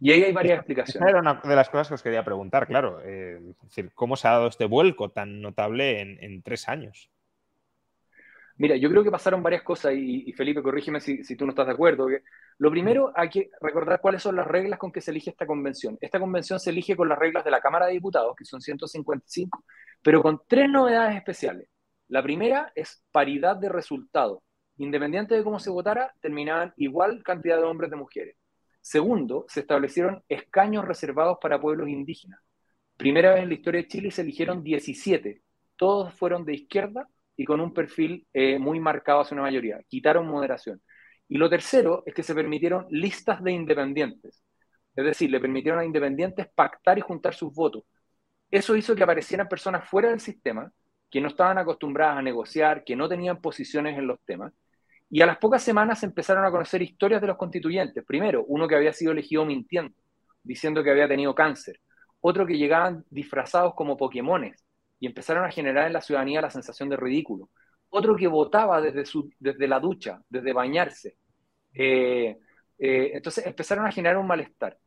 Y 0.00 0.12
ahí 0.12 0.24
hay 0.24 0.32
varias 0.32 0.58
explicaciones. 0.58 0.96
Esa 0.96 1.10
era 1.10 1.20
una 1.20 1.34
de 1.34 1.56
las 1.56 1.68
cosas 1.68 1.88
que 1.88 1.94
os 1.94 2.02
quería 2.02 2.24
preguntar, 2.24 2.66
claro. 2.66 3.00
Eh, 3.04 3.38
es 3.50 3.62
decir, 3.62 3.92
¿cómo 3.94 4.16
se 4.16 4.28
ha 4.28 4.32
dado 4.32 4.48
este 4.48 4.64
vuelco 4.64 5.10
tan 5.10 5.42
notable 5.42 6.00
en, 6.00 6.42
tres 6.42 6.68
años? 6.68 7.10
Mira, 8.56 8.76
yo 8.76 8.88
creo 8.90 9.04
que 9.04 9.10
pasaron 9.10 9.42
varias 9.42 9.62
cosas 9.62 9.92
y, 9.94 10.32
Felipe, 10.32 10.62
corrígeme 10.62 11.00
si, 11.00 11.22
si, 11.22 11.36
tú 11.36 11.44
no 11.44 11.50
estás 11.50 11.66
de 11.66 11.72
acuerdo. 11.72 12.08
lo 12.58 12.70
primero, 12.70 13.12
hay 13.14 13.28
que 13.28 13.50
recordar 13.60 14.00
cuáles 14.00 14.22
son 14.22 14.36
las 14.36 14.46
reglas 14.46 14.78
con 14.78 14.90
que 14.90 15.02
se 15.02 15.10
elige 15.10 15.30
esta 15.30 15.46
convención. 15.46 15.98
Esta 16.00 16.18
convención 16.18 16.58
se 16.58 16.70
elige 16.70 16.96
con 16.96 17.08
las 17.08 17.18
reglas 17.18 17.44
de 17.44 17.50
la 17.50 17.60
Cámara 17.60 17.86
de 17.86 17.92
Diputados, 17.92 18.34
que 18.36 18.44
son 18.46 18.62
155, 18.62 19.64
pero 20.02 20.22
con 20.22 20.42
tres 20.48 20.68
novedades 20.68 21.16
especiales. 21.16 21.68
La 22.08 22.22
primera 22.22 22.72
es 22.74 23.04
paridad 23.12 23.56
de 23.56 23.68
resultado. 23.68 24.42
Independiente 24.78 25.34
de 25.34 25.44
cómo 25.44 25.58
se 25.58 25.68
votara, 25.68 26.14
terminaban 26.20 26.72
igual 26.76 27.22
cantidad 27.22 27.58
de 27.58 27.64
hombres 27.64 27.90
de 27.90 27.96
mujeres. 27.96 28.39
Segundo, 28.80 29.44
se 29.48 29.60
establecieron 29.60 30.22
escaños 30.28 30.86
reservados 30.86 31.38
para 31.40 31.60
pueblos 31.60 31.88
indígenas. 31.88 32.40
Primera 32.96 33.34
vez 33.34 33.42
en 33.42 33.48
la 33.48 33.54
historia 33.54 33.82
de 33.82 33.88
Chile 33.88 34.10
se 34.10 34.22
eligieron 34.22 34.62
17. 34.62 35.42
Todos 35.76 36.12
fueron 36.14 36.44
de 36.44 36.54
izquierda 36.54 37.08
y 37.36 37.44
con 37.44 37.60
un 37.60 37.72
perfil 37.72 38.26
eh, 38.32 38.58
muy 38.58 38.80
marcado 38.80 39.20
hacia 39.20 39.34
una 39.34 39.44
mayoría. 39.44 39.80
Quitaron 39.88 40.26
moderación. 40.26 40.82
Y 41.28 41.38
lo 41.38 41.48
tercero 41.48 42.02
es 42.06 42.12
que 42.12 42.22
se 42.22 42.34
permitieron 42.34 42.86
listas 42.90 43.42
de 43.42 43.52
independientes. 43.52 44.42
Es 44.94 45.04
decir, 45.04 45.30
le 45.30 45.40
permitieron 45.40 45.80
a 45.80 45.84
independientes 45.84 46.48
pactar 46.54 46.98
y 46.98 47.02
juntar 47.02 47.34
sus 47.34 47.54
votos. 47.54 47.84
Eso 48.50 48.76
hizo 48.76 48.94
que 48.94 49.04
aparecieran 49.04 49.48
personas 49.48 49.88
fuera 49.88 50.10
del 50.10 50.20
sistema, 50.20 50.72
que 51.10 51.20
no 51.20 51.28
estaban 51.28 51.58
acostumbradas 51.58 52.18
a 52.18 52.22
negociar, 52.22 52.84
que 52.84 52.96
no 52.96 53.08
tenían 53.08 53.40
posiciones 53.40 53.96
en 53.96 54.06
los 54.06 54.20
temas. 54.24 54.52
Y 55.10 55.22
a 55.22 55.26
las 55.26 55.38
pocas 55.38 55.62
semanas 55.62 56.02
empezaron 56.04 56.44
a 56.44 56.50
conocer 56.50 56.80
historias 56.82 57.20
de 57.20 57.26
los 57.26 57.36
constituyentes. 57.36 58.04
Primero, 58.06 58.44
uno 58.46 58.68
que 58.68 58.76
había 58.76 58.92
sido 58.92 59.12
elegido 59.12 59.44
mintiendo, 59.44 59.94
diciendo 60.42 60.84
que 60.84 60.90
había 60.90 61.08
tenido 61.08 61.34
cáncer. 61.34 61.80
Otro 62.20 62.46
que 62.46 62.56
llegaban 62.56 63.04
disfrazados 63.10 63.74
como 63.74 63.96
Pokémones 63.96 64.64
y 65.00 65.06
empezaron 65.06 65.44
a 65.44 65.50
generar 65.50 65.88
en 65.88 65.94
la 65.94 66.00
ciudadanía 66.00 66.40
la 66.40 66.50
sensación 66.50 66.88
de 66.88 66.96
ridículo. 66.96 67.50
Otro 67.88 68.14
que 68.14 68.28
votaba 68.28 68.80
desde, 68.80 69.04
su, 69.04 69.30
desde 69.38 69.66
la 69.66 69.80
ducha, 69.80 70.22
desde 70.28 70.52
bañarse. 70.52 71.16
Eh, 71.74 72.38
eh, 72.78 73.10
entonces 73.14 73.46
empezaron 73.46 73.86
a 73.86 73.92
generar 73.92 74.16
un 74.16 74.26
malestar. 74.28 74.78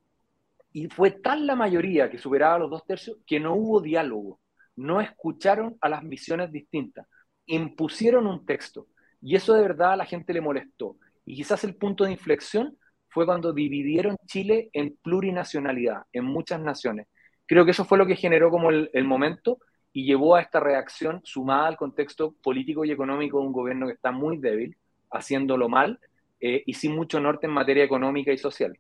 Y 0.71 0.88
fue 0.88 1.12
tal 1.12 1.45
la 1.45 1.55
mayoría 1.55 2.09
que 2.09 2.17
superaba 2.17 2.59
los 2.59 2.69
dos 2.71 2.86
tercios 2.86 3.17
que 3.27 3.39
no 3.39 3.55
hubo 3.55 3.81
diálogo. 3.81 4.39
no 4.75 5.01
escucharon 5.01 5.77
a 5.81 5.89
las 5.89 6.07
visiones 6.07 6.51
distintas, 6.51 7.05
impusieron 7.45 8.25
un 8.25 8.45
texto. 8.45 8.88
Y 9.23 9.36
eso 9.36 9.53
de 9.53 9.62
verdad 9.62 9.93
a 9.93 9.97
la 9.97 10.05
gente 10.05 10.33
le 10.33 10.41
molestó. 10.41 10.97
Y 11.25 11.36
quizás 11.36 11.63
el 11.63 11.75
punto 11.75 12.03
de 12.03 12.12
inflexión 12.12 12.77
fue 13.07 13.25
cuando 13.25 13.53
dividieron 13.53 14.17
Chile 14.25 14.69
en 14.73 14.97
plurinacionalidad, 15.01 16.03
en 16.12 16.25
muchas 16.25 16.59
naciones. 16.59 17.07
Creo 17.45 17.63
que 17.63 17.71
eso 17.71 17.86
fue 17.86 17.97
lo 17.97 18.05
que 18.05 18.17
generó 18.17 18.49
como 18.49 18.69
el, 18.69 19.03
momento 19.05 19.59
y 19.93 20.05
llevó 20.05 20.36
a 20.36 20.41
esta 20.41 20.59
reacción 20.59 21.21
sumada 21.23 21.67
al 21.67 21.77
contexto 21.77 22.36
político 22.43 22.83
y 22.83 22.91
económico 22.91 23.39
de 23.39 23.47
un 23.47 23.53
gobierno 23.53 23.88
que 23.88 23.93
está 23.93 24.12
muy 24.12 24.38
débil, 24.39 24.75
haciéndolo 25.09 25.69
mal 25.69 25.99
eh, 26.41 26.63
y 26.65 26.73
sin 26.73 26.93
mucho 26.93 27.19
norte 27.21 27.45
en 27.45 27.53
materia 27.53 27.83
económica 27.83 28.33
y 28.33 28.38
social. 28.38 28.77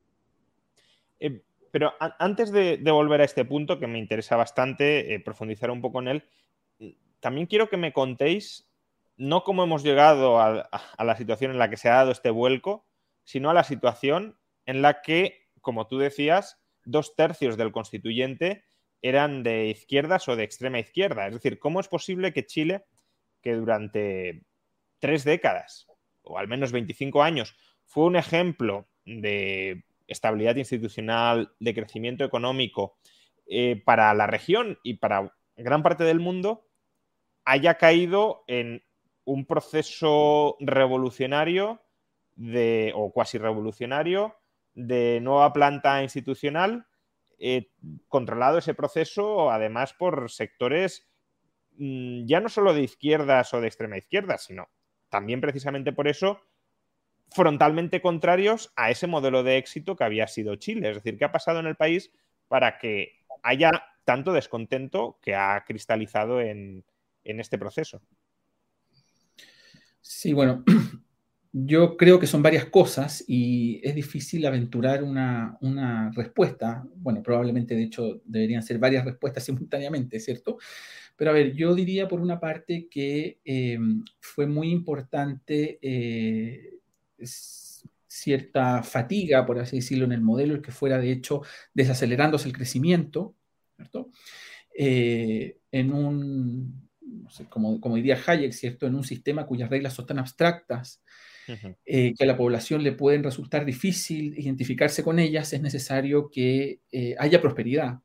Eh, 1.19 1.41
pero 1.71 1.93
antes 2.19 2.51
de, 2.51 2.77
volver 2.83 3.21
a 3.21 3.25
este 3.25 3.45
punto, 3.45 3.79
que 3.79 3.87
me 3.87 3.99
interesa 3.99 4.35
bastante 4.35 5.13
eh, 5.13 5.19
profundizar 5.21 5.71
un 5.71 5.81
poco 5.81 6.01
en 6.01 6.07
él, 6.09 6.23
también 7.21 7.47
quiero 7.47 7.69
que 7.69 7.77
me 7.77 7.93
contéis 7.93 8.67
no 9.17 9.43
cómo 9.43 9.63
hemos 9.63 9.83
llegado 9.83 10.39
a, 10.39 10.69
la 10.97 11.15
situación 11.15 11.51
en 11.51 11.59
la 11.59 11.69
que 11.69 11.77
se 11.77 11.89
ha 11.89 11.95
dado 11.95 12.11
este 12.11 12.29
vuelco, 12.29 12.85
sino 13.23 13.49
a 13.49 13.53
la 13.53 13.63
situación 13.63 14.37
en 14.65 14.81
la 14.81 15.01
que, 15.01 15.47
como 15.61 15.87
tú 15.87 15.97
decías, 15.97 16.61
dos 16.83 17.15
tercios 17.15 17.57
del 17.57 17.71
constituyente 17.71 18.63
eran 19.01 19.43
de 19.43 19.67
izquierdas 19.67 20.27
o 20.27 20.35
de 20.35 20.43
extrema 20.43 20.79
izquierda. 20.79 21.27
Es 21.27 21.33
decir, 21.33 21.59
¿cómo 21.59 21.79
es 21.79 21.87
posible 21.87 22.33
que 22.33 22.45
Chile, 22.45 22.85
que 23.41 23.53
durante 23.53 24.43
tres 24.99 25.23
décadas, 25.23 25.87
o 26.23 26.37
al 26.37 26.47
menos 26.47 26.71
25 26.71 27.21
años, 27.21 27.55
fue 27.85 28.05
un 28.05 28.15
ejemplo 28.15 28.87
de 29.05 29.83
estabilidad 30.07 30.55
institucional, 30.55 31.53
de 31.59 31.73
crecimiento 31.73 32.23
económico 32.23 32.97
eh, 33.45 33.81
para 33.83 34.13
la 34.13 34.27
región 34.27 34.79
y 34.83 34.95
para 34.95 35.33
gran 35.57 35.83
parte 35.83 36.03
del 36.03 36.19
mundo, 36.19 36.65
haya 37.45 37.75
caído 37.75 38.43
en 38.47 38.83
un 39.25 39.45
proceso 39.45 40.57
revolucionario 40.59 41.81
o 42.95 43.11
cuasi 43.11 43.37
revolucionario 43.37 44.35
de 44.73 45.19
nueva 45.21 45.53
planta 45.53 46.01
institucional, 46.01 46.87
eh, 47.37 47.69
controlado 48.07 48.57
ese 48.57 48.73
proceso 48.73 49.51
además 49.51 49.93
por 49.93 50.31
sectores 50.31 51.07
mm, 51.77 52.25
ya 52.25 52.39
no 52.39 52.49
solo 52.49 52.73
de 52.73 52.81
izquierdas 52.81 53.53
o 53.53 53.61
de 53.61 53.67
extrema 53.67 53.97
izquierda, 53.97 54.37
sino 54.37 54.69
también 55.09 55.41
precisamente 55.41 55.93
por 55.93 56.07
eso 56.07 56.41
frontalmente 57.29 58.01
contrarios 58.01 58.71
a 58.75 58.91
ese 58.91 59.07
modelo 59.07 59.43
de 59.43 59.57
éxito 59.57 59.95
que 59.95 60.03
había 60.03 60.27
sido 60.27 60.55
Chile. 60.55 60.89
Es 60.89 60.95
decir, 60.95 61.17
¿qué 61.17 61.25
ha 61.25 61.31
pasado 61.31 61.59
en 61.59 61.67
el 61.67 61.75
país 61.75 62.11
para 62.47 62.77
que 62.77 63.23
haya 63.41 63.71
tanto 64.05 64.33
descontento 64.33 65.19
que 65.21 65.35
ha 65.35 65.63
cristalizado 65.65 66.41
en 66.41 66.83
este 67.23 67.57
proceso? 67.57 68.01
Sí, 70.05 70.33
bueno, 70.33 70.65
yo 71.53 71.95
creo 71.95 72.19
que 72.19 72.27
son 72.27 72.43
varias 72.43 72.65
cosas 72.65 73.23
y 73.25 73.79
es 73.87 73.95
difícil 73.95 74.45
aventurar 74.45 75.01
una, 75.03 75.57
respuesta. 76.13 76.85
Bueno, 76.95 77.23
probablemente 77.23 77.73
de 77.73 77.83
hecho 77.83 78.21
deberían 78.25 78.63
ser 78.63 78.79
varias 78.79 79.05
respuestas 79.05 79.45
simultáneamente, 79.45 80.19
¿cierto? 80.19 80.57
Pero 81.15 81.31
a 81.31 81.33
ver, 81.33 81.53
yo 81.53 81.73
diría 81.73 82.07
por 82.07 82.19
una 82.19 82.39
parte 82.39 82.87
que 82.91 83.39
eh, 83.45 83.79
fue 84.19 84.45
muy 84.45 84.71
importante 84.71 85.79
eh, 85.81 86.79
cierta 88.07 88.83
fatiga, 88.83 89.45
por 89.45 89.59
así 89.59 89.77
decirlo, 89.77 90.05
en 90.05 90.11
el 90.11 90.21
modelo, 90.21 90.55
el 90.55 90.61
que 90.61 90.71
fuera 90.71 90.97
de 90.99 91.11
hecho 91.11 91.43
desacelerándose 91.73 92.47
el 92.49 92.55
crecimiento, 92.55 93.35
¿cierto? 93.77 94.09
Eh, 94.77 95.59
en 95.71 95.93
un 95.93 96.89
como, 97.49 97.79
como, 97.79 97.95
diría 97.95 98.19
Hayek, 98.25 98.53
¿cierto? 98.53 98.87
En 98.87 98.95
un 98.95 99.03
sistema 99.03 99.45
cuyas 99.45 99.69
reglas 99.69 99.93
son 99.93 100.05
tan 100.05 100.19
abstractas 100.19 101.01
eh, 101.85 102.13
que 102.17 102.23
a 102.23 102.27
la 102.27 102.37
población 102.37 102.83
le 102.83 102.93
pueden 102.93 103.23
resultar 103.23 103.65
difícil 103.65 104.37
identificarse 104.37 105.03
con 105.03 105.19
ellas, 105.19 105.51
es 105.51 105.61
necesario 105.61 106.29
que 106.29 106.79
eh, 106.91 107.15
haya 107.19 107.41
prosperidad. 107.41 107.99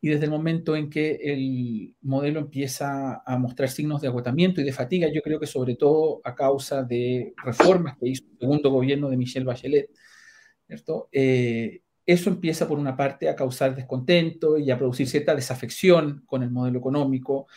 Y 0.00 0.08
desde 0.08 0.26
el 0.26 0.30
momento 0.30 0.76
en 0.76 0.90
que 0.90 1.18
el 1.22 1.94
modelo 2.02 2.38
empieza 2.40 3.22
a 3.24 3.38
mostrar 3.38 3.68
signos 3.70 4.02
de 4.02 4.08
agotamiento 4.08 4.60
y 4.60 4.64
de 4.64 4.72
fatiga, 4.72 5.08
yo 5.12 5.22
creo 5.22 5.40
que 5.40 5.46
sobre 5.46 5.74
todo 5.74 6.20
a 6.22 6.34
causa 6.34 6.82
de 6.82 7.32
reformas 7.42 7.96
que 7.98 8.10
hizo 8.10 8.24
el 8.30 8.38
segundo 8.38 8.70
gobierno 8.70 9.08
de 9.08 9.16
Michelle 9.16 9.46
Bachelet, 9.46 9.90
¿cierto? 10.66 11.08
Eh, 11.10 11.80
eso 12.04 12.30
empieza 12.30 12.68
por 12.68 12.78
una 12.78 12.96
parte 12.96 13.28
a 13.28 13.34
causar 13.34 13.74
descontento 13.74 14.58
y 14.58 14.70
a 14.70 14.78
producir 14.78 15.08
cierta 15.08 15.34
desafección 15.34 16.22
con 16.26 16.42
el 16.44 16.50
modelo 16.50 16.78
económico, 16.78 17.48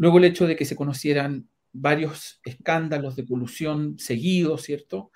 Luego 0.00 0.16
el 0.16 0.24
hecho 0.24 0.46
de 0.46 0.56
que 0.56 0.64
se 0.64 0.76
conocieran 0.76 1.46
varios 1.72 2.40
escándalos 2.46 3.16
de 3.16 3.26
colusión 3.26 3.98
seguidos, 3.98 4.62
¿cierto? 4.62 5.12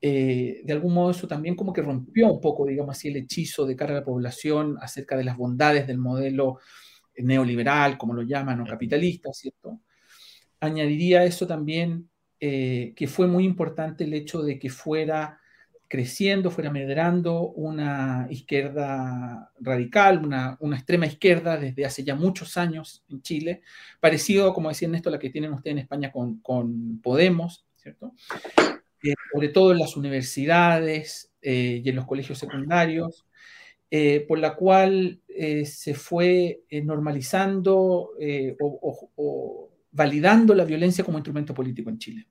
Eh, 0.00 0.62
de 0.64 0.72
algún 0.72 0.94
modo 0.94 1.10
eso 1.10 1.28
también 1.28 1.54
como 1.54 1.74
que 1.74 1.82
rompió 1.82 2.28
un 2.32 2.40
poco, 2.40 2.64
digamos 2.64 2.96
así, 2.96 3.08
el 3.08 3.16
hechizo 3.16 3.66
de 3.66 3.76
cara 3.76 3.92
a 3.92 3.96
la 3.96 4.04
población 4.06 4.78
acerca 4.80 5.18
de 5.18 5.24
las 5.24 5.36
bondades 5.36 5.86
del 5.86 5.98
modelo 5.98 6.60
neoliberal, 7.18 7.98
como 7.98 8.14
lo 8.14 8.22
llaman, 8.22 8.58
o 8.62 8.64
capitalista, 8.64 9.30
¿cierto? 9.34 9.82
Añadiría 10.60 11.24
eso 11.26 11.46
también 11.46 12.08
eh, 12.40 12.94
que 12.96 13.08
fue 13.08 13.26
muy 13.26 13.44
importante 13.44 14.04
el 14.04 14.14
hecho 14.14 14.40
de 14.40 14.58
que 14.58 14.70
fuera 14.70 15.41
creciendo, 15.92 16.50
fuera 16.50 16.70
medrando 16.70 17.50
una 17.50 18.26
izquierda 18.30 19.52
radical, 19.60 20.24
una, 20.24 20.56
extrema 20.74 21.04
izquierda 21.04 21.58
desde 21.58 21.84
hace 21.84 22.02
ya 22.02 22.14
muchos 22.14 22.56
años 22.56 23.04
en 23.10 23.20
Chile, 23.20 23.60
parecido, 24.00 24.54
como 24.54 24.70
decía 24.70 24.88
Néstor, 24.88 25.12
a 25.12 25.16
la 25.16 25.20
que 25.20 25.28
tienen 25.28 25.52
ustedes 25.52 25.72
en 25.72 25.80
España 25.80 26.10
con, 26.10 26.40
Podemos, 27.02 27.66
¿cierto? 27.74 28.14
Eh, 29.02 29.12
sobre 29.34 29.50
todo 29.50 29.72
en 29.72 29.80
las 29.80 29.94
universidades 29.94 31.30
eh, 31.42 31.82
y 31.84 31.86
en 31.90 31.96
los 31.96 32.06
colegios 32.06 32.38
secundarios, 32.38 33.26
eh, 33.90 34.24
por 34.26 34.38
la 34.38 34.54
cual 34.54 35.20
se 35.66 35.92
fue 35.92 36.62
normalizando 36.70 38.12
o, 38.58 39.70
validando 39.90 40.54
la 40.54 40.64
violencia 40.64 41.04
como 41.04 41.18
instrumento 41.18 41.52
político 41.52 41.90
en 41.90 41.98
Chile. 41.98 42.26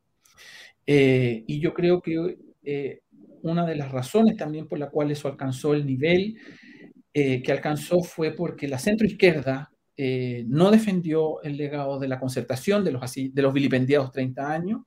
y 0.87 1.59
yo 1.59 1.75
creo 1.75 2.01
que 2.01 3.01
una 3.43 3.65
de 3.65 3.75
las 3.75 3.91
razones 3.91 4.37
también 4.37 4.67
por 4.67 4.79
la 4.79 4.89
cual 4.89 5.11
eso 5.11 5.27
alcanzó 5.27 5.73
el 5.73 5.85
nivel 5.85 6.37
eh, 7.13 7.43
que 7.43 7.51
alcanzó 7.51 8.03
fue 8.03 8.31
porque 8.31 8.67
la 8.67 8.79
centroizquierda 8.79 9.71
eh, 9.97 10.45
no 10.47 10.71
defendió 10.71 11.41
el 11.43 11.57
legado 11.57 11.99
de 11.99 12.07
la 12.07 12.19
concertación 12.19 12.83
de 12.83 12.91
los, 12.91 13.03
así, 13.03 13.29
de 13.29 13.41
los 13.41 13.53
vilipendiados 13.53 14.11
30 14.11 14.51
años, 14.51 14.81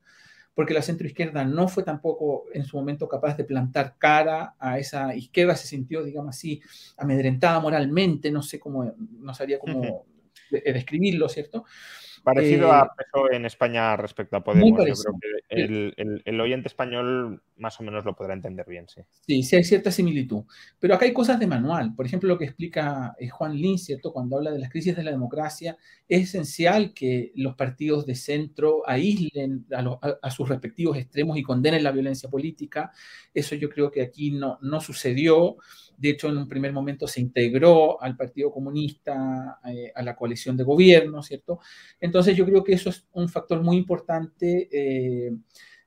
porque 0.53 0.73
la 0.73 0.81
centroizquierda 0.81 1.45
no 1.45 1.67
fue 1.67 1.83
tampoco 1.83 2.45
en 2.53 2.65
su 2.65 2.77
momento 2.77 3.07
capaz 3.07 3.37
de 3.37 3.43
plantar 3.43 3.95
cara 3.97 4.55
a 4.57 4.79
esa 4.79 5.15
izquierda, 5.15 5.55
se 5.55 5.67
sintió, 5.67 6.03
digamos 6.03 6.35
así, 6.35 6.61
amedrentada 6.97 7.59
moralmente, 7.59 8.31
no 8.31 8.41
sé 8.41 8.59
cómo, 8.59 8.91
no 8.97 9.33
sabría 9.33 9.59
cómo 9.59 10.05
describirlo, 10.49 11.29
¿cierto? 11.29 11.65
Parecido 12.25 12.71
a 12.71 12.91
peso 12.95 13.31
en 13.31 13.45
España 13.45 13.95
respecto 13.97 14.35
a 14.35 14.43
Podemos. 14.43 14.83
Yo 14.83 14.95
creo 14.95 15.13
que 15.47 16.21
el, 16.25 16.41
oyente 16.41 16.67
español 16.67 17.43
más 17.57 17.79
o 17.79 17.83
menos 17.83 18.03
lo 18.05 18.15
podrá 18.15 18.33
entender 18.33 18.65
bien, 18.67 18.87
sí. 18.87 19.01
Sí, 19.25 19.43
sí 19.43 19.55
hay 19.55 19.63
cierta 19.63 19.91
similitud. 19.91 20.43
Pero 20.79 20.95
acá 20.95 21.05
hay 21.05 21.13
cosas 21.13 21.39
de 21.39 21.47
manual. 21.47 21.95
Por 21.95 22.05
ejemplo, 22.05 22.27
lo 22.27 22.37
que 22.37 22.45
explica 22.45 23.15
eh, 23.19 23.29
Juan 23.29 23.55
Lin, 23.55 23.77
¿cierto? 23.77 24.11
Cuando 24.11 24.37
habla 24.37 24.51
de 24.51 24.59
las 24.59 24.69
crisis 24.69 24.95
de 24.95 25.03
la 25.03 25.11
democracia, 25.11 25.77
es 26.07 26.23
esencial 26.23 26.93
que 26.93 27.31
los 27.35 27.55
partidos 27.55 28.05
de 28.05 28.15
centro 28.15 28.83
aíslen 28.87 29.65
a, 30.21 30.31
sus 30.31 30.49
respectivos 30.49 30.97
extremos 30.97 31.37
y 31.37 31.43
condenen 31.43 31.83
la 31.83 31.91
violencia 31.91 32.29
política. 32.29 32.91
Eso 33.33 33.55
yo 33.55 33.69
creo 33.69 33.89
que 33.89 34.01
aquí 34.01 34.31
no, 34.31 34.59
no 34.61 34.81
sucedió. 34.81 35.57
De 35.97 36.09
hecho, 36.09 36.27
en 36.29 36.37
un 36.37 36.49
primer 36.49 36.73
momento 36.73 37.07
se 37.07 37.21
integró 37.21 38.01
al 38.01 38.17
Partido 38.17 38.51
Comunista, 38.51 39.59
eh, 39.65 39.91
a 39.95 40.03
la 40.03 40.15
coalición 40.15 40.57
de 40.57 40.63
gobierno, 40.63 41.23
¿cierto? 41.23 41.59
Entonces 41.99 42.35
yo 42.35 42.45
creo 42.45 42.63
que 42.63 42.73
eso 42.73 42.89
es 42.89 43.07
un 43.13 43.29
factor 43.29 43.63
muy 43.63 43.77
importante 43.77 44.67
eh, 44.71 45.31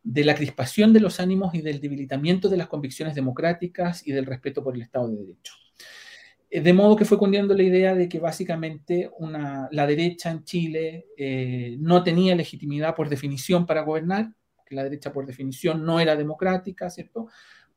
de 0.03 0.25
la 0.25 0.35
crispación 0.35 0.93
de 0.93 1.01
los 1.01 1.21
ánimos 1.21 1.55
y 1.55 1.61
del 1.61 1.81
debilitamiento 1.81 2.49
de 2.49 2.57
las 2.57 2.69
convicciones 2.69 3.15
democráticas 3.15 4.07
y 4.07 4.13
del 4.13 4.27
respeto 4.27 4.63
por 4.63 4.75
el 4.75 4.83
Estado 4.83 5.09
de 5.09 5.17
Derecho. 5.17 5.55
Eh, 6.51 6.61
de 6.61 6.73
modo 6.73 6.97
que 6.97 7.05
fue 7.05 7.19
cundiendo 7.19 7.55
la 7.55 7.63
idea 7.63 7.95
de 7.95 8.09
que 8.09 8.19
básicamente 8.21 9.11
una, 9.19 9.69
la 9.71 9.87
derecha 9.87 10.31
en 10.31 10.45
Chile 10.45 11.07
no 11.79 12.03
tenía 12.03 12.35
legitimidad 12.35 12.95
por 12.95 13.09
definición 13.09 13.67
para 13.67 13.83
gobernar, 13.83 14.33
que 14.65 14.75
la 14.75 14.85
derecha 14.85 15.13
por 15.13 15.27
definición 15.27 15.85
no 15.85 15.99
era 15.99 16.15
democrática, 16.15 16.91
¿cierto? 16.91 17.29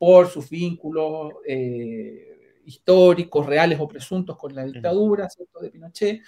por 0.02 0.30
sus 0.30 0.50
vínculos 0.50 1.34
eh, 1.48 2.60
históricos, 2.66 3.46
reales 3.46 3.80
o 3.80 3.88
presuntos 3.88 4.36
con 4.36 4.56
la 4.56 4.66
dictadura 4.66 5.30
¿cierto? 5.30 5.60
de 5.60 5.70
Pinochet, 5.70 6.22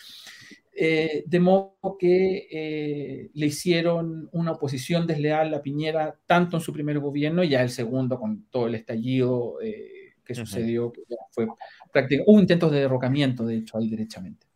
eh, 0.75 1.23
de 1.25 1.39
modo 1.39 1.97
que 1.99 2.47
eh, 2.51 3.29
le 3.33 3.45
hicieron 3.45 4.29
una 4.31 4.53
oposición 4.53 5.05
desleal 5.05 5.53
a 5.53 5.61
Piñera 5.61 6.17
tanto 6.25 6.57
en 6.57 6.61
su 6.61 6.73
primer 6.73 6.99
gobierno 6.99 7.43
y 7.43 7.49
ya 7.49 7.61
el 7.61 7.69
segundo 7.69 8.19
con 8.19 8.45
todo 8.49 8.67
el 8.67 8.75
estallido 8.75 9.57
que 10.23 10.35
sucedió, 10.35 10.91
que 10.91 11.01
fue 11.31 11.47
prácticamente, 11.91 12.31
hubo 12.31 12.39
intentos 12.39 12.71
de 12.71 12.79
derrocamiento, 12.79 13.45
de 13.45 13.57
hecho, 13.57 13.77
ahí 13.77 13.89
derechamente. 13.89 14.47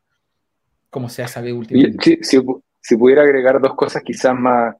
como 0.90 1.10
se 1.10 1.22
ha 1.22 1.28
sabido 1.28 1.58
últimamente. 1.58 2.20
Si, 2.24 2.40
si, 2.82 2.98
pudiera 2.98 3.22
agregar 3.22 3.62
dos 3.62 3.76
cosas 3.76 4.02
quizás 4.02 4.34
más, 4.34 4.76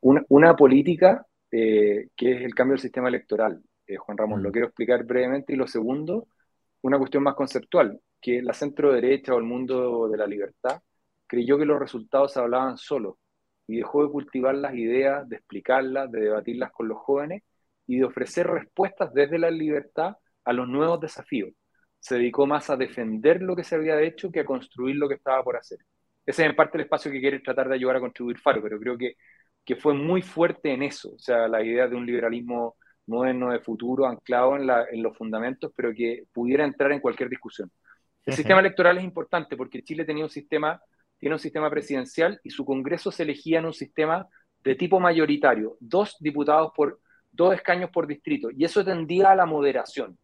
una, 0.00 0.56
política, 0.56 1.26
eh, 1.50 2.08
que 2.16 2.32
es 2.32 2.42
el 2.42 2.54
cambio 2.54 2.72
del 2.72 2.80
sistema 2.80 3.08
electoral. 3.08 3.62
Eh, 3.86 3.96
Juan 3.96 4.18
Ramón, 4.18 4.42
lo 4.42 4.48
mm. 4.48 4.52
quiero 4.52 4.66
explicar 4.68 5.04
brevemente. 5.04 5.52
Y 5.52 5.56
lo 5.56 5.66
segundo, 5.66 6.28
una 6.82 6.98
cuestión 6.98 7.22
más 7.22 7.34
conceptual, 7.34 8.00
que 8.24 8.40
la 8.42 8.54
centro 8.54 8.90
derecha 8.94 9.34
o 9.34 9.38
el 9.38 9.44
mundo 9.44 10.08
de 10.08 10.16
la 10.16 10.26
libertad 10.26 10.80
creyó 11.26 11.58
que 11.58 11.66
los 11.66 11.78
resultados 11.78 12.36
hablaban 12.38 12.78
solos 12.78 13.16
y 13.66 13.76
dejó 13.76 14.02
de 14.02 14.10
cultivar 14.10 14.54
las 14.54 14.74
ideas, 14.74 15.28
de 15.28 15.36
explicarlas, 15.36 16.10
de 16.10 16.20
debatirlas 16.22 16.72
con 16.72 16.88
los 16.88 16.98
jóvenes 16.98 17.42
y 17.86 17.98
de 17.98 18.04
ofrecer 18.04 18.46
respuestas 18.46 19.12
desde 19.12 19.38
la 19.38 19.50
libertad 19.50 20.16
a 20.44 20.52
los 20.54 20.66
nuevos 20.66 21.00
desafíos. 21.00 21.52
Se 21.98 22.14
dedicó 22.16 22.46
más 22.46 22.70
a 22.70 22.76
defender 22.76 23.42
lo 23.42 23.54
que 23.54 23.64
se 23.64 23.74
había 23.74 24.00
hecho 24.00 24.30
que 24.30 24.40
a 24.40 24.46
construir 24.46 24.96
lo 24.96 25.06
que 25.06 25.16
estaba 25.16 25.42
por 25.44 25.56
hacer. 25.58 25.80
Ese 26.24 26.44
es 26.44 26.48
en 26.48 26.56
parte 26.56 26.78
el 26.78 26.84
espacio 26.84 27.10
que 27.10 27.20
quiere 27.20 27.40
tratar 27.40 27.68
de 27.68 27.74
ayudar 27.74 27.96
a 27.96 28.00
contribuir 28.00 28.38
Faro, 28.38 28.62
pero 28.62 28.78
creo 28.78 28.96
que, 28.96 29.16
que 29.66 29.76
fue 29.76 29.92
muy 29.92 30.22
fuerte 30.22 30.72
en 30.72 30.82
eso, 30.82 31.12
o 31.14 31.18
sea, 31.18 31.46
la 31.46 31.62
idea 31.62 31.88
de 31.88 31.96
un 31.96 32.06
liberalismo 32.06 32.76
moderno 33.06 33.50
de 33.52 33.60
futuro 33.60 34.06
anclado 34.06 34.56
en, 34.56 34.66
la, 34.66 34.86
en 34.90 35.02
los 35.02 35.14
fundamentos, 35.16 35.72
pero 35.76 35.92
que 35.94 36.24
pudiera 36.32 36.64
entrar 36.64 36.90
en 36.92 37.00
cualquier 37.00 37.28
discusión. 37.28 37.70
El 38.26 38.34
sistema 38.34 38.60
electoral 38.60 38.98
es 38.98 39.04
importante 39.04 39.56
porque 39.56 39.82
Chile 39.82 40.04
tenía 40.04 40.24
un 40.24 40.30
sistema, 40.30 40.80
tiene 41.18 41.34
un 41.34 41.40
sistema 41.40 41.68
presidencial 41.70 42.40
y 42.42 42.50
su 42.50 42.64
Congreso 42.64 43.10
se 43.10 43.22
elegía 43.22 43.58
en 43.58 43.66
un 43.66 43.74
sistema 43.74 44.26
de 44.62 44.74
tipo 44.74 44.98
mayoritario, 44.98 45.76
dos 45.78 46.16
diputados 46.20 46.72
por 46.74 47.00
dos 47.30 47.54
escaños 47.54 47.90
por 47.90 48.06
distrito, 48.06 48.48
y 48.50 48.64
eso 48.64 48.84
tendía 48.84 49.30
a 49.30 49.34
la 49.34 49.44
moderación. 49.44 50.16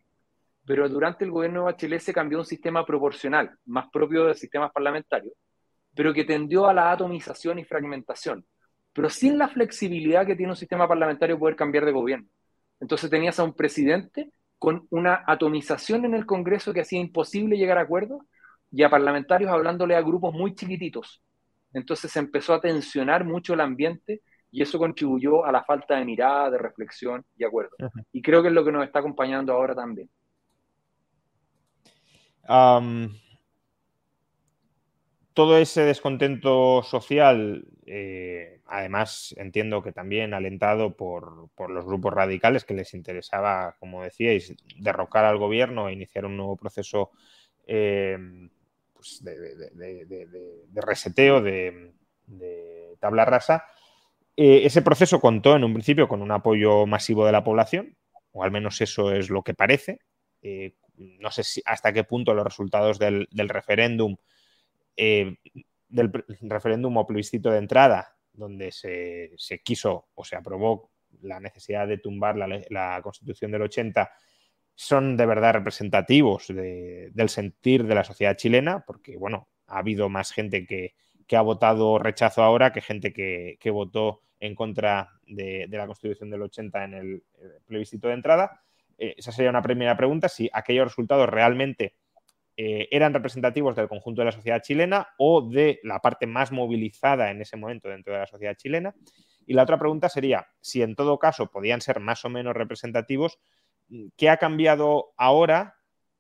Pero 0.64 0.88
durante 0.88 1.24
el 1.24 1.30
gobierno 1.30 1.60
de 1.60 1.72
Bachelet 1.72 2.00
se 2.00 2.14
cambió 2.14 2.38
un 2.38 2.44
sistema 2.44 2.86
proporcional, 2.86 3.50
más 3.66 3.90
propio 3.90 4.26
de 4.26 4.34
sistemas 4.34 4.70
parlamentarios, 4.72 5.34
pero 5.94 6.14
que 6.14 6.24
tendió 6.24 6.66
a 6.68 6.74
la 6.74 6.92
atomización 6.92 7.58
y 7.58 7.64
fragmentación, 7.64 8.46
pero 8.92 9.10
sin 9.10 9.36
la 9.38 9.48
flexibilidad 9.48 10.26
que 10.26 10.36
tiene 10.36 10.52
un 10.52 10.56
sistema 10.56 10.86
parlamentario 10.86 11.38
poder 11.38 11.56
cambiar 11.56 11.84
de 11.84 11.92
gobierno. 11.92 12.28
Entonces 12.78 13.10
tenías 13.10 13.38
a 13.38 13.44
un 13.44 13.54
presidente 13.54 14.30
con 14.60 14.86
una 14.90 15.24
atomización 15.26 16.04
en 16.04 16.12
el 16.12 16.26
Congreso 16.26 16.74
que 16.74 16.82
hacía 16.82 17.00
imposible 17.00 17.56
llegar 17.56 17.78
a 17.78 17.80
acuerdos 17.80 18.20
y 18.70 18.82
a 18.82 18.90
parlamentarios 18.90 19.50
hablándole 19.50 19.96
a 19.96 20.02
grupos 20.02 20.34
muy 20.34 20.54
chiquititos. 20.54 21.22
Entonces 21.72 22.12
se 22.12 22.18
empezó 22.18 22.52
a 22.52 22.60
tensionar 22.60 23.24
mucho 23.24 23.54
el 23.54 23.62
ambiente 23.62 24.20
y 24.52 24.60
eso 24.60 24.78
contribuyó 24.78 25.46
a 25.46 25.50
la 25.50 25.64
falta 25.64 25.96
de 25.96 26.04
mirada, 26.04 26.50
de 26.50 26.58
reflexión 26.58 27.24
y 27.38 27.44
acuerdo. 27.44 27.74
Y 28.12 28.20
creo 28.20 28.42
que 28.42 28.48
es 28.48 28.54
lo 28.54 28.62
que 28.62 28.72
nos 28.72 28.84
está 28.84 28.98
acompañando 28.98 29.54
ahora 29.54 29.74
también. 29.74 30.10
Todo 35.34 35.58
ese 35.58 35.82
descontento 35.82 36.82
social, 36.82 37.64
eh, 37.86 38.60
además 38.66 39.34
entiendo 39.38 39.82
que 39.82 39.92
también 39.92 40.34
alentado 40.34 40.96
por, 40.96 41.50
los 41.68 41.84
grupos 41.84 42.12
radicales 42.12 42.64
que 42.64 42.74
les 42.74 42.94
interesaba, 42.94 43.76
como 43.78 44.02
decíais, 44.02 44.54
derrocar 44.78 45.24
al 45.24 45.38
gobierno 45.38 45.88
e 45.88 45.92
iniciar 45.92 46.26
un 46.26 46.36
nuevo 46.36 46.56
proceso 46.56 47.10
eh, 47.66 48.18
pues 48.92 49.22
de, 49.22 50.66
reseteo, 50.74 51.40
de, 51.40 51.92
tabla 52.98 53.24
rasa, 53.24 53.64
eh, 54.36 54.62
ese 54.64 54.82
proceso 54.82 55.20
contó 55.20 55.56
en 55.56 55.64
un 55.64 55.72
principio 55.72 56.08
con 56.08 56.22
un 56.22 56.32
apoyo 56.32 56.86
masivo 56.86 57.24
de 57.24 57.32
la 57.32 57.44
población, 57.44 57.96
o 58.32 58.44
al 58.44 58.50
menos 58.50 58.80
eso 58.80 59.12
es 59.12 59.30
lo 59.30 59.42
que 59.42 59.54
parece. 59.54 60.00
No 61.00 61.30
sé 61.30 61.44
si 61.44 61.62
hasta 61.64 61.92
qué 61.92 62.04
punto 62.04 62.34
los 62.34 62.44
resultados 62.44 62.98
del, 62.98 63.26
referéndum, 63.32 64.16
eh, 64.96 65.36
del 65.88 66.12
referéndum 66.42 66.96
o 66.96 67.06
plebiscito 67.06 67.50
de 67.50 67.58
entrada, 67.58 68.16
donde 68.32 68.72
se, 68.72 69.60
quiso 69.62 70.08
o 70.14 70.24
se 70.24 70.36
aprobó 70.36 70.90
la 71.22 71.40
necesidad 71.40 71.86
de 71.88 71.98
tumbar 71.98 72.36
la, 72.36 73.00
constitución 73.02 73.50
del 73.50 73.62
80, 73.62 74.10
son 74.74 75.16
de 75.16 75.26
verdad 75.26 75.54
representativos 75.54 76.46
del 76.48 77.28
sentir 77.28 77.84
de 77.84 77.94
la 77.94 78.04
sociedad 78.04 78.36
chilena, 78.36 78.84
porque 78.86 79.16
bueno, 79.16 79.48
ha 79.66 79.78
habido 79.78 80.08
más 80.08 80.32
gente 80.32 80.66
que, 80.66 80.94
que 81.30 81.36
ha 81.36 81.42
votado 81.42 82.00
rechazo 82.00 82.42
ahora 82.42 82.72
que 82.72 82.80
gente 82.80 83.12
que, 83.12 83.70
votó 83.70 84.22
en 84.40 84.56
contra 84.56 85.10
de, 85.28 85.68
la 85.70 85.86
Constitución 85.86 86.28
del 86.28 86.42
80 86.42 86.84
en 86.84 86.94
el, 86.94 87.22
plebiscito 87.66 88.08
de 88.08 88.14
entrada. 88.14 88.62
Eh, 88.98 89.14
esa 89.16 89.30
sería 89.30 89.50
una 89.50 89.62
primera 89.62 89.96
pregunta, 89.96 90.28
si 90.28 90.50
aquellos 90.52 90.86
resultados 90.86 91.28
realmente 91.28 91.94
eh, 92.62 92.88
eran 92.90 93.14
representativos 93.14 93.74
del 93.74 93.88
conjunto 93.88 94.20
de 94.20 94.26
la 94.26 94.32
sociedad 94.32 94.60
chilena 94.60 95.08
o 95.16 95.40
de 95.40 95.80
la 95.82 96.00
parte 96.00 96.26
más 96.26 96.52
movilizada 96.52 97.30
en 97.30 97.40
ese 97.40 97.56
momento 97.56 97.88
dentro 97.88 98.12
de 98.12 98.18
la 98.18 98.26
sociedad 98.26 98.54
chilena. 98.54 98.94
Y 99.46 99.54
la 99.54 99.62
otra 99.62 99.78
pregunta 99.78 100.10
sería, 100.10 100.46
si 100.60 100.82
en 100.82 100.94
todo 100.94 101.18
caso 101.18 101.50
podían 101.50 101.80
ser 101.80 102.00
más 102.00 102.22
o 102.26 102.28
menos 102.28 102.54
representativos, 102.54 103.38
¿qué 104.14 104.28
ha 104.28 104.36
cambiado 104.36 105.14
ahora, 105.16 105.78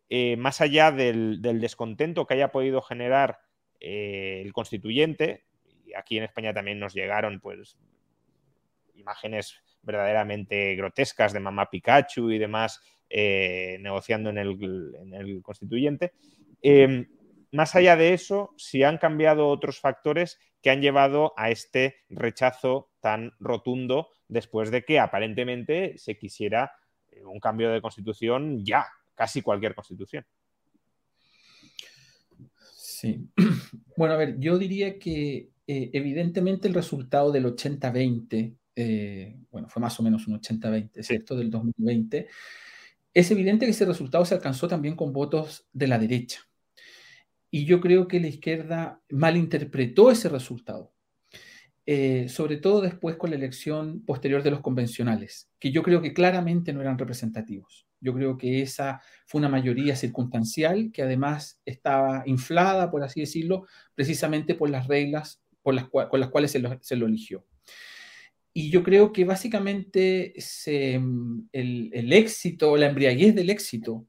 eh, 0.08 0.38
más 0.38 0.62
allá 0.62 0.92
del, 0.92 1.42
descontento 1.42 2.26
que 2.26 2.32
haya 2.32 2.50
podido 2.50 2.80
generar 2.80 3.40
eh, 3.78 4.40
el 4.42 4.54
constituyente, 4.54 5.44
y 5.84 5.92
aquí 5.92 6.16
en 6.16 6.24
España 6.24 6.54
también 6.54 6.80
nos 6.80 6.94
llegaron 6.94 7.40
pues 7.40 7.76
imágenes 8.94 9.62
verdaderamente 9.82 10.74
grotescas 10.74 11.34
de 11.34 11.40
mamá 11.40 11.68
Pikachu 11.68 12.30
y 12.30 12.38
demás 12.38 12.80
eh, 13.10 13.78
negociando 13.80 14.30
en 14.30 14.38
el, 14.38 15.42
constituyente. 15.42 16.12
Em, 16.62 17.06
más 17.52 17.74
allá 17.74 17.96
de 17.96 18.14
eso, 18.14 18.54
si 18.56 18.82
han 18.82 18.98
cambiado 18.98 19.48
otros 19.48 19.80
factores 19.80 20.38
que 20.62 20.70
han 20.70 20.80
llevado 20.80 21.32
a 21.36 21.50
este 21.50 21.96
rechazo 22.08 22.90
tan 23.00 23.32
rotundo 23.40 24.08
después 24.28 24.70
de 24.70 24.84
que 24.84 24.98
aparentemente 24.98 25.98
se 25.98 26.16
quisiera 26.16 26.72
eh, 27.08 27.24
un 27.24 27.40
cambio 27.40 27.70
de 27.70 27.82
constitución 27.82 28.64
ya, 28.64 28.86
casi 29.14 29.42
cualquier 29.42 29.74
constitución. 29.74 30.24
Sí. 32.76 33.28
Bueno, 33.96 34.14
a 34.14 34.16
ver, 34.16 34.38
yo 34.38 34.56
diría 34.56 34.98
que 34.98 35.50
eh, 35.66 35.90
evidentemente 35.92 36.66
el 36.66 36.72
resultado 36.72 37.30
del 37.30 37.44
80-20, 37.44 38.56
eh, 38.74 39.36
bueno, 39.50 39.68
fue 39.68 39.82
más 39.82 40.00
o 40.00 40.02
menos 40.02 40.26
un 40.26 40.40
80-20, 40.40 41.02
¿cierto? 41.02 41.36
Del 41.36 41.50
2020. 41.50 42.26
Es 43.12 43.30
evidente 43.30 43.66
que 43.66 43.72
ese 43.72 43.84
resultado 43.84 44.24
se 44.24 44.34
alcanzó 44.34 44.68
también 44.68 44.96
con 44.96 45.12
votos 45.12 45.66
de 45.72 45.88
la 45.88 45.98
derecha. 45.98 46.40
Y 47.50 47.64
yo 47.64 47.80
creo 47.80 48.06
que 48.06 48.20
la 48.20 48.28
izquierda 48.28 49.02
malinterpretó 49.08 50.10
ese 50.10 50.28
resultado. 50.28 50.92
Eh, 51.86 52.28
sobre 52.28 52.56
todo 52.58 52.82
después 52.82 53.16
con 53.16 53.30
la 53.30 53.36
elección 53.36 54.04
posterior 54.04 54.44
de 54.44 54.52
los 54.52 54.60
convencionales, 54.60 55.50
que 55.58 55.72
yo 55.72 55.82
creo 55.82 56.00
que 56.00 56.12
claramente 56.12 56.72
no 56.72 56.80
eran 56.82 56.98
representativos. 56.98 57.88
Yo 58.00 58.14
creo 58.14 58.38
que 58.38 58.62
esa 58.62 59.02
fue 59.26 59.40
una 59.40 59.48
mayoría 59.48 59.96
circunstancial 59.96 60.92
que 60.92 61.02
además 61.02 61.60
estaba 61.64 62.22
inflada, 62.26 62.90
por 62.90 63.02
así 63.02 63.20
decirlo, 63.20 63.66
precisamente 63.96 64.54
por 64.54 64.70
las 64.70 64.86
reglas 64.86 65.42
con 65.62 65.74
las 65.74 66.28
cuales 66.30 66.52
se 66.52 66.96
lo, 66.96 67.06
eligió. 67.06 67.44
Y 68.52 68.70
yo 68.70 68.82
creo 68.82 69.12
que 69.12 69.24
básicamente 69.24 70.34
el, 71.52 72.12
éxito, 72.12 72.76
la 72.76 72.88
embriaguez 72.88 73.34
del 73.34 73.50
éxito 73.50 74.06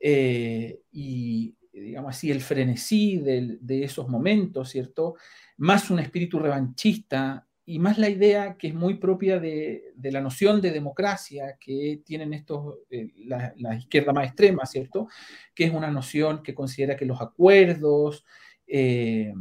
eh, 0.00 0.80
y, 0.90 1.54
digamos 1.72 2.16
así, 2.16 2.30
el 2.30 2.40
frenesí 2.40 3.18
de, 3.18 3.58
de, 3.60 3.84
esos 3.84 4.08
momentos, 4.08 4.70
¿cierto? 4.70 5.14
Más 5.56 5.90
un 5.90 6.00
espíritu 6.00 6.40
revanchista 6.40 7.46
y 7.64 7.78
más 7.78 7.98
la 7.98 8.08
idea 8.08 8.56
que 8.56 8.68
es 8.68 8.74
muy 8.74 8.94
propia 8.94 9.38
de, 9.38 9.94
la 10.02 10.20
noción 10.20 10.60
de 10.60 10.72
democracia 10.72 11.56
que 11.60 12.02
tienen 12.04 12.34
estos, 12.34 12.78
eh, 12.90 13.12
la, 13.24 13.54
izquierda 13.76 14.12
más 14.12 14.26
extrema, 14.26 14.66
¿cierto? 14.66 15.08
Que 15.54 15.64
es 15.64 15.72
una 15.72 15.90
noción 15.90 16.42
que 16.42 16.54
considera 16.54 16.96
que 16.96 17.06
los 17.06 17.20
acuerdos, 17.20 18.24
eh, 18.66 19.32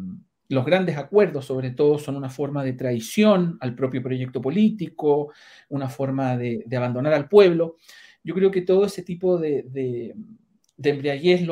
los 0.52 0.66
grandes 0.66 0.98
acuerdos 0.98 1.46
sobre 1.46 1.72
todo, 1.72 1.98
son 1.98 2.18
una 2.18 2.30
forma 2.30 2.64
de 2.64 2.74
traición 2.74 3.58
al 3.62 3.74
propio 3.74 4.04
proyecto 4.04 4.42
político, 4.42 5.32
una 5.70 5.90
forma 5.90 6.38
de, 6.38 6.66
abandonar 6.76 7.14
al 7.14 7.30
pueblo. 7.30 7.78
Yo 8.24 8.36
creo 8.36 8.52
que 8.52 8.62
todo 8.62 8.86
ese 8.86 9.02
tipo 9.02 9.38
de, 9.38 10.14
embriaguez 10.78 11.44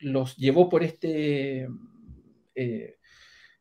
los, 0.00 0.36
llevó 0.36 0.68
por 0.68 0.82
este... 0.82 1.68
Eh, 2.54 2.96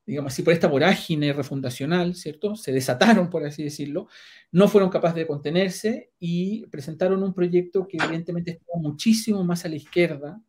digamos 0.07 0.31
así, 0.31 0.41
por 0.41 0.53
esta 0.53 0.69
vorágine 0.69 1.33
refundacional, 1.33 2.15
¿cierto? 2.15 2.55
Se 2.55 2.71
desataron, 2.71 3.29
por 3.29 3.45
así 3.45 3.63
decirlo, 3.63 4.07
no 4.51 4.69
fueron 4.69 4.89
capaces 4.89 5.17
de 5.17 5.27
contenerse 5.27 6.11
y 6.17 6.65
presentaron 6.67 7.21
un 7.21 7.33
proyecto 7.33 7.87
que 7.87 7.97
evidentemente 8.01 8.51
estaba 8.51 8.79
muchísimo 8.79 9.43
más 9.43 9.65
a 9.65 9.69
la 9.69 9.75
izquierda 9.75 10.41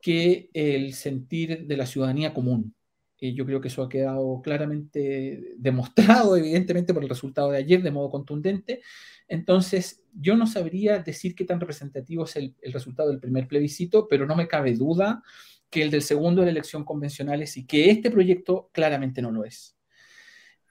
que 0.00 0.50
el 0.54 0.94
sentir 0.94 1.66
de 1.66 1.76
la 1.76 1.86
ciudadanía 1.86 2.32
común. 2.32 2.74
Y 3.18 3.34
yo 3.34 3.46
creo 3.46 3.60
que 3.60 3.68
eso 3.68 3.82
ha 3.82 3.88
quedado 3.88 4.40
claramente 4.42 5.54
demostrado, 5.56 6.36
evidentemente, 6.36 6.92
por 6.92 7.02
el 7.02 7.08
resultado 7.08 7.50
de 7.50 7.58
ayer, 7.58 7.82
de 7.82 7.90
modo 7.90 8.10
contundente. 8.10 8.82
Entonces, 9.28 10.02
yo 10.12 10.36
no 10.36 10.46
sabría 10.46 10.98
decir 10.98 11.34
qué 11.34 11.44
tan 11.44 11.60
representativo 11.60 12.24
es 12.24 12.36
el, 12.36 12.54
el 12.60 12.72
resultado 12.72 13.10
del 13.10 13.20
primer 13.20 13.48
plebiscito, 13.48 14.06
pero 14.08 14.26
no 14.26 14.36
me 14.36 14.48
cabe 14.48 14.74
duda 14.74 15.22
que 15.70 15.82
el 15.82 15.90
del 15.90 16.02
segundo 16.02 16.42
de 16.42 16.46
la 16.46 16.52
elección 16.52 16.84
convencionales 16.84 17.56
y 17.56 17.66
que 17.66 17.90
este 17.90 18.10
proyecto 18.10 18.70
claramente 18.72 19.22
no 19.22 19.32
lo 19.32 19.44
es. 19.44 19.76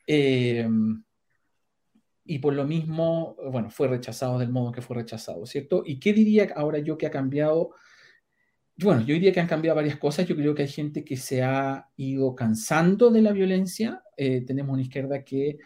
Eh, 0.08 0.68
y 2.26 2.40
por 2.40 2.54
lo 2.54 2.66
mismo, 2.66 3.36
bueno, 3.52 3.70
fue 3.70 3.88
rechazado 3.88 4.40
del 4.40 4.50
modo 4.50 4.72
que 4.72 4.82
fue 4.82 4.96
rechazado, 4.96 5.46
¿cierto? 5.46 5.84
¿Y 5.86 6.00
qué 6.00 6.14
diría 6.14 6.50
ahora 6.56 6.80
yo 6.80 6.98
que 6.98 7.06
ha 7.06 7.12
cambiado? 7.12 7.72
Bueno, 8.78 9.02
yo 9.02 9.14
diría 9.14 9.32
que 9.32 9.40
han 9.40 9.48
cambiado 9.48 9.76
varias 9.76 9.98
cosas. 9.98 10.28
Yo 10.28 10.36
creo 10.36 10.56
que 10.56 10.64
hay 10.64 10.68
gente 10.68 11.04
que 11.04 11.16
se 11.16 11.44
ha 11.44 11.90
ido 11.96 12.34
cansando 12.34 13.12
de 13.12 13.22
la 13.22 13.32
violencia. 13.32 14.02
Eh, 14.18 14.42
tenemos 14.42 14.74
una 14.74 14.82
izquierda 14.82 15.24
que 15.24 15.58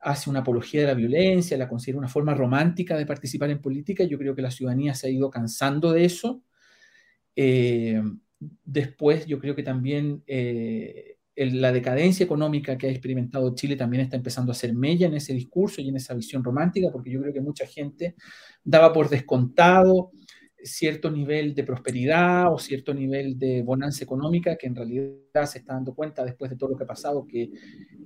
hace 0.00 0.30
una 0.30 0.40
apología 0.40 0.80
de 0.80 0.86
la 0.86 0.94
violencia, 0.94 1.58
la 1.58 1.68
considera 1.68 1.98
una 1.98 2.08
forma 2.08 2.34
romántica 2.34 2.96
de 2.96 3.06
participar 3.06 3.50
en 3.50 3.60
política. 3.60 4.04
Yo 4.04 4.18
creo 4.18 4.34
que 4.34 4.42
la 4.42 4.50
ciudadanía 4.50 4.94
se 4.94 5.08
ha 5.08 5.10
ido 5.10 5.30
cansando 5.30 5.92
de 5.92 6.04
eso. 6.06 6.42
Eh, 7.36 8.02
después, 8.64 9.26
yo 9.26 9.38
creo 9.38 9.54
que 9.54 9.62
también 9.62 10.22
eh, 10.26 11.18
la 11.36 11.72
decadencia 11.72 12.24
económica 12.24 12.78
que 12.78 12.86
ha 12.86 12.90
experimentado 12.90 13.54
Chile 13.54 13.76
también 13.76 14.04
está 14.04 14.16
empezando 14.16 14.52
a 14.52 14.54
ser 14.54 14.72
mella 14.74 15.06
en 15.06 15.14
ese 15.14 15.34
discurso 15.34 15.82
y 15.82 15.88
en 15.88 15.96
esa 15.96 16.14
visión 16.14 16.42
romántica, 16.42 16.88
porque 16.90 17.10
yo 17.10 17.20
creo 17.20 17.32
que 17.34 17.40
mucha 17.40 17.66
gente 17.66 18.14
daba 18.62 18.92
por 18.92 19.10
descontado 19.10 20.12
cierto 20.64 21.10
nivel 21.10 21.54
de 21.54 21.64
prosperidad 21.64 22.52
o 22.52 22.58
cierto 22.58 22.94
nivel 22.94 23.38
de 23.38 23.62
bonanza 23.62 24.02
económica 24.02 24.56
que 24.56 24.66
en 24.66 24.74
realidad 24.74 25.44
se 25.46 25.58
está 25.58 25.74
dando 25.74 25.94
cuenta 25.94 26.24
después 26.24 26.50
de 26.50 26.56
todo 26.56 26.70
lo 26.70 26.76
que 26.76 26.84
ha 26.84 26.86
pasado 26.86 27.26
que 27.26 27.50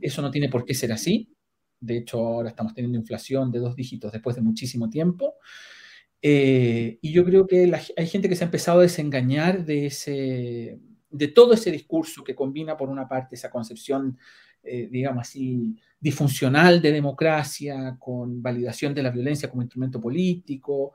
eso 0.01 0.21
no 0.23 0.31
tiene 0.31 0.49
por 0.49 0.65
qué 0.65 0.75
ser 0.75 0.93
así. 0.93 1.33
De 1.81 1.99
hecho, 1.99 2.19
ahora 2.19 2.49
estamos 2.49 2.75
teniendo 2.75 2.99
inflación 2.99 3.53
de 3.53 3.61
dos 3.61 3.77
dígitos 3.77 4.13
después 4.13 4.35
de 4.37 4.43
muchísimo 4.43 4.91
tiempo. 4.91 5.35
Eh, 6.21 6.99
y 7.01 7.13
yo 7.13 7.25
creo 7.25 7.47
que 7.47 7.73
hay 7.97 8.07
gente 8.07 8.29
que 8.29 8.35
se 8.35 8.43
ha 8.43 8.47
empezado 8.47 8.81
a 8.81 8.83
desengañar 8.83 9.65
de, 9.65 9.87
ese, 9.87 10.81
de 11.11 11.29
todo 11.29 11.53
ese 11.53 11.71
discurso 11.71 12.25
que 12.25 12.35
combina, 12.35 12.77
por 12.77 12.89
una 12.89 13.07
parte, 13.07 13.37
esa 13.37 13.51
concepción, 13.51 14.19
eh, 14.63 14.89
digamos 14.91 15.29
así, 15.29 15.77
disfuncional 16.01 16.83
de 16.83 16.93
democracia, 16.93 17.97
con 17.99 18.43
validación 18.43 18.95
de 18.95 19.03
la 19.03 19.11
violencia 19.11 19.49
como 19.49 19.63
instrumento 19.63 20.01
político. 20.01 20.95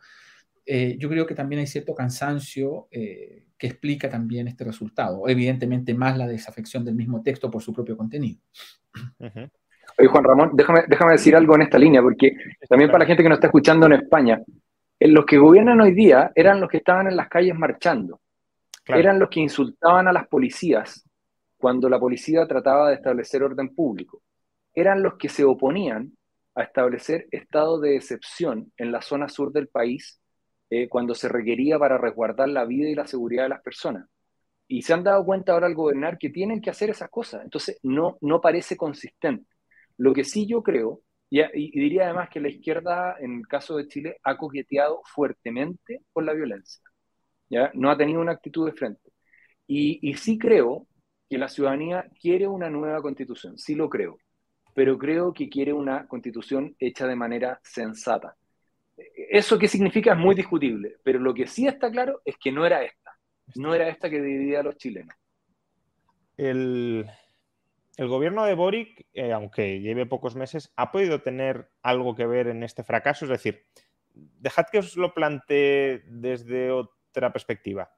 Eh, 0.65 0.95
yo 0.97 1.09
creo 1.09 1.25
que 1.25 1.35
también 1.35 1.59
hay 1.59 1.67
cierto 1.67 1.93
cansancio 1.93 2.87
que 2.91 3.67
explica 3.67 4.09
también 4.09 4.47
este 4.47 4.63
resultado. 4.63 5.27
Evidentemente, 5.27 5.93
más 5.93 6.17
la 6.17 6.27
desafección 6.27 6.83
del 6.83 6.95
mismo 6.95 7.21
texto 7.21 7.49
por 7.49 7.61
su 7.61 7.73
propio 7.73 7.97
contenido. 7.97 8.39
Oye, 9.97 10.07
Juan 10.07 10.23
Ramón, 10.23 10.51
déjame, 10.53 10.83
déjame 10.87 11.13
decir 11.13 11.35
algo 11.35 11.55
en 11.55 11.63
esta 11.63 11.77
línea, 11.77 12.01
porque 12.01 12.35
también 12.67 12.89
para 12.89 13.03
la 13.03 13.05
gente 13.05 13.21
que 13.21 13.29
nos 13.29 13.37
está 13.37 13.47
escuchando 13.47 13.85
en 13.85 13.93
España, 13.93 14.41
eh, 14.99 15.07
los 15.07 15.25
que 15.25 15.37
gobiernan 15.37 15.81
hoy 15.81 15.93
día 15.93 16.31
eran 16.33 16.59
los 16.59 16.69
que 16.69 16.77
estaban 16.77 17.07
en 17.07 17.15
las 17.15 17.29
calles 17.29 17.55
marchando, 17.55 18.19
eran 18.85 19.19
los 19.19 19.29
que 19.29 19.39
insultaban 19.39 20.07
a 20.07 20.13
las 20.13 20.27
policías 20.27 21.07
cuando 21.57 21.87
la 21.89 21.99
policía 21.99 22.45
trataba 22.47 22.89
de 22.89 22.95
establecer 22.95 23.43
orden 23.43 23.73
público, 23.73 24.21
eran 24.73 25.01
los 25.03 25.15
que 25.15 25.29
se 25.29 25.43
oponían 25.43 26.11
a 26.55 26.63
establecer 26.63 27.27
estado 27.31 27.79
de 27.79 27.95
excepción 27.95 28.71
en 28.77 28.91
la 28.91 29.01
zona 29.01 29.29
sur 29.29 29.51
del 29.51 29.67
país 29.67 30.19
eh, 30.75 30.89
cuando 30.89 31.13
se 31.13 31.29
requería 31.29 31.77
para 31.77 31.99
resguardar 31.99 32.49
la 32.49 32.65
vida 32.65 32.89
y 32.89 32.95
la 32.95 33.05
seguridad 33.05 33.43
de 33.43 33.49
las 33.49 33.61
personas. 33.61 34.09
Y 34.67 34.81
se 34.81 34.93
han 34.93 35.03
dado 35.03 35.23
cuenta 35.23 35.53
ahora 35.53 35.67
al 35.67 35.75
gobernar 35.75 36.17
que 36.17 36.31
tienen 36.31 36.61
que 36.61 36.71
hacer 36.71 36.89
esas 36.89 37.11
cosas. 37.11 37.43
Entonces, 37.43 37.77
no, 37.83 38.17
no 38.21 38.41
parece 38.41 38.75
consistente. 38.75 39.45
Lo 39.97 40.13
que 40.15 40.23
sí 40.23 40.47
yo 40.47 40.63
creo, 40.63 41.01
y, 41.29 41.79
diría 41.79 42.05
además 42.05 42.29
que 42.31 42.39
la 42.39 42.49
izquierda, 42.49 43.17
en 43.19 43.37
el 43.39 43.47
caso 43.47 43.77
de 43.77 43.87
Chile, 43.87 44.17
ha 44.23 44.35
coqueteado 44.35 45.03
fuertemente 45.05 46.01
con 46.11 46.25
la 46.25 46.33
violencia. 46.33 46.81
¿ya? 47.49 47.69
No 47.75 47.91
ha 47.91 47.97
tenido 47.97 48.19
una 48.21 48.31
actitud 48.31 48.65
de 48.65 48.73
frente. 48.73 49.11
Y, 49.67 50.15
sí 50.15 50.39
creo 50.39 50.87
que 51.29 51.37
la 51.37 51.49
ciudadanía 51.49 52.09
quiere 52.19 52.47
una 52.47 52.71
nueva 52.71 52.99
constitución, 53.03 53.59
sí 53.59 53.75
lo 53.75 53.89
creo, 53.89 54.17
pero 54.73 54.97
creo 54.97 55.33
que 55.33 55.49
quiere 55.49 55.71
una 55.71 56.07
constitución 56.07 56.75
hecha 56.79 57.05
de 57.05 57.15
manera 57.15 57.59
sensata. 57.63 58.35
¿Eso 58.95 59.57
qué 59.57 59.67
significa? 59.67 60.13
Es 60.13 60.17
muy 60.17 60.35
discutible, 60.35 60.97
pero 61.03 61.19
lo 61.19 61.33
que 61.33 61.47
sí 61.47 61.67
está 61.67 61.89
claro 61.89 62.21
es 62.25 62.37
que 62.37 62.51
no 62.51 62.65
era 62.65 62.83
esta, 62.83 63.17
no 63.55 63.73
era 63.73 63.87
esta 63.87 64.09
que 64.09 64.21
dividía 64.21 64.59
a 64.59 64.63
los 64.63 64.77
chilenos. 64.77 65.15
El, 66.37 67.09
el 67.97 68.07
gobierno 68.07 68.45
de 68.45 68.55
Boric, 68.55 69.07
eh, 69.13 69.31
aunque 69.31 69.79
lleve 69.79 70.05
pocos 70.05 70.35
meses, 70.35 70.71
ha 70.75 70.91
podido 70.91 71.21
tener 71.21 71.69
algo 71.81 72.15
que 72.15 72.25
ver 72.25 72.47
en 72.47 72.63
este 72.63 72.83
fracaso. 72.83 73.25
Es 73.25 73.29
decir, 73.29 73.65
dejad 74.13 74.65
que 74.71 74.79
os 74.79 74.95
lo 74.97 75.13
plantee 75.13 76.03
desde 76.07 76.71
otra 76.71 77.31
perspectiva. 77.31 77.91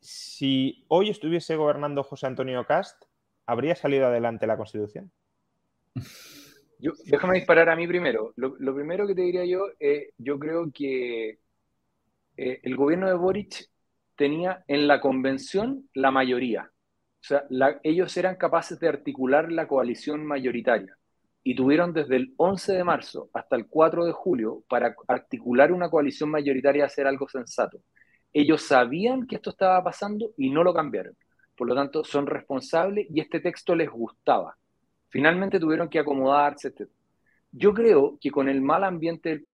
Si 0.00 0.84
hoy 0.88 1.10
estuviese 1.10 1.56
gobernando 1.56 2.02
José 2.02 2.26
Antonio 2.26 2.64
Cast, 2.66 3.04
¿habría 3.46 3.74
salido 3.74 4.06
adelante 4.06 4.46
la 4.46 4.56
Constitución? 4.56 5.10
déjame 6.78 7.36
disparar 7.36 7.68
a 7.68 7.76
mí 7.76 7.86
primero. 7.86 8.32
Lo, 8.36 8.74
primero 8.74 9.06
que 9.06 9.14
te 9.14 9.22
diría 9.22 9.44
yo, 9.44 9.66
eh, 9.80 10.10
yo 10.18 10.38
creo 10.38 10.70
que 10.72 11.38
eh, 12.36 12.60
el 12.62 12.76
gobierno 12.76 13.08
de 13.08 13.14
Boric 13.14 13.68
tenía 14.14 14.64
en 14.68 14.86
la 14.86 15.00
convención 15.00 15.88
la 15.94 16.10
mayoría. 16.10 16.70
O 17.20 17.28
sea, 17.28 17.44
ellos 17.82 18.16
eran 18.16 18.36
capaces 18.36 18.78
de 18.78 18.88
articular 18.88 19.50
la 19.50 19.66
coalición 19.66 20.24
mayoritaria 20.24 20.96
y 21.42 21.54
tuvieron 21.54 21.92
desde 21.92 22.16
el 22.16 22.34
11 22.36 22.72
de 22.72 22.84
marzo 22.84 23.30
hasta 23.32 23.56
el 23.56 23.66
4 23.68 24.04
de 24.04 24.12
julio 24.12 24.64
para 24.68 24.94
articular 25.08 25.72
una 25.72 25.88
coalición 25.88 26.30
mayoritaria 26.30 26.80
y 26.80 26.82
hacer 26.82 27.06
algo 27.06 27.28
sensato. 27.28 27.80
Ellos 28.32 28.62
sabían 28.62 29.26
que 29.26 29.36
esto 29.36 29.50
estaba 29.50 29.82
pasando 29.82 30.32
y 30.36 30.50
no 30.50 30.62
lo 30.62 30.74
cambiaron. 30.74 31.16
Por 31.56 31.68
lo 31.68 31.74
tanto, 31.74 32.04
son 32.04 32.26
responsables 32.26 33.06
y 33.10 33.20
este 33.20 33.40
texto 33.40 33.74
les 33.74 33.88
gustaba. 33.88 34.56
Finalmente 35.16 35.58
tuvieron 35.58 35.88
que 35.88 35.98
acomodarse. 35.98 36.68
Etc. 36.68 36.90
Yo 37.50 37.72
creo 37.72 38.18
que 38.20 38.30
con 38.30 38.50
el 38.50 38.60
mal 38.60 38.84
ambiente... 38.84 39.46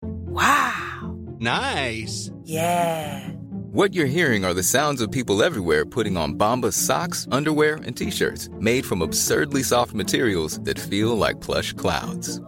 ¡Wow! 0.00 1.36
Nice. 1.38 2.32
Yeah. 2.44 3.28
What 3.72 3.92
you're 3.92 4.06
hearing 4.06 4.46
are 4.46 4.54
the 4.54 4.62
sounds 4.62 5.02
of 5.02 5.10
people 5.10 5.42
everywhere 5.42 5.84
putting 5.84 6.16
on 6.16 6.38
Bombas 6.38 6.72
socks, 6.72 7.28
underwear, 7.30 7.74
and 7.84 7.94
t-shirts 7.94 8.48
made 8.58 8.86
from 8.86 9.02
absurdly 9.02 9.62
soft 9.62 9.92
materials 9.92 10.58
that 10.60 10.78
feel 10.78 11.14
like 11.14 11.42
plush 11.42 11.74
clouds. 11.74 12.40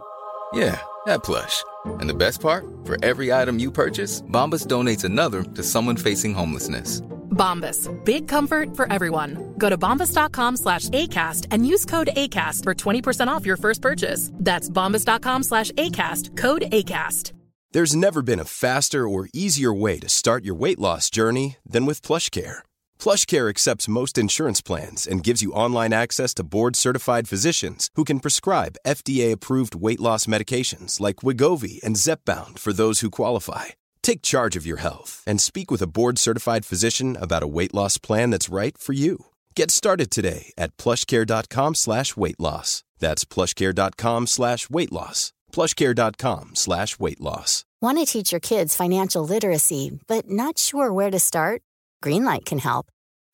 Yeah, 0.55 0.81
that 1.05 1.23
plush. 1.23 1.63
And 2.01 2.09
the 2.09 2.15
best 2.15 2.41
part? 2.41 2.65
For 2.87 2.97
every 3.05 3.31
item 3.31 3.59
you 3.59 3.71
purchase, 3.71 4.23
Bombas 4.23 4.67
donates 4.67 5.05
another 5.05 5.43
to 5.43 5.63
someone 5.63 5.99
facing 5.99 6.33
homelessness. 6.33 7.03
Bombas. 7.39 7.89
Big 8.05 8.29
comfort 8.29 8.77
for 8.77 8.93
everyone. 8.93 9.55
Go 9.57 9.71
to 9.71 9.79
bombas.com 9.79 10.57
slash 10.57 10.91
ACAST 10.91 11.47
and 11.51 11.67
use 11.67 11.87
code 11.87 12.11
ACAST 12.15 12.65
for 12.65 12.75
20% 12.75 13.29
off 13.29 13.47
your 13.47 13.57
first 13.57 13.81
purchase. 13.81 14.31
That's 14.35 14.69
bombas.com 14.69 15.45
slash 15.45 15.71
ACAST. 15.73 16.37
Code 16.37 16.65
ACAST. 16.73 17.33
There's 17.73 17.95
never 17.95 18.23
been 18.23 18.41
a 18.41 18.47
faster 18.47 19.07
or 19.07 19.29
easier 19.35 19.75
way 19.75 19.99
to 19.99 20.09
start 20.09 20.43
your 20.43 20.55
weight 20.55 20.79
loss 20.79 21.11
journey 21.11 21.59
than 21.67 21.85
with 21.85 22.01
PlushCare. 22.01 22.61
PlushCare 22.99 23.51
accepts 23.51 23.89
most 23.89 24.17
insurance 24.17 24.63
plans 24.63 25.07
and 25.07 25.23
gives 25.23 25.43
you 25.43 25.53
online 25.53 25.93
access 25.93 26.33
to 26.35 26.45
board-certified 26.45 27.29
physicians 27.29 27.91
who 27.95 28.05
can 28.05 28.21
prescribe 28.21 28.79
FDA-approved 28.87 29.75
weight 29.75 30.01
loss 30.01 30.25
medications 30.25 30.99
like 30.99 31.17
Wigovi 31.17 31.79
and 31.85 31.97
Zepbound 31.97 32.59
for 32.59 32.73
those 32.73 33.01
who 33.01 33.11
qualify. 33.11 33.78
Take 34.03 34.23
charge 34.23 34.57
of 34.57 34.67
your 34.67 34.79
health 34.79 35.23
and 35.27 35.41
speak 35.41 35.71
with 35.71 35.83
a 35.83 35.87
board-certified 35.87 36.65
physician 36.65 37.17
about 37.21 37.43
a 37.43 37.53
weight 37.59 37.75
loss 37.75 37.99
plan 37.99 38.31
that's 38.31 38.49
right 38.49 38.77
for 38.79 38.95
you. 38.95 39.27
Get 39.55 39.71
started 39.71 40.11
today 40.11 40.53
at 40.57 40.77
plushcare.com 40.79 41.75
slash 41.75 42.17
weight 42.17 42.41
loss. 42.41 42.83
That's 42.99 43.25
plushcare.com 43.25 44.27
slash 44.27 44.71
weight 44.71 44.91
loss 44.93 45.33
plushcare.com 45.53 46.55
slash 46.55 46.99
weight 46.99 47.21
loss. 47.21 47.65
Want 47.81 47.99
to 47.99 48.07
teach 48.07 48.33
your 48.33 48.41
kids 48.41 48.75
financial 48.75 49.25
literacy, 49.25 49.99
but 50.07 50.29
not 50.29 50.59
sure 50.59 50.93
where 50.93 51.11
to 51.11 51.19
start? 51.19 51.63
Greenlight 52.03 52.45
can 52.45 52.59
help. 52.59 52.87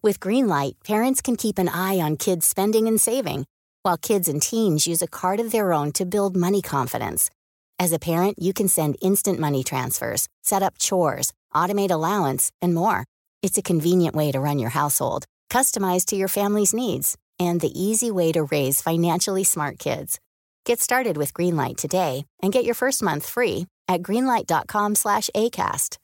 With 0.02 0.20
Greenlight, 0.20 0.74
parents 0.84 1.22
can 1.22 1.36
keep 1.36 1.58
an 1.58 1.68
eye 1.68 1.98
on 1.98 2.16
kids' 2.16 2.46
spending 2.46 2.86
and 2.86 3.00
saving, 3.00 3.46
while 3.82 3.96
kids 3.96 4.28
and 4.28 4.42
teens 4.42 4.86
use 4.86 5.00
a 5.00 5.06
card 5.06 5.40
of 5.40 5.50
their 5.50 5.72
own 5.72 5.92
to 5.92 6.04
build 6.04 6.36
money 6.36 6.60
confidence. 6.60 7.30
As 7.78 7.92
a 7.92 7.98
parent, 7.98 8.38
you 8.38 8.52
can 8.52 8.68
send 8.68 8.96
instant 9.02 9.40
money 9.40 9.64
transfers, 9.64 10.28
set 10.42 10.62
up 10.62 10.78
chores, 10.78 11.32
automate 11.52 11.90
allowance, 11.90 12.52
and 12.62 12.72
more. 12.74 13.04
It's 13.42 13.58
a 13.58 13.62
convenient 13.62 14.14
way 14.14 14.30
to 14.30 14.38
run 14.40 14.60
your 14.60 14.70
household, 14.70 15.26
customized 15.50 16.06
to 16.06 16.16
your 16.16 16.28
family's 16.28 16.72
needs, 16.72 17.16
and 17.38 17.60
the 17.60 17.72
easy 17.74 18.10
way 18.12 18.30
to 18.32 18.44
raise 18.44 18.80
financially 18.80 19.44
smart 19.44 19.78
kids. 19.78 20.20
Get 20.64 20.80
started 20.80 21.16
with 21.16 21.34
Greenlight 21.34 21.76
today 21.76 22.26
and 22.42 22.52
get 22.52 22.64
your 22.64 22.74
first 22.74 23.02
month 23.02 23.26
free 23.26 23.66
at 23.88 24.02
greenlight.com/acast. 24.02 25.98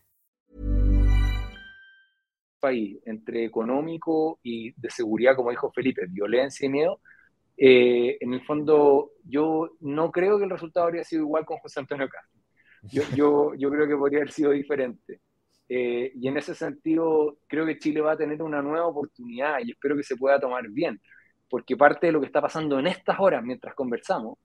País 2.60 2.98
entre 3.06 3.44
económico 3.46 4.38
y 4.42 4.74
de 4.76 4.90
seguridad, 4.90 5.34
como 5.34 5.48
dijo 5.50 5.70
Felipe, 5.72 6.02
violencia 6.10 6.66
y 6.66 6.68
miedo. 6.68 7.00
Eh, 7.62 8.16
en 8.20 8.32
el 8.32 8.40
fondo, 8.46 9.10
yo 9.22 9.72
no 9.80 10.10
creo 10.10 10.38
que 10.38 10.44
el 10.44 10.50
resultado 10.50 10.86
habría 10.86 11.04
sido 11.04 11.24
igual 11.24 11.44
con 11.44 11.58
José 11.58 11.80
Antonio 11.80 12.08
Castro. 12.08 12.40
Yo, 13.14 13.70
creo 13.70 13.86
que 13.86 13.96
podría 13.96 14.20
haber 14.20 14.32
sido 14.32 14.52
diferente. 14.52 15.20
eh, 15.68 16.10
y 16.14 16.26
en 16.26 16.38
ese 16.38 16.54
sentido 16.54 17.36
creo 17.46 17.66
que 17.66 17.78
Chile 17.78 18.00
va 18.00 18.12
a 18.12 18.16
tener 18.16 18.42
una 18.42 18.62
nueva 18.62 18.86
oportunidad 18.86 19.58
y 19.62 19.72
espero 19.72 19.94
que 19.94 20.02
se 20.02 20.16
pueda 20.16 20.40
tomar 20.40 20.68
bien, 20.70 20.98
porque 21.50 21.76
parte 21.76 22.06
de 22.06 22.12
lo 22.12 22.20
que 22.20 22.26
está 22.26 22.40
pasando 22.40 22.78
en 22.78 22.86
estas 22.86 23.20
horas 23.20 23.44
mientras 23.44 23.74
conversamos 23.74 24.38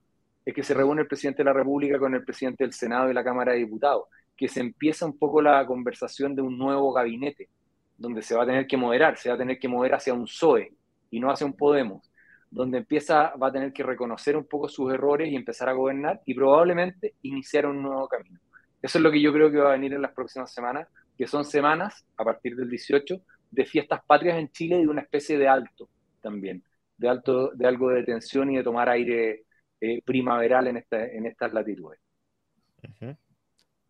es 0.44 0.54
que 0.54 0.62
se 0.64 0.74
reúne 0.74 1.04
el 1.04 1.08
presidente 1.08 1.40
de 1.42 1.46
la 1.46 1.54
República 1.54 1.98
con 1.98 2.14
el 2.14 2.24
presidente 2.24 2.66
del 2.66 2.74
Senado 2.74 3.10
y 3.10 3.14
la 3.14 3.24
Cámara 3.24 3.54
de 3.54 3.60
Diputados, 3.60 4.04
que 4.36 4.50
se 4.50 4.60
empieza 4.60 5.06
un 5.06 5.18
poco 5.18 5.42
la 5.42 5.66
conversación 5.66 6.36
de 6.36 6.42
un 6.42 6.58
nuevo 6.58 6.92
gabinete, 6.92 7.50
donde 7.98 8.22
se 8.22 8.36
va 8.36 8.44
a 8.44 8.46
tener 8.46 8.68
que 8.68 8.76
moderar, 8.76 9.18
se 9.18 9.30
va 9.30 9.36
a 9.36 9.38
tener 9.38 9.58
que 9.58 9.70
mover 9.70 9.96
hacia 9.96 10.14
un 10.14 10.26
PSOE 10.26 10.74
y 11.10 11.20
no 11.22 11.32
hacia 11.32 11.48
un 11.48 11.54
Podemos, 11.54 12.12
donde 12.50 12.80
empieza, 12.80 13.34
va 13.36 13.48
a 13.48 13.52
tener 13.52 13.74
que 13.74 13.84
reconocer 13.84 14.38
un 14.38 14.46
poco 14.46 14.70
sus 14.70 14.94
errores 14.94 15.32
y 15.32 15.36
empezar 15.36 15.70
a 15.70 15.74
gobernar 15.74 16.22
y 16.26 16.34
probablemente 16.34 17.16
iniciar 17.24 17.66
un 17.66 17.82
nuevo 17.82 18.08
camino. 18.08 18.40
Eso 18.82 18.98
es 18.98 19.04
lo 19.04 19.12
que 19.12 19.22
yo 19.22 19.34
creo 19.34 19.52
que 19.52 19.58
va 19.58 19.70
a 19.70 19.74
venir 19.74 19.94
en 19.94 20.02
las 20.02 20.14
próximas 20.14 20.54
semanas, 20.54 20.88
que 21.18 21.28
son 21.28 21.44
semanas, 21.44 22.06
a 22.18 22.24
partir 22.24 22.56
del 22.56 22.70
18, 22.70 23.22
de 23.52 23.66
fiestas 23.66 24.02
patrias 24.06 24.38
en 24.38 24.52
Chile 24.52 24.78
y 24.78 24.82
de 24.82 24.88
una 24.88 25.02
especie 25.02 25.38
de 25.38 25.48
alto 25.48 25.90
también, 26.22 26.64
de, 26.98 27.10
alto, 27.10 27.52
de 27.52 27.68
algo 27.68 27.90
de 27.90 28.04
tensión 28.04 28.52
y 28.52 28.58
de 28.58 28.64
tomar 28.64 28.90
aire 28.90 29.46
eh, 29.82 30.02
primaveral 30.04 30.68
en, 30.68 30.86
en 30.92 31.26
estas 31.26 31.54
latitudes. 31.54 32.00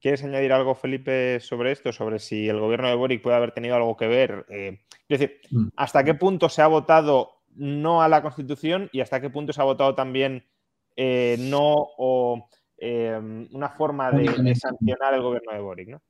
¿Quieres 0.05 0.23
añadir 0.23 0.53
algo, 0.53 0.75
Felipe, 0.75 1.39
sobre 1.39 1.71
esto? 1.71 1.91
Sobre 1.91 2.19
si 2.19 2.47
el 2.47 2.59
gobierno 2.59 2.87
de 2.87 2.95
Boric 2.95 3.21
puede 3.21 3.37
haber 3.37 3.53
tenido 3.53 3.75
algo 3.75 3.97
que 3.97 4.07
ver. 4.07 4.45
Eh, 4.49 4.81
es 5.07 5.19
decir, 5.19 5.39
mm. 5.49 5.69
¿hasta 5.75 6.03
qué 6.03 6.13
punto 6.13 6.47
se 6.47 6.61
ha 6.61 6.67
votado 6.67 7.34
no 7.55 8.01
a 8.01 8.09
la 8.09 8.21
Constitución 8.21 8.89
y 8.91 9.01
hasta 9.01 9.21
qué 9.21 9.29
punto 9.29 9.53
se 9.53 9.61
ha 9.61 9.65
votado 9.65 9.95
también 9.95 10.45
eh, 10.95 11.37
no 11.39 11.73
o 11.97 12.49
una 13.51 13.69
forma 13.69 14.11
de, 14.11 14.53
sancionar 14.53 15.13
el 15.13 15.21
gobierno 15.21 15.53
de 15.53 15.59
Boric? 15.59 15.89
¿no? 15.89 16.01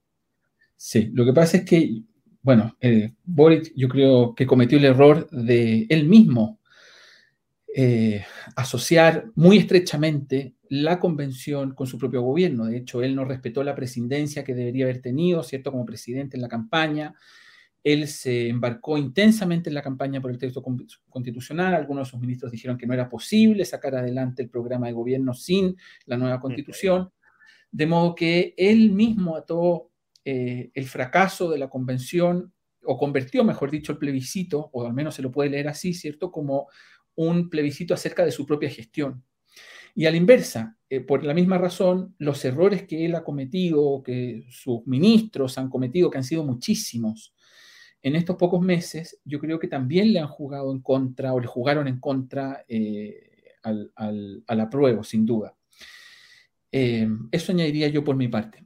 Sí, 0.75 1.09
lo 1.13 1.23
que 1.23 1.31
pasa 1.31 1.57
es 1.57 1.65
que, 1.65 2.01
bueno, 2.41 2.75
Boric 3.23 3.71
yo 3.75 3.87
creo 3.87 4.35
que 4.35 4.45
cometió 4.45 4.77
el 4.77 4.85
error 4.85 5.29
de 5.29 5.85
él 5.89 6.05
mismo 6.05 6.59
eh, 7.77 8.23
asociar 8.55 9.25
muy 9.35 9.57
estrechamente 9.57 10.55
la 10.69 10.97
convención 10.97 11.75
con 11.75 11.87
su 11.87 11.97
propio 11.97 12.21
gobierno. 12.21 12.67
De 12.67 12.77
hecho, 12.77 13.03
él 13.03 13.17
no 13.17 13.25
respetó 13.25 13.65
la 13.65 13.75
presidencia 13.75 14.45
que 14.45 14.55
debería 14.55 14.85
haber 14.85 15.01
tenido, 15.01 15.43
¿cierto?, 15.43 15.73
como 15.73 15.85
presidente 15.85 16.37
en 16.37 16.41
la 16.41 16.47
campaña. 16.47 17.15
Él 17.85 18.07
se 18.07 18.49
embarcó 18.49 18.97
intensamente 18.97 19.69
en 19.69 19.75
la 19.75 19.83
campaña 19.83 20.19
por 20.19 20.31
el 20.31 20.39
texto 20.39 20.63
constitucional. 21.07 21.75
Algunos 21.75 22.07
de 22.07 22.11
sus 22.11 22.19
ministros 22.19 22.51
dijeron 22.51 22.79
que 22.79 22.87
no 22.87 22.95
era 22.95 23.07
posible 23.07 23.63
sacar 23.63 23.95
adelante 23.95 24.41
el 24.41 24.49
programa 24.49 24.87
de 24.87 24.93
gobierno 24.93 25.35
sin 25.35 25.77
la 26.07 26.17
nueva 26.17 26.39
constitución. 26.39 27.11
De 27.71 27.85
modo 27.85 28.15
que 28.15 28.55
él 28.57 28.91
mismo 28.91 29.35
ató 29.35 29.91
eh, 30.23 30.71
el 30.73 30.85
fracaso 30.85 31.47
de 31.51 31.59
la 31.59 31.69
convención, 31.69 32.51
o 32.87 32.97
convirtió, 32.97 33.43
mejor 33.43 33.69
dicho, 33.69 33.91
el 33.91 33.99
plebiscito, 33.99 34.71
o 34.73 34.87
al 34.87 34.93
menos 34.93 35.13
se 35.13 35.21
lo 35.21 35.31
puede 35.31 35.51
leer 35.51 35.67
así, 35.67 35.93
¿cierto?, 35.93 36.31
como 36.31 36.67
un 37.13 37.51
plebiscito 37.51 37.93
acerca 37.93 38.25
de 38.25 38.31
su 38.31 38.47
propia 38.47 38.69
gestión. 38.71 39.23
Y 39.93 40.07
a 40.07 40.11
la 40.11 40.17
inversa, 40.17 40.75
eh, 40.89 41.01
por 41.01 41.23
la 41.23 41.35
misma 41.35 41.59
razón, 41.59 42.15
los 42.17 42.43
errores 42.45 42.87
que 42.87 43.05
él 43.05 43.13
ha 43.13 43.23
cometido, 43.23 44.01
que 44.01 44.47
sus 44.49 44.87
ministros 44.87 45.59
han 45.59 45.69
cometido, 45.69 46.09
que 46.09 46.17
han 46.17 46.23
sido 46.23 46.43
muchísimos, 46.43 47.34
en 48.05 48.15
estos 48.15 48.35
pocos 48.35 48.61
meses, 48.61 49.19
yo 49.25 49.39
creo 49.39 49.59
que 49.59 49.67
también 49.67 50.13
le 50.13 50.19
han 50.19 50.27
jugado 50.27 50.71
en 50.71 50.81
contra 50.81 51.33
o 51.33 51.39
le 51.39 51.47
jugaron 51.47 51.87
en 51.87 51.99
contra 51.99 52.63
eh, 52.67 53.53
al, 53.63 53.91
al, 53.95 54.59
apruebo, 54.59 55.03
sin 55.03 55.25
duda. 55.25 55.55
Eh, 56.71 57.07
eso 57.31 57.51
añadiría 57.51 57.87
yo 57.87 58.03
por 58.03 58.15
mi 58.15 58.27
parte. 58.27 58.65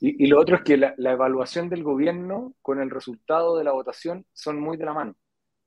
Y, 0.00 0.26
lo 0.26 0.40
otro 0.40 0.56
es 0.56 0.62
que 0.62 0.76
la, 0.76 0.94
la, 0.96 1.12
evaluación 1.12 1.68
del 1.68 1.84
gobierno 1.84 2.54
con 2.60 2.80
el 2.80 2.90
resultado 2.90 3.56
de 3.56 3.64
la 3.64 3.72
votación 3.72 4.26
son 4.32 4.60
muy 4.60 4.76
de 4.76 4.84
la 4.84 4.94
mano 4.94 5.16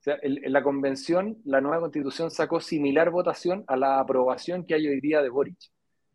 sea, 0.06 0.20
en, 0.22 0.54
la 0.54 0.64
convención, 0.64 1.38
la 1.46 1.62
nueva 1.62 1.82
constitución 1.82 2.30
sacó 2.30 2.60
similar 2.60 3.10
votación 3.10 3.64
a 3.68 3.76
la 3.76 4.00
aprobación 4.00 4.66
que 4.66 4.76
hay 4.76 4.88
hoy 4.88 5.02
día 5.02 5.22
de 5.22 5.30
Boric. 5.30 5.58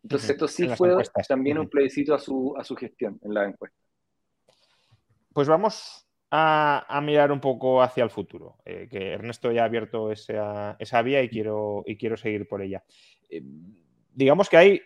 Entonces, 0.02 0.30
esto 0.30 0.48
sí 0.48 0.68
fue 0.68 0.96
también 1.28 1.58
un 1.58 1.68
plebiscito 1.68 2.14
a 2.14 2.18
su, 2.18 2.54
a 2.56 2.64
su 2.64 2.74
gestión 2.74 3.18
en 3.22 3.34
la 3.34 3.46
encuesta. 3.46 3.76
Pues 5.34 5.46
vamos 5.46 6.06
a, 6.30 7.00
mirar 7.02 7.32
un 7.32 7.40
poco 7.40 7.82
hacia 7.82 8.04
el 8.04 8.10
futuro, 8.10 8.58
eh, 8.64 8.88
que 8.90 9.12
Ernesto 9.12 9.50
ya 9.50 9.62
ha 9.62 9.64
abierto 9.66 10.12
esa, 10.12 10.76
esa, 10.78 11.02
vía 11.02 11.22
y 11.22 11.28
quiero, 11.28 11.82
y 11.86 11.96
quiero 11.96 12.16
seguir 12.16 12.46
por 12.46 12.62
ella. 12.62 12.84
Eh, 13.28 13.42
digamos 14.12 14.48
que 14.48 14.56
hay 14.56 14.82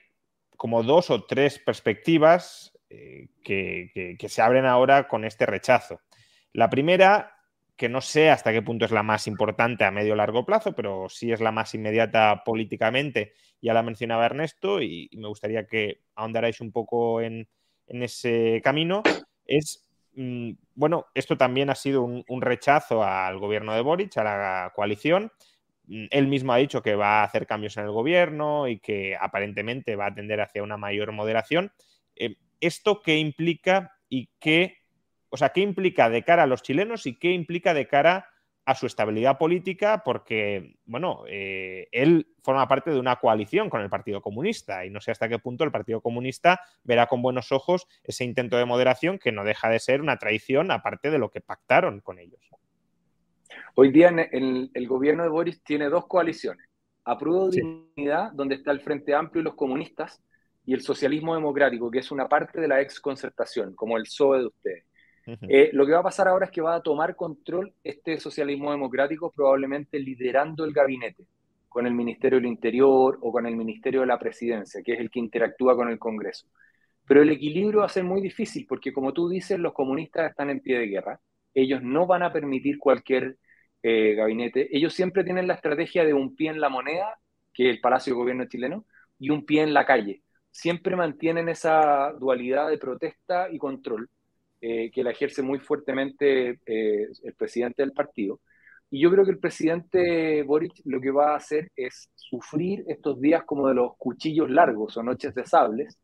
como 0.56 0.82
dos 0.82 1.10
o 1.10 1.24
tres 1.24 1.58
perspectivas 1.58 2.72
eh, 2.88 3.28
que, 3.42 4.16
que 4.18 4.28
se 4.28 4.42
abren 4.42 4.64
ahora 4.64 5.08
con 5.08 5.24
este 5.24 5.46
rechazo. 5.46 6.00
La 6.52 6.70
primera 6.70 7.34
que 7.76 7.88
no 7.88 8.00
sé 8.00 8.30
hasta 8.30 8.52
qué 8.52 8.62
punto 8.62 8.84
es 8.84 8.90
la 8.90 9.02
más 9.02 9.26
importante 9.26 9.84
a 9.84 9.90
medio 9.90 10.12
o 10.12 10.16
largo 10.16 10.46
plazo, 10.46 10.74
pero 10.74 11.08
sí 11.08 11.32
es 11.32 11.40
la 11.40 11.50
más 11.50 11.74
inmediata 11.74 12.42
políticamente. 12.44 13.32
Ya 13.60 13.74
la 13.74 13.82
mencionaba 13.82 14.26
Ernesto 14.26 14.80
y, 14.80 15.10
me 15.16 15.28
gustaría 15.28 15.66
que 15.66 16.02
ahondarais 16.14 16.60
un 16.60 16.70
poco 16.70 17.20
en, 17.20 17.48
ese 17.86 18.60
camino. 18.62 19.02
Es, 19.44 19.88
bueno, 20.74 21.06
esto 21.14 21.36
también 21.36 21.70
ha 21.70 21.74
sido 21.74 22.02
un, 22.02 22.42
rechazo 22.42 23.02
al 23.02 23.38
gobierno 23.38 23.74
de 23.74 23.80
Boric, 23.80 24.16
a 24.18 24.24
la 24.24 24.72
coalición. 24.74 25.32
Mm, 25.86 26.06
él 26.10 26.26
mismo 26.28 26.52
ha 26.52 26.58
dicho 26.58 26.82
que 26.82 26.94
va 26.94 27.20
a 27.20 27.24
hacer 27.24 27.46
cambios 27.46 27.76
en 27.76 27.84
el 27.84 27.90
gobierno 27.90 28.68
y 28.68 28.78
que 28.78 29.16
aparentemente 29.20 29.96
va 29.96 30.06
a 30.06 30.14
tender 30.14 30.40
hacia 30.40 30.62
una 30.62 30.76
mayor 30.76 31.12
moderación. 31.12 31.72
Eh, 32.16 32.36
¿Esto 32.60 33.02
qué 33.02 33.18
implica 33.18 33.92
y 34.08 34.30
qué 34.38 34.84
o 35.34 35.36
sea, 35.36 35.48
¿qué 35.48 35.62
implica 35.62 36.08
de 36.10 36.22
cara 36.22 36.44
a 36.44 36.46
los 36.46 36.62
chilenos 36.62 37.06
y 37.06 37.18
qué 37.18 37.32
implica 37.32 37.74
de 37.74 37.88
cara 37.88 38.28
a 38.64 38.74
su 38.74 38.86
estabilidad 38.86 39.38
política? 39.38 40.02
Porque, 40.04 40.76
bueno, 40.86 41.24
eh, 41.28 41.88
él 41.92 42.26
forma 42.42 42.66
parte 42.68 42.90
de 42.90 42.98
una 42.98 43.16
coalición 43.16 43.70
con 43.70 43.80
el 43.80 43.90
Partido 43.90 44.20
Comunista 44.20 44.84
y 44.84 44.90
no 44.90 45.00
sé 45.00 45.10
hasta 45.10 45.28
qué 45.28 45.38
punto 45.38 45.64
el 45.64 45.70
Partido 45.70 46.00
Comunista 46.00 46.60
verá 46.82 47.06
con 47.06 47.22
buenos 47.22 47.52
ojos 47.52 47.86
ese 48.02 48.24
intento 48.24 48.56
de 48.56 48.64
moderación 48.64 49.18
que 49.18 49.32
no 49.32 49.44
deja 49.44 49.68
de 49.68 49.78
ser 49.78 50.00
una 50.00 50.18
traición 50.18 50.70
aparte 50.70 51.10
de 51.10 51.18
lo 51.18 51.30
que 51.30 51.40
pactaron 51.40 52.00
con 52.00 52.18
ellos. 52.18 52.40
Hoy 53.74 53.90
día 53.90 54.08
el, 54.08 54.70
el 54.72 54.86
gobierno 54.88 55.22
de 55.22 55.28
Boris 55.28 55.62
tiene 55.62 55.88
dos 55.88 56.06
coaliciones. 56.06 56.66
Apruebo 57.04 57.50
de 57.50 57.60
Dignidad, 57.60 58.32
donde 58.32 58.54
está 58.54 58.70
el 58.70 58.80
Frente 58.80 59.14
Amplio 59.14 59.42
y 59.42 59.44
los 59.44 59.54
comunistas, 59.54 60.22
y 60.66 60.72
el 60.72 60.80
socialismo 60.80 61.34
democrático, 61.34 61.90
que 61.90 61.98
es 61.98 62.10
una 62.10 62.28
parte 62.28 62.60
de 62.60 62.68
la 62.68 62.80
ex 62.80 63.00
concertación, 63.00 63.74
como 63.74 63.96
el 63.96 64.04
PSOE 64.04 64.38
de 64.38 64.46
ustedes. 64.46 64.84
Eh, 65.26 65.70
lo 65.72 65.86
que 65.86 65.92
va 65.92 66.00
a 66.00 66.04
pasar 66.04 66.28
ahora 66.28 66.46
es 66.46 66.50
que 66.50 66.60
va 66.60 66.74
a 66.74 66.82
tomar 66.82 67.16
control 67.16 67.72
este 67.82 68.18
socialismo 68.18 68.70
democrático, 68.70 69.32
probablemente 69.32 69.98
liderando 69.98 70.64
el 70.64 70.72
gabinete 70.72 71.26
con 71.68 71.86
el 71.86 71.94
Ministerio 71.94 72.38
del 72.38 72.46
Interior 72.46 73.18
o 73.20 73.32
con 73.32 73.46
el 73.46 73.56
Ministerio 73.56 74.02
de 74.02 74.06
la 74.06 74.18
Presidencia, 74.18 74.82
que 74.82 74.92
es 74.92 75.00
el 75.00 75.10
que 75.10 75.18
interactúa 75.18 75.74
con 75.74 75.88
el 75.88 75.98
Congreso. 75.98 76.46
Pero 77.06 77.22
el 77.22 77.30
equilibrio 77.30 77.80
va 77.80 77.86
a 77.86 77.88
ser 77.88 78.04
muy 78.04 78.20
difícil 78.20 78.66
porque, 78.68 78.92
como 78.92 79.12
tú 79.12 79.28
dices, 79.28 79.58
los 79.58 79.72
comunistas 79.72 80.30
están 80.30 80.50
en 80.50 80.60
pie 80.60 80.78
de 80.78 80.86
guerra. 80.86 81.20
Ellos 81.52 81.82
no 81.82 82.06
van 82.06 82.22
a 82.22 82.32
permitir 82.32 82.78
cualquier 82.78 83.38
eh, 83.82 84.14
gabinete. 84.14 84.68
Ellos 84.76 84.94
siempre 84.94 85.24
tienen 85.24 85.46
la 85.46 85.54
estrategia 85.54 86.04
de 86.04 86.14
un 86.14 86.36
pie 86.36 86.50
en 86.50 86.60
la 86.60 86.68
moneda, 86.68 87.18
que 87.52 87.68
es 87.68 87.74
el 87.74 87.80
Palacio 87.80 88.12
de 88.12 88.18
Gobierno 88.18 88.44
chileno, 88.46 88.86
y 89.18 89.30
un 89.30 89.44
pie 89.44 89.62
en 89.62 89.74
la 89.74 89.84
calle. 89.84 90.22
Siempre 90.50 90.96
mantienen 90.96 91.48
esa 91.48 92.12
dualidad 92.12 92.68
de 92.68 92.78
protesta 92.78 93.48
y 93.50 93.58
control 93.58 94.08
eh, 94.66 94.90
que 94.90 95.04
la 95.04 95.10
ejerce 95.10 95.42
muy 95.42 95.58
fuertemente 95.58 96.58
eh, 96.64 97.08
el 97.22 97.34
presidente 97.34 97.82
del 97.82 97.92
partido. 97.92 98.40
Y 98.90 98.98
yo 98.98 99.10
creo 99.10 99.22
que 99.22 99.32
el 99.32 99.38
presidente 99.38 100.42
Boric 100.42 100.80
lo 100.86 101.02
que 101.02 101.10
va 101.10 101.34
a 101.34 101.36
hacer 101.36 101.70
es 101.76 102.08
sufrir 102.14 102.82
estos 102.88 103.20
días 103.20 103.44
como 103.44 103.68
de 103.68 103.74
los 103.74 103.94
cuchillos 103.98 104.48
largos 104.48 104.96
o 104.96 105.02
noches 105.02 105.34
de 105.34 105.44
sables 105.44 105.98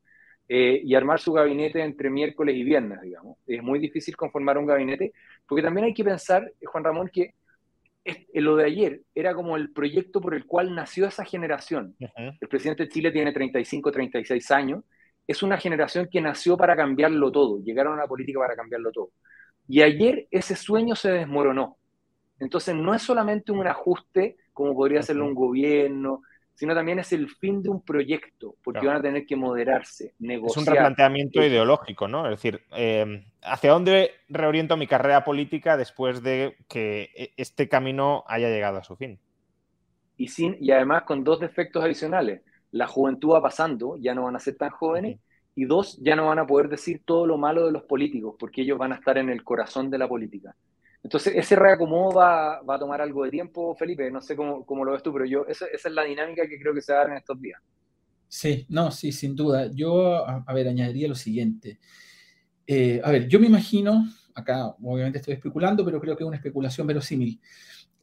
eh, 0.46 0.78
y 0.84 0.94
armar 0.94 1.20
su 1.20 1.32
gabinete 1.32 1.80
entre 1.80 2.11
miércoles 2.11 2.54
y 2.54 2.62
viernes, 2.62 3.00
digamos. 3.00 3.38
Es 3.46 3.62
muy 3.62 3.78
difícil 3.78 4.14
conformar 4.14 4.58
un 4.58 4.66
gabinete, 4.66 5.14
porque 5.48 5.62
también 5.62 5.86
hay 5.86 5.94
que 5.94 6.04
pensar, 6.04 6.52
Juan 6.62 6.84
Ramón, 6.84 7.08
que 7.11 7.32
lo 8.34 8.56
de 8.56 8.66
ayer 8.66 9.00
era 9.14 9.34
como 9.34 9.56
el 9.56 9.72
proyecto 9.72 10.20
por 10.20 10.34
el 10.34 10.44
cual 10.44 10.74
nació 10.74 11.06
esa 11.06 11.24
generación. 11.24 11.96
El 11.98 12.48
presidente 12.48 12.82
de 12.82 12.90
Chile 12.90 13.11
tiene 13.11 13.32
35, 13.32 13.90
36 13.90 14.50
años 14.50 14.84
es 15.31 15.45
una 15.45 15.59
generación 15.59 16.09
que 16.11 16.20
nació 16.20 16.57
para 16.57 16.74
cambiarlo 16.74 17.31
todo, 17.31 17.62
llegaron 17.62 17.95
a 17.95 18.03
la 18.03 18.09
política 18.09 18.41
para 18.41 18.57
cambiarlo 18.57 18.91
todo. 18.91 19.11
Y 19.68 19.83
ayer 19.83 20.26
ese 20.33 20.57
sueño 20.57 20.97
se 20.97 21.12
desmoronó. 21.12 21.76
Entonces 22.41 22.74
no 22.74 22.95
es 22.95 23.03
solamente 23.03 23.53
un 23.53 23.64
ajuste 23.64 24.39
como 24.53 24.74
podría 24.74 25.01
hacerlo 25.01 25.26
un 25.26 25.35
gobierno, 25.35 26.22
sino 26.55 26.74
también 26.74 26.99
es 26.99 27.12
el 27.12 27.31
fin 27.31 27.62
de 27.62 27.68
un 27.68 27.81
proyecto, 27.81 28.57
porque 28.64 28.85
van 28.85 28.97
a 28.97 29.03
tener 29.03 29.24
que 29.24 29.37
moderarse, 29.37 30.14
negociar. 30.18 30.62
Es 30.62 30.68
un 30.68 30.74
replanteamiento 30.74 31.45
ideológico, 31.45 32.09
¿no? 32.09 32.24
Es 32.24 32.33
decir, 32.33 32.62
eh, 32.76 33.24
¿hacia 33.41 33.70
dónde 33.70 34.11
reoriento 34.28 34.76
mi 34.76 34.89
carrera 34.89 35.24
política 35.24 35.76
después 35.76 36.24
de 36.24 36.57
que 36.68 37.11
e, 37.14 37.33
este 37.37 37.68
camino 37.68 38.24
haya 38.26 38.49
llegado 38.49 38.78
a 38.78 38.83
su 38.83 38.97
fin? 38.97 39.20
Y, 40.16 40.26
sin, 40.26 40.57
y 40.61 40.72
además 40.72 41.05
con 41.05 41.22
dos 41.22 41.39
defectos 41.39 41.85
adicionales 41.85 42.43
la 42.73 42.87
juventud 42.87 43.31
va 43.31 43.43
pasando, 43.43 43.97
ya 43.97 44.14
no 44.14 44.25
van 44.25 44.37
a 44.37 44.41
ser 44.41 44.57
tan 44.57 44.71
jóvenes, 44.71 45.21
y 45.55 45.64
dos, 45.64 45.99
ya 46.01 46.16
no 46.16 46.27
van 46.27 46.39
a 46.39 46.47
poder 46.47 46.68
decir 46.68 47.03
todo 47.05 47.27
lo 47.27 47.37
malo 47.37 47.66
de 47.66 47.73
los 47.73 47.83
políticos, 47.83 48.37
porque 48.39 48.62
ellos 48.62 48.79
van 48.79 48.93
a 48.93 48.97
estar 48.97 49.18
en 49.18 49.29
el 49.31 49.43
corazón 49.43 49.91
de 49.91 49.99
la 49.99 50.09
política. 50.09 50.55
Entonces, 51.03 51.35
ese 51.35 51.57
reacomodo 51.57 52.14
va, 52.14 52.61
va 52.62 52.75
a 52.77 52.79
tomar 52.79 53.01
algo 53.01 53.25
de 53.25 53.31
tiempo, 53.31 53.75
Felipe, 53.75 54.11
no 54.11 54.21
sé 54.21 54.37
cómo, 54.37 54.64
cómo 54.64 54.85
lo 54.85 54.93
ves 54.93 55.03
tú, 55.03 55.12
pero 55.12 55.25
yo, 55.25 55.47
esa, 55.47 55.66
esa, 55.66 55.89
es 55.89 55.95
la 55.95 56.05
dinámica 56.05 56.47
que 56.47 56.61
creo 56.61 56.75
que 56.75 56.83
se 56.83 56.93
va 56.93 57.01
a 57.01 57.03
dar 57.03 57.11
en 57.12 57.18
estos 57.18 57.41
días. 57.41 57.61
Sí, 58.29 58.66
no, 58.68 58.91
sí, 58.91 59.11
sin 59.11 59.35
duda. 59.35 59.71
Yo, 59.73 60.25
a, 60.25 60.45
a 60.47 60.55
ver, 60.55 60.68
añadiría 60.68 61.09
lo 61.09 61.14
siguiente. 61.14 61.81
Eh, 62.66 63.01
a 63.03 63.11
ver, 63.11 63.27
yo 63.27 63.41
me 63.41 63.47
imagino, 63.47 64.05
acá 64.35 64.68
obviamente 64.81 65.18
estoy 65.18 65.35
especulando, 65.35 65.85
pero 65.85 66.01
creo 66.01 66.16
que 66.16 66.23
es 66.23 66.29
una 66.29 66.37
especulación 66.37 66.87
verosímil. 66.87 67.41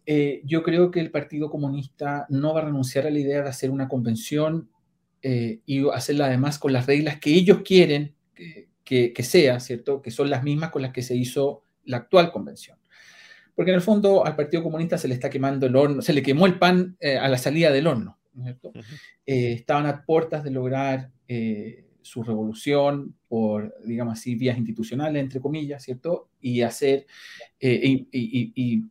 Eh, 0.08 0.42
yo 0.46 0.64
creo 0.64 0.90
que 0.90 1.02
el 1.02 1.12
Partido 1.12 1.50
Comunista 1.52 2.26
no 2.30 2.54
va 2.54 2.62
a 2.62 2.66
renunciar 2.66 3.06
a 3.06 3.12
la 3.12 3.20
idea 3.20 3.44
de 3.44 3.50
hacer 3.50 3.70
una 3.70 3.88
convención 3.88 4.70
eh, 5.22 5.60
y 5.66 5.88
hacerla 5.90 6.28
además 6.28 6.58
con 6.58 6.74
las 6.74 6.88
reglas 6.88 7.20
que 7.20 7.32
ellos 7.32 7.62
quieren 7.64 8.16
que, 8.84 9.12
que, 9.14 9.24
sea, 9.24 9.60
¿cierto? 9.60 10.02
Que 10.02 10.12
son 10.12 10.30
las 10.30 10.44
mismas 10.44 10.72
con 10.72 10.82
las 10.82 10.94
que 10.94 11.02
se 11.02 11.16
hizo 11.16 11.64
la 11.84 11.98
actual 11.98 12.32
convención. 12.32 12.78
Porque 13.54 13.72
en 13.72 13.76
el 13.76 13.82
fondo 13.82 14.26
al 14.26 14.36
Partido 14.36 14.64
Comunista 14.64 14.98
se 14.98 15.08
le 15.08 15.16
está 15.16 15.30
quemando 15.30 15.66
el 15.66 15.76
horno, 15.76 16.02
se 16.02 16.14
le 16.14 16.22
quemó 16.22 16.46
el 16.46 16.60
pan 16.60 16.96
eh, 17.00 17.18
a 17.18 17.28
la 17.28 17.38
salida 17.38 17.72
del 17.72 17.88
horno, 17.88 18.20
¿cierto? 18.42 18.72
eh, 19.26 19.54
estaban 19.54 19.88
a 19.88 20.06
puertas 20.06 20.44
de 20.44 20.52
lograr 20.52 21.12
eh, 21.28 21.86
su 22.02 22.24
revolución 22.24 23.16
por, 23.28 23.76
digamos 23.84 24.20
así, 24.20 24.36
vías 24.36 24.58
institucionales, 24.58 25.22
entre 25.22 25.42
comillas, 25.42 25.84
¿cierto? 25.84 26.30
Y 26.40 26.62
hacer, 26.62 27.08
eh, 27.60 27.82
y, 27.84 28.08
y, 28.12 28.54
y, 28.56 28.84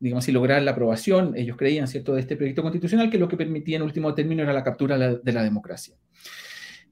digamos 0.00 0.24
así, 0.24 0.32
lograr 0.32 0.62
la 0.62 0.72
aprobación, 0.72 1.34
ellos 1.36 1.56
creían, 1.56 1.86
¿cierto?, 1.86 2.14
de 2.14 2.20
este 2.20 2.36
proyecto 2.36 2.62
constitucional 2.62 3.10
que 3.10 3.18
lo 3.18 3.28
que 3.28 3.36
permitía 3.36 3.76
en 3.76 3.82
último 3.82 4.14
término 4.14 4.42
era 4.42 4.52
la 4.52 4.64
captura 4.64 4.98
de 4.98 5.06
la, 5.06 5.14
de 5.14 5.32
la 5.32 5.42
democracia. 5.44 5.94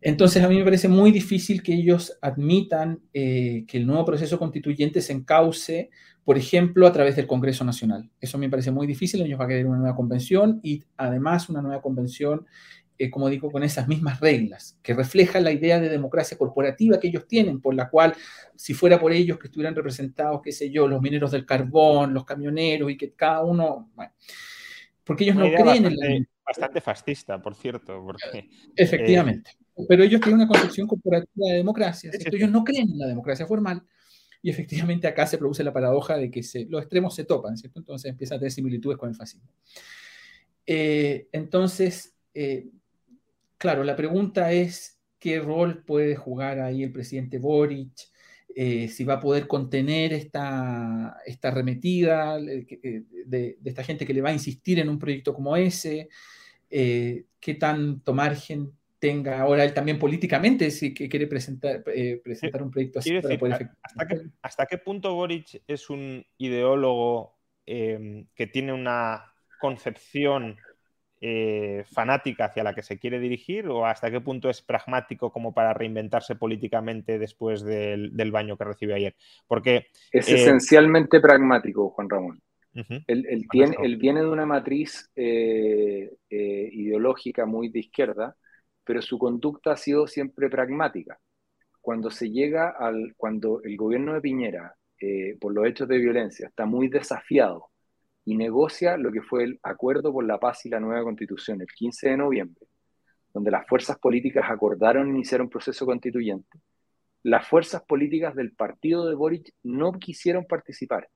Entonces, 0.01 0.43
a 0.45 0.49
mí 0.49 0.57
me 0.57 0.65
parece 0.65 0.89
muy 0.89 1.11
difícil 1.11 1.63
que 1.63 1.75
ellos 1.75 2.17
admitan 2.21 3.01
eh, 3.13 3.65
que 3.67 3.79
el 3.79 3.87
nuevo 3.87 4.05
proceso 4.05 4.39
constituyente 4.39 5.01
se 5.01 5.13
encauce, 5.13 5.91
por 6.25 6.39
ejemplo, 6.39 6.87
a 6.87 6.93
través 6.93 7.17
del 7.17 7.27
Congreso 7.27 7.65
Nacional. 7.65 8.09
Eso 8.21 8.39
me 8.39 8.49
parece 8.49 8.71
muy 8.71 8.87
difícil. 8.87 9.23
Ellos 9.23 9.39
van 9.39 9.47
a 9.47 9.49
querer 9.49 9.67
una 9.67 9.79
nueva 9.79 9.97
convención 9.97 10.61
y 10.63 10.85
además 10.97 11.49
una 11.49 11.63
nueva 11.63 11.83
convención, 11.83 12.47
eh, 12.99 13.11
como 13.11 13.29
digo, 13.29 13.51
con 13.51 13.63
esas 13.63 13.87
mismas 13.87 14.21
reglas, 14.21 14.79
que 14.83 14.93
refleja 14.93 15.41
la 15.41 15.53
idea 15.53 15.79
de 15.79 15.89
democracia 15.89 16.37
corporativa 16.37 16.99
que 16.99 17.09
ellos 17.09 17.27
tienen, 17.27 17.61
por 17.61 17.75
la 17.75 17.89
cual, 17.89 18.15
si 18.57 18.75
fuera 18.75 18.99
por 18.99 19.13
ellos 19.13 19.39
que 19.39 19.47
estuvieran 19.47 19.75
representados, 19.75 20.41
qué 20.43 20.53
sé 20.53 20.71
yo, 20.71 20.89
los 20.89 21.01
mineros 21.01 21.31
del 21.31 21.47
carbón, 21.47 22.13
los 22.13 22.25
camioneros 22.25 22.91
y 22.91 22.97
que 22.97 23.13
cada 23.13 23.45
uno, 23.45 23.91
bueno, 23.95 24.13
porque 25.05 25.25
ellos 25.25 25.37
Una 25.37 25.47
no 25.47 25.51
creen 25.53 25.83
bastante, 25.85 26.07
en 26.07 26.21
la 26.21 26.27
bastante 26.45 26.81
fascista, 26.81 27.41
por 27.41 27.55
cierto, 27.55 28.03
porque 28.05 28.49
Efectivamente. 28.75 29.53
Eh, 29.77 29.85
pero 29.89 30.03
ellos 30.03 30.21
tienen 30.21 30.41
una 30.41 30.49
concepción 30.49 30.87
corporativa 30.87 31.49
de 31.49 31.55
democracia. 31.55 32.11
¿cierto? 32.11 32.37
Ellos 32.37 32.51
no 32.51 32.65
creen 32.65 32.91
en 32.91 32.99
la 32.99 33.07
democracia 33.07 33.47
formal. 33.47 33.83
Y 34.43 34.51
efectivamente 34.51 35.07
acá 35.07 35.27
se 35.27 35.39
produce 35.39 35.65
la 35.65 35.73
paradoja 35.73 36.17
de 36.17 36.31
que 36.31 36.43
se, 36.43 36.67
los 36.67 36.83
extremos 36.83 37.15
se 37.15 37.25
topan, 37.25 37.57
¿cierto? 37.57 37.81
Entonces 37.81 38.11
empieza 38.11 38.37
a 38.37 38.39
tener 38.39 38.53
similitudes 38.53 38.99
con 38.99 39.09
el 39.09 39.15
fascismo. 39.15 39.51
Eh, 40.65 41.29
entonces, 41.33 42.15
eh, 42.35 42.69
claro, 43.59 43.85
la 43.85 43.97
pregunta 43.97 44.53
es 44.53 44.99
qué 45.19 45.41
rol 45.41 45.85
puede 45.85 46.17
jugar 46.17 46.61
ahí 46.61 46.83
el 46.83 46.93
presidente 46.93 47.39
Boric, 47.39 47.93
eh, 48.55 48.89
si 48.89 49.05
va 49.05 49.15
a 49.15 49.21
poder 49.21 49.47
contener 49.47 50.13
esta, 50.13 51.17
esta 51.27 51.49
arremetida 51.49 52.39
eh, 52.39 52.67
eh, 52.83 53.03
de, 53.27 53.57
de 53.61 53.71
esta 53.71 53.85
gente 53.85 54.07
que 54.07 54.15
le 54.15 54.23
va 54.23 54.31
a 54.31 54.33
insistir 54.33 54.79
en 54.79 54.89
un 54.89 54.99
proyecto 54.99 55.35
como 55.35 55.57
ese, 55.57 56.09
eh, 56.71 57.25
qué 57.39 57.55
tanto 57.55 58.15
margen 58.15 58.73
tenga 58.99 59.41
ahora 59.41 59.65
él 59.65 59.73
también 59.75 59.99
políticamente 59.99 60.73
si 60.73 60.93
que 60.93 61.09
quiere 61.09 61.29
presentar, 61.29 61.85
eh, 61.87 62.21
presentar 62.23 62.63
un 62.63 62.71
proyecto 62.71 62.99
así 62.99 63.11
para 63.11 63.29
decir, 63.29 63.39
poder 63.39 63.53
¿a- 63.53 63.57
efectuar. 63.57 63.79
¿hasta 63.83 64.07
qué, 64.09 64.31
hasta 64.43 64.67
qué 64.67 64.79
punto 64.79 65.15
Boric 65.15 65.63
es 65.69 65.89
un 65.89 66.27
ideólogo 66.37 67.39
eh, 67.65 68.25
que 68.35 68.47
tiene 68.49 68.73
una 68.73 69.33
concepción 69.61 70.57
eh, 71.21 71.85
fanática 71.91 72.47
hacia 72.47 72.65
la 72.65 72.75
que 72.75 72.83
se 72.83 72.99
quiere 72.99 73.19
dirigir 73.21 73.69
o 73.69 73.87
hasta 73.87 74.11
qué 74.11 74.21
punto 74.21 74.51
es 74.51 74.63
pragmático 74.63 75.33
como 75.33 75.53
para 75.55 75.75
reinventarse 75.75 76.37
políticamente 76.37 77.19
después 77.19 77.63
del, 77.63 78.17
del 78.17 78.33
baño 78.33 78.57
que 78.57 78.65
recibió 78.65 78.95
ayer? 78.97 79.17
Porque 79.47 79.87
Es 80.11 80.27
Eh, 80.27 80.33
esencialmente 80.33 81.21
pragmático, 81.21 81.91
Juan 81.91 82.09
Ramón. 82.09 82.43
ujú, 82.75 83.03
Él, 83.07 83.27
él 83.29 83.49
tiene, 83.51 83.77
viene 83.99 84.21
de 84.23 84.29
una 84.29 84.47
matriz 84.47 85.11
eh, 85.17 86.11
ideológica 86.31 87.47
muy 87.47 87.69
de 87.71 87.81
izquierda, 87.81 88.37
pero 88.85 89.03
su 89.03 89.19
conducta 89.19 89.73
ha 89.73 89.77
sido 89.77 90.07
siempre 90.07 90.51
pragmática. 90.51 91.19
Cuando 91.81 92.11
se 92.11 92.31
llega 92.31 92.71
al, 92.71 93.15
cuando 93.17 93.63
el 93.65 93.77
gobierno 93.77 94.15
de 94.15 94.23
Piñera, 94.23 94.75
por 95.41 95.55
los 95.55 95.67
hechos 95.67 95.89
de 95.89 95.99
violencia, 95.99 96.49
está 96.49 96.67
muy 96.67 96.89
desafiado 96.89 97.71
y 98.29 98.37
negocia 98.37 98.99
lo 98.99 99.11
que 99.11 99.23
fue 99.23 99.45
el 99.45 99.59
acuerdo 99.63 100.13
por 100.13 100.23
la 100.23 100.39
paz 100.39 100.67
y 100.67 100.69
la 100.69 100.79
nueva 100.79 101.03
constitución 101.03 101.63
el 101.63 101.67
15 101.67 102.11
de 102.11 102.17
noviembre, 102.19 102.67
donde 103.33 103.51
las 103.51 103.67
fuerzas 103.67 103.99
políticas 103.99 104.45
acordaron 104.51 105.09
iniciar 105.09 105.41
un 105.41 105.49
proceso 105.49 105.87
constituyente, 105.87 106.59
las 107.23 107.49
fuerzas 107.49 107.83
políticas 107.85 108.35
del 108.35 108.53
partido 108.53 109.09
de 109.09 109.15
Boric 109.15 109.55
no 109.63 109.93
quisieron 109.93 110.45
participar 110.45 111.09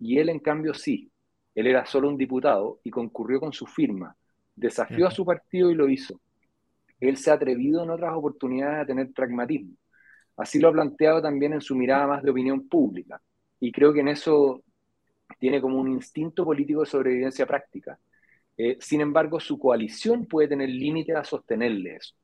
y 0.00 0.18
él 0.18 0.28
en 0.28 0.40
cambio 0.40 0.74
sí. 0.74 1.08
Él 1.54 1.68
era 1.68 1.86
solo 1.86 2.08
un 2.08 2.16
diputado 2.16 2.80
y 2.82 2.90
concurrió 2.90 3.38
con 3.38 3.52
su 3.52 3.66
firma, 3.66 4.16
desafió 4.56 5.06
a 5.06 5.12
su 5.12 5.24
partido 5.24 5.70
y 5.70 5.76
lo 5.76 5.88
hizo. 5.88 6.20
Él 6.98 7.16
se 7.16 7.30
ha 7.30 7.34
atrevido 7.34 7.84
en 7.84 7.90
otras 7.90 8.12
oportunidades 8.12 8.82
a 8.82 8.86
tener 8.86 9.12
pragmatismo. 9.12 9.76
Así 10.36 10.58
lo 10.58 10.68
ha 10.68 10.72
planteado 10.72 11.22
también 11.22 11.52
en 11.52 11.60
su 11.60 11.76
mirada 11.76 12.08
más 12.08 12.24
de 12.24 12.30
opinión 12.32 12.68
pública. 12.68 13.22
Y 13.60 13.70
creo 13.70 13.92
que 13.92 14.00
en 14.00 14.08
eso 14.08 14.64
tiene 15.38 15.60
como 15.60 15.78
un 15.78 15.88
instinto 15.88 16.44
político 16.44 16.80
de 16.80 16.86
sobrevivencia 16.86 17.46
práctica. 17.46 17.98
Eh, 18.56 18.78
sin 18.80 19.00
embargo, 19.00 19.38
su 19.38 19.58
coalición 19.58 20.26
puede 20.26 20.48
tener 20.48 20.70
límites 20.70 21.14
a 21.16 21.24
sostenerle 21.24 21.96
eso, 21.96 22.14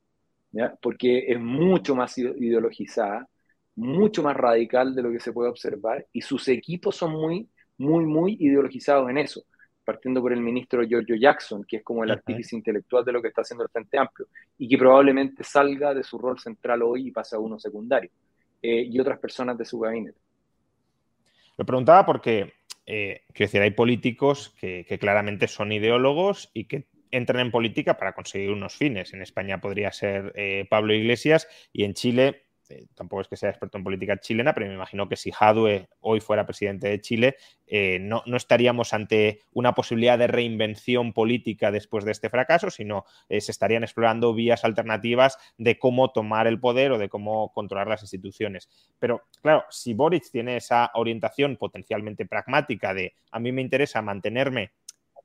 ¿ya? 0.51 0.75
porque 0.81 1.25
es 1.27 1.39
mucho 1.39 1.95
más 1.95 2.17
ideologizada, 2.17 3.27
mucho 3.75 4.23
más 4.23 4.35
radical 4.35 4.95
de 4.95 5.03
lo 5.03 5.11
que 5.11 5.19
se 5.19 5.31
puede 5.31 5.49
observar, 5.49 6.07
y 6.11 6.21
sus 6.21 6.47
equipos 6.47 6.95
son 6.95 7.11
muy, 7.11 7.47
muy, 7.77 8.05
muy 8.05 8.37
ideologizados 8.39 9.09
en 9.09 9.19
eso, 9.19 9.43
partiendo 9.85 10.21
por 10.21 10.33
el 10.33 10.41
ministro 10.41 10.83
Giorgio 10.83 11.15
Jackson, 11.15 11.63
que 11.67 11.77
es 11.77 11.83
como 11.83 12.03
el 12.03 12.11
artífice 12.11 12.55
intelectual 12.55 13.05
de 13.05 13.11
lo 13.11 13.21
que 13.21 13.27
está 13.27 13.41
haciendo 13.41 13.63
el 13.63 13.69
Frente 13.69 13.97
Amplio, 13.97 14.27
y 14.57 14.67
que 14.67 14.77
probablemente 14.77 15.43
salga 15.43 15.93
de 15.93 16.03
su 16.03 16.17
rol 16.17 16.39
central 16.39 16.81
hoy 16.81 17.07
y 17.07 17.11
pase 17.11 17.35
a 17.35 17.39
uno 17.39 17.59
secundario, 17.59 18.09
eh, 18.61 18.87
y 18.89 18.99
otras 18.99 19.19
personas 19.19 19.57
de 19.57 19.65
su 19.65 19.79
gabinete. 19.79 20.19
Lo 21.57 21.65
preguntaba 21.65 22.05
porque, 22.05 22.53
eh, 22.85 23.21
quiero 23.33 23.47
decir, 23.49 23.61
hay 23.61 23.71
políticos 23.71 24.53
que, 24.59 24.85
claramente 24.99 25.47
son 25.47 25.71
ideólogos 25.71 26.51
y 26.53 26.65
que 26.65 26.87
entran 27.11 27.41
en 27.41 27.51
política 27.51 27.97
para 27.97 28.13
conseguir 28.13 28.51
unos 28.51 28.75
fines. 28.75 29.13
En 29.13 29.21
España 29.21 29.61
podría 29.61 29.91
ser 29.91 30.33
eh, 30.35 30.65
Pablo 30.69 30.93
Iglesias 30.93 31.47
y 31.71 31.83
en 31.83 31.93
Chile, 31.93 32.45
eh, 32.73 32.87
tampoco 32.95 33.21
es 33.21 33.27
que 33.27 33.37
sea 33.37 33.49
experto 33.49 33.77
en 33.77 33.83
política 33.83 34.17
chilena, 34.17 34.53
pero 34.53 34.67
me 34.67 34.73
imagino 34.73 35.07
que 35.07 35.15
si 35.15 35.31
Jadwe 35.31 35.87
hoy 36.01 36.19
fuera 36.19 36.45
presidente 36.45 36.87
de 36.87 36.99
Chile, 37.01 37.35
eh, 37.67 37.99
no, 38.01 38.23
no, 38.25 38.37
estaríamos 38.37 38.93
ante 38.93 39.41
una 39.51 39.73
posibilidad 39.73 40.17
de 40.17 40.27
reinvención 40.27 41.13
política 41.13 41.71
después 41.71 42.03
de 42.05 42.11
este 42.11 42.29
fracaso, 42.29 42.69
sino 42.69 43.05
eh, 43.29 43.41
se 43.41 43.51
estarían 43.51 43.83
explorando 43.83 44.33
vías 44.33 44.65
alternativas 44.65 45.37
de 45.57 45.77
cómo 45.77 46.11
tomar 46.11 46.47
el 46.47 46.59
poder 46.59 46.91
o 46.93 46.97
de 46.97 47.09
cómo 47.09 47.51
controlar 47.53 47.87
las 47.87 48.01
instituciones. 48.01 48.69
Pero 48.99 49.23
claro, 49.41 49.65
si 49.69 49.93
Boric 49.93 50.29
tiene 50.31 50.57
esa 50.57 50.91
orientación 50.95 51.57
potencialmente 51.57 52.25
pragmática 52.25 52.93
de 52.93 53.13
a 53.31 53.39
mí 53.39 53.51
me 53.51 53.61
interesa 53.61 54.01
mantenerme 54.01 54.71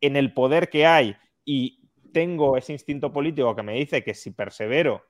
en 0.00 0.16
el 0.16 0.32
poder 0.32 0.68
que 0.68 0.86
hay 0.86 1.16
y 1.44 1.80
tengo 2.12 2.56
ese 2.56 2.72
instinto 2.72 3.12
político 3.12 3.56
que 3.56 3.62
me 3.62 3.74
dice 3.74 4.04
que 4.04 4.14
si 4.14 4.30
persevero 4.30 5.04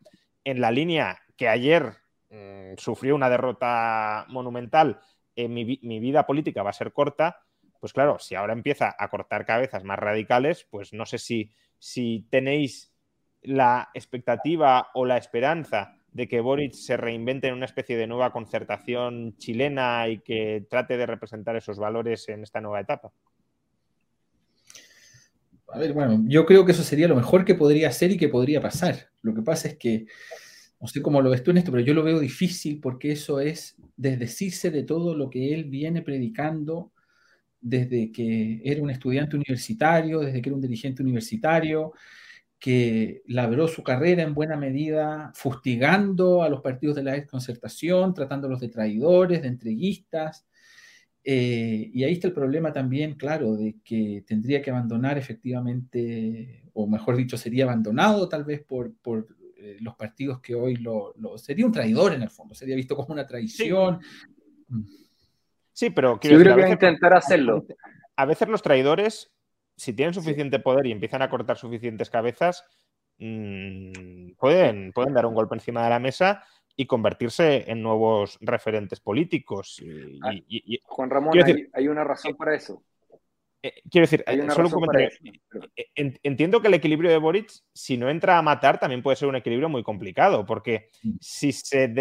en 0.45 0.61
la 0.61 0.71
línea 0.71 1.21
que 1.37 1.49
ayer 1.49 1.95
mmm, 2.31 2.75
sufrió 2.77 3.15
una 3.15 3.31
derrota 3.31 4.27
monumental, 4.29 5.01
eh, 5.37 5.49
mi, 5.49 5.79
mi, 5.83 6.01
vida 6.01 6.27
política 6.27 6.63
va 6.63 6.71
a 6.71 6.75
ser 6.75 6.93
corta, 6.93 7.45
pues 7.81 7.93
claro, 7.93 8.19
si 8.19 8.35
ahora 8.35 8.53
empieza 8.53 8.95
a 8.99 9.09
cortar 9.09 9.47
cabezas 9.47 9.85
más 9.85 9.99
radicales, 9.99 10.67
pues 10.71 10.93
no 10.93 11.07
sé 11.07 11.19
si, 11.19 11.53
si 11.79 12.27
tenéis 12.31 12.93
la 13.43 13.91
expectativa 13.95 14.89
o 14.95 15.05
la 15.05 15.17
esperanza 15.17 15.99
de 16.13 16.27
que 16.27 16.41
Boric 16.41 16.73
se 16.73 16.97
reinvente 16.97 17.49
en 17.49 17.55
una 17.55 17.67
especie 17.67 17.97
de 17.97 18.07
nueva 18.07 18.33
concertación 18.33 19.37
chilena 19.37 20.09
y 20.09 20.19
que 20.19 20.67
trate 20.69 20.97
de 20.97 21.07
representar 21.07 21.55
esos 21.57 21.79
valores 21.79 22.29
en 22.29 22.43
esta 22.43 22.61
nueva 22.61 22.81
etapa. 22.81 23.13
A 25.69 25.79
ver, 25.79 25.93
bueno, 25.93 26.25
yo 26.27 26.47
creo 26.47 26.65
que 26.65 26.73
eso 26.73 26.83
sería 26.83 27.09
lo 27.09 27.15
mejor 27.15 27.45
que 27.45 27.55
podría 27.55 27.89
hacer 27.89 28.11
y 28.11 28.17
que 28.17 28.29
podría 28.29 28.61
pasar. 28.61 29.11
Lo 29.21 29.35
que 29.35 29.43
pasa 29.43 29.69
es 29.69 29.77
que, 29.77 30.07
no 30.81 30.87
sé 30.87 31.03
cómo 31.03 31.21
lo 31.23 31.31
ves 31.31 31.43
tú 31.43 31.51
en 31.51 31.59
esto, 31.59 31.73
pero 31.73 31.85
yo 31.85 31.95
lo 31.95 32.05
veo 32.05 32.21
difícil 32.21 32.81
porque 32.81 33.13
eso 33.13 33.41
es 33.41 33.77
desdecirse 33.97 34.71
de 34.71 34.85
todo 34.85 35.15
lo 35.17 35.29
que 35.29 35.55
él 35.55 35.65
viene 35.65 36.03
predicando 36.03 36.93
desde 37.61 38.13
que 38.13 38.61
era 38.65 38.83
un 38.83 38.91
estudiante 38.91 39.37
universitario, 39.37 40.21
desde 40.21 40.41
que 40.41 40.49
era 40.49 40.57
un 40.57 40.63
dirigente 40.63 41.03
universitario, 41.03 41.93
que 42.59 43.23
labró 43.27 43.69
su 43.69 43.83
carrera 43.83 44.23
en 44.23 44.35
buena 44.35 44.57
medida 44.57 45.33
fustigando 45.35 46.43
a 46.43 46.49
los 46.49 46.61
partidos 46.61 46.97
de 46.97 47.05
la 47.05 47.13
desconcertación, 47.13 48.15
tratándolos 48.15 48.61
de 48.61 48.69
traidores, 48.69 49.43
de 49.43 49.49
entreguistas. 49.49 50.47
Eh, 51.25 51.91
y 51.93 52.05
ahí 52.05 52.15
está 52.15 52.29
el 52.29 52.35
problema 52.35 52.73
también, 52.73 53.15
claro, 53.15 53.57
de 53.57 53.77
que 53.85 54.25
tendría 54.27 54.63
que 54.63 54.71
abandonar 54.71 55.19
efectivamente, 55.19 56.65
o 56.73 56.87
mejor 56.87 57.17
dicho, 57.17 57.37
sería 57.37 57.65
abandonado 57.65 58.29
tal 58.29 58.45
vez 58.45 58.63
por, 58.65 58.95
por 59.03 59.29
eh, 59.59 59.77
los 59.81 59.95
partidos 59.97 60.41
que 60.41 60.55
hoy 60.55 60.77
lo, 60.77 61.15
Sería 61.37 61.67
un 61.67 61.73
traidor 61.73 62.15
en 62.15 62.23
el 62.23 62.31
fondo, 62.31 62.55
sería 62.55 62.77
visto 62.77 62.97
como 62.97 63.13
una 63.13 63.27
traición. 63.27 64.01
Sí, 65.73 65.91
pero... 65.91 66.19
Yo 66.23 66.39
creo 66.39 66.57
que 66.57 66.65
a 66.65 66.71
intentar 66.71 67.15
hacerlo. 67.15 67.65
A 68.17 68.25
veces 68.25 68.49
los 68.49 68.63
traidores 68.63 69.31
si 69.79 69.93
tienen 69.93 70.13
suficiente 70.13 70.59
poder 70.59 70.87
y 70.87 70.93
empiezan 70.93 71.23
a 71.23 71.31
cortar 71.31 71.57
suficientes 71.57 72.11
cabezas, 72.11 72.65
mm, 73.19 74.33
pueden, 74.37 74.93
pueden 74.93 75.15
dar 75.15 75.25
un 75.25 75.35
golpe 75.35 75.55
encima 75.55 75.85
de 75.85 75.91
la 75.91 76.01
mesa 76.01 76.45
y 76.77 76.87
convertirse 76.87 77.71
en 77.71 77.81
nuevos 77.81 78.39
referentes 78.41 79.01
políticos. 79.01 79.83
Ah, 80.23 80.33
Juan 80.83 81.11
Ramón, 81.11 81.35
hay, 81.73 81.89
una 81.89 82.05
razón 82.05 82.37
para 82.37 82.55
eso. 82.57 82.83
Eh, 83.63 83.83
quiero 83.91 84.05
decir, 84.05 84.25
eh, 84.27 84.49
solo 84.51 84.69
un 84.69 84.75
comentario. 84.75 85.09
Eh, 85.77 86.19
entiendo 86.23 86.61
que 86.61 86.69
el 86.69 86.75
equilibrio 86.75 87.11
de 87.11 87.19
Boric, 87.19 87.51
si 87.73 87.97
no 87.97 88.09
entra 88.09 88.39
a 88.39 88.43
matar, 88.43 88.79
también 88.79 89.03
puede 89.03 89.17
ser 89.17 89.29
un 89.29 89.37
equilibrio 89.37 89.69
muy 89.69 89.83
complicado, 89.83 90.47
porque 90.47 90.89
mm. 91.03 91.17
si 91.21 91.53
se 91.53 91.93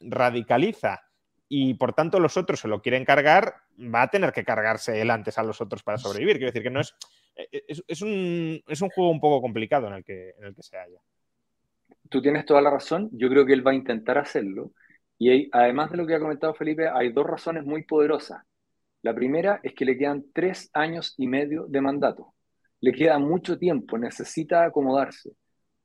radicaliza 0.00 1.02
y 1.48 1.74
por 1.74 1.92
tanto 1.92 2.18
los 2.18 2.36
otros 2.36 2.60
se 2.60 2.68
lo 2.68 2.82
quieren 2.82 3.04
cargar, 3.04 3.54
va 3.78 4.02
a 4.02 4.10
tener 4.10 4.32
que 4.32 4.44
cargarse 4.44 5.00
él 5.00 5.10
antes 5.10 5.38
a 5.38 5.42
los 5.42 5.60
otros 5.60 5.82
para 5.82 5.98
sobrevivir. 5.98 6.36
Quiero 6.36 6.50
decir 6.50 6.62
que 6.62 6.70
no 6.70 6.80
es. 6.80 6.94
Eh, 7.36 7.64
es, 7.86 8.02
un, 8.02 8.62
juego 8.94 9.10
un 9.10 9.20
poco 9.20 9.40
complicado 9.40 9.86
en 9.88 9.94
el, 9.94 10.04
que, 10.04 10.30
en 10.38 10.44
el 10.44 10.54
que 10.54 10.62
se 10.62 10.76
halla. 10.76 11.00
Tú 12.08 12.20
tienes 12.20 12.44
toda 12.46 12.62
la 12.62 12.70
razón. 12.70 13.10
Yo 13.12 13.28
creo 13.28 13.46
que 13.46 13.52
él 13.52 13.66
va 13.66 13.72
a 13.72 13.74
intentar 13.74 14.18
hacerlo. 14.18 14.72
Y 15.18 15.48
además 15.52 15.90
de 15.90 15.96
lo 15.96 16.06
que 16.06 16.14
ha 16.14 16.20
comentado 16.20 16.54
Felipe, 16.54 16.88
hay 16.88 17.12
dos 17.12 17.26
razones 17.26 17.64
muy 17.64 17.84
poderosas. 17.84 18.42
La 19.02 19.14
primera 19.14 19.60
es 19.62 19.74
que 19.74 19.84
le 19.84 19.96
quedan 19.96 20.24
tres 20.32 20.70
años 20.72 21.14
y 21.16 21.26
medio 21.28 21.66
de 21.68 21.80
mandato. 21.80 22.34
Le 22.80 22.92
queda 22.92 23.18
mucho 23.18 23.58
tiempo, 23.58 23.98
necesita 23.98 24.64
acomodarse. 24.64 25.32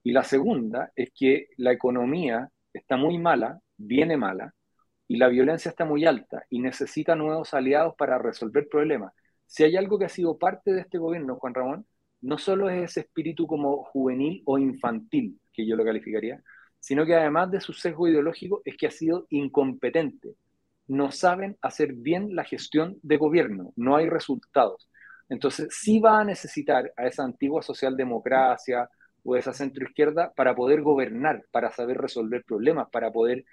Y 0.04 0.12
la 0.12 0.24
segunda 0.24 0.92
es 0.96 1.12
que 1.14 1.50
la 1.58 1.72
economía 1.72 2.50
está 2.74 2.98
muy 2.98 3.18
mala, 3.18 3.60
viene 3.78 4.18
mala, 4.18 4.54
y 5.08 5.18
la 5.18 5.28
violencia 5.28 5.70
está 5.70 5.84
muy 5.84 6.06
alta 6.06 6.46
y 6.50 6.60
necesita 6.62 7.16
nuevos 7.16 7.54
aliados 7.54 7.96
para 7.98 8.18
resolver 8.18 8.70
problemas. 8.70 9.14
Si 9.46 9.64
hay 9.64 9.76
algo 9.76 10.00
que 10.00 10.06
ha 10.06 10.10
sido 10.10 10.38
parte 10.38 10.72
de 10.72 10.80
este 10.80 10.98
gobierno, 10.98 11.36
Juan 11.36 11.54
Ramón, 11.54 11.86
no 12.22 12.38
solo 12.38 12.70
es 12.70 12.92
ese 12.92 13.02
espíritu 13.02 13.46
como 13.46 13.84
juvenil 13.84 14.42
o 14.46 14.58
infantil, 14.58 15.38
que 15.52 15.68
yo 15.68 15.76
lo 15.76 15.84
calificaría, 15.84 16.42
sino 16.80 17.06
que 17.06 17.16
además 17.16 17.52
de 17.52 17.60
su 17.60 17.74
sesgo 17.74 18.08
ideológico 18.08 18.62
es 18.64 18.78
que 18.78 18.88
ha 18.88 18.92
sido 18.92 19.28
incompetente. 19.30 20.36
No 20.92 21.12
saben 21.12 21.58
hacer 21.62 21.94
bien 21.94 22.36
la 22.36 22.44
gestión 22.44 22.98
de 23.02 23.18
gobierno, 23.18 23.74
no 23.76 23.96
hay 23.96 24.10
resultados. 24.10 24.90
Entonces 25.30 25.70
sí 25.72 26.00
va 26.00 26.20
a 26.20 26.26
necesitar 26.26 26.92
a 26.98 27.08
esa 27.08 27.24
antigua 27.24 27.62
socialdemocracia 27.62 28.90
o 29.24 29.36
esa 29.38 29.54
centroizquierda 29.54 30.34
para 30.34 30.56
poder 30.56 30.82
gobernar, 30.82 31.46
para 31.52 31.72
saber 31.72 31.98
resolver 31.98 32.44
problemas, 32.44 32.90
para 32.92 33.12
poder 33.12 33.46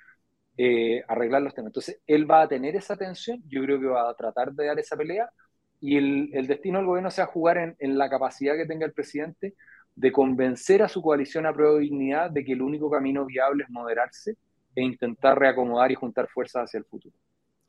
eh, 0.57 1.05
arreglar 1.07 1.43
los 1.43 1.55
temas. 1.55 1.69
Entonces, 1.71 2.01
él 2.07 2.29
va 2.29 2.43
a 2.43 2.49
tener 2.49 2.75
esa 2.75 2.97
tensión, 2.97 3.41
yo 3.49 3.63
creo 3.63 3.79
que 3.81 3.87
va 3.87 4.11
a 4.11 4.15
tratar 4.15 4.53
de 4.53 4.67
dar 4.67 4.79
esa 4.81 4.97
pelea 4.97 5.31
y 5.81 5.97
el, 5.97 6.47
destino 6.49 6.79
del 6.79 6.87
gobierno 6.87 7.11
se 7.13 7.23
va 7.23 7.29
a 7.29 7.31
jugar 7.31 7.77
en, 7.79 7.99
la 7.99 8.11
capacidad 8.11 8.57
que 8.57 8.67
tenga 8.67 8.85
el 8.87 8.93
presidente 8.93 9.55
de 9.95 10.13
convencer 10.13 10.83
a 10.83 10.89
su 10.89 11.01
coalición 11.03 11.47
a 11.47 11.53
prueba 11.53 11.75
de 11.75 11.83
dignidad 11.83 12.31
de 12.31 12.45
que 12.45 12.53
el 12.55 12.63
único 12.63 12.91
camino 12.91 13.25
viable 13.25 13.65
es 13.65 13.71
moderarse 13.71 14.37
e 14.75 14.83
intentar 14.83 15.39
reacomodar 15.39 15.93
y 15.93 15.95
juntar 15.95 16.29
fuerzas 16.29 16.65
hacia 16.65 16.79
el 16.79 16.85
futuro. 16.85 17.15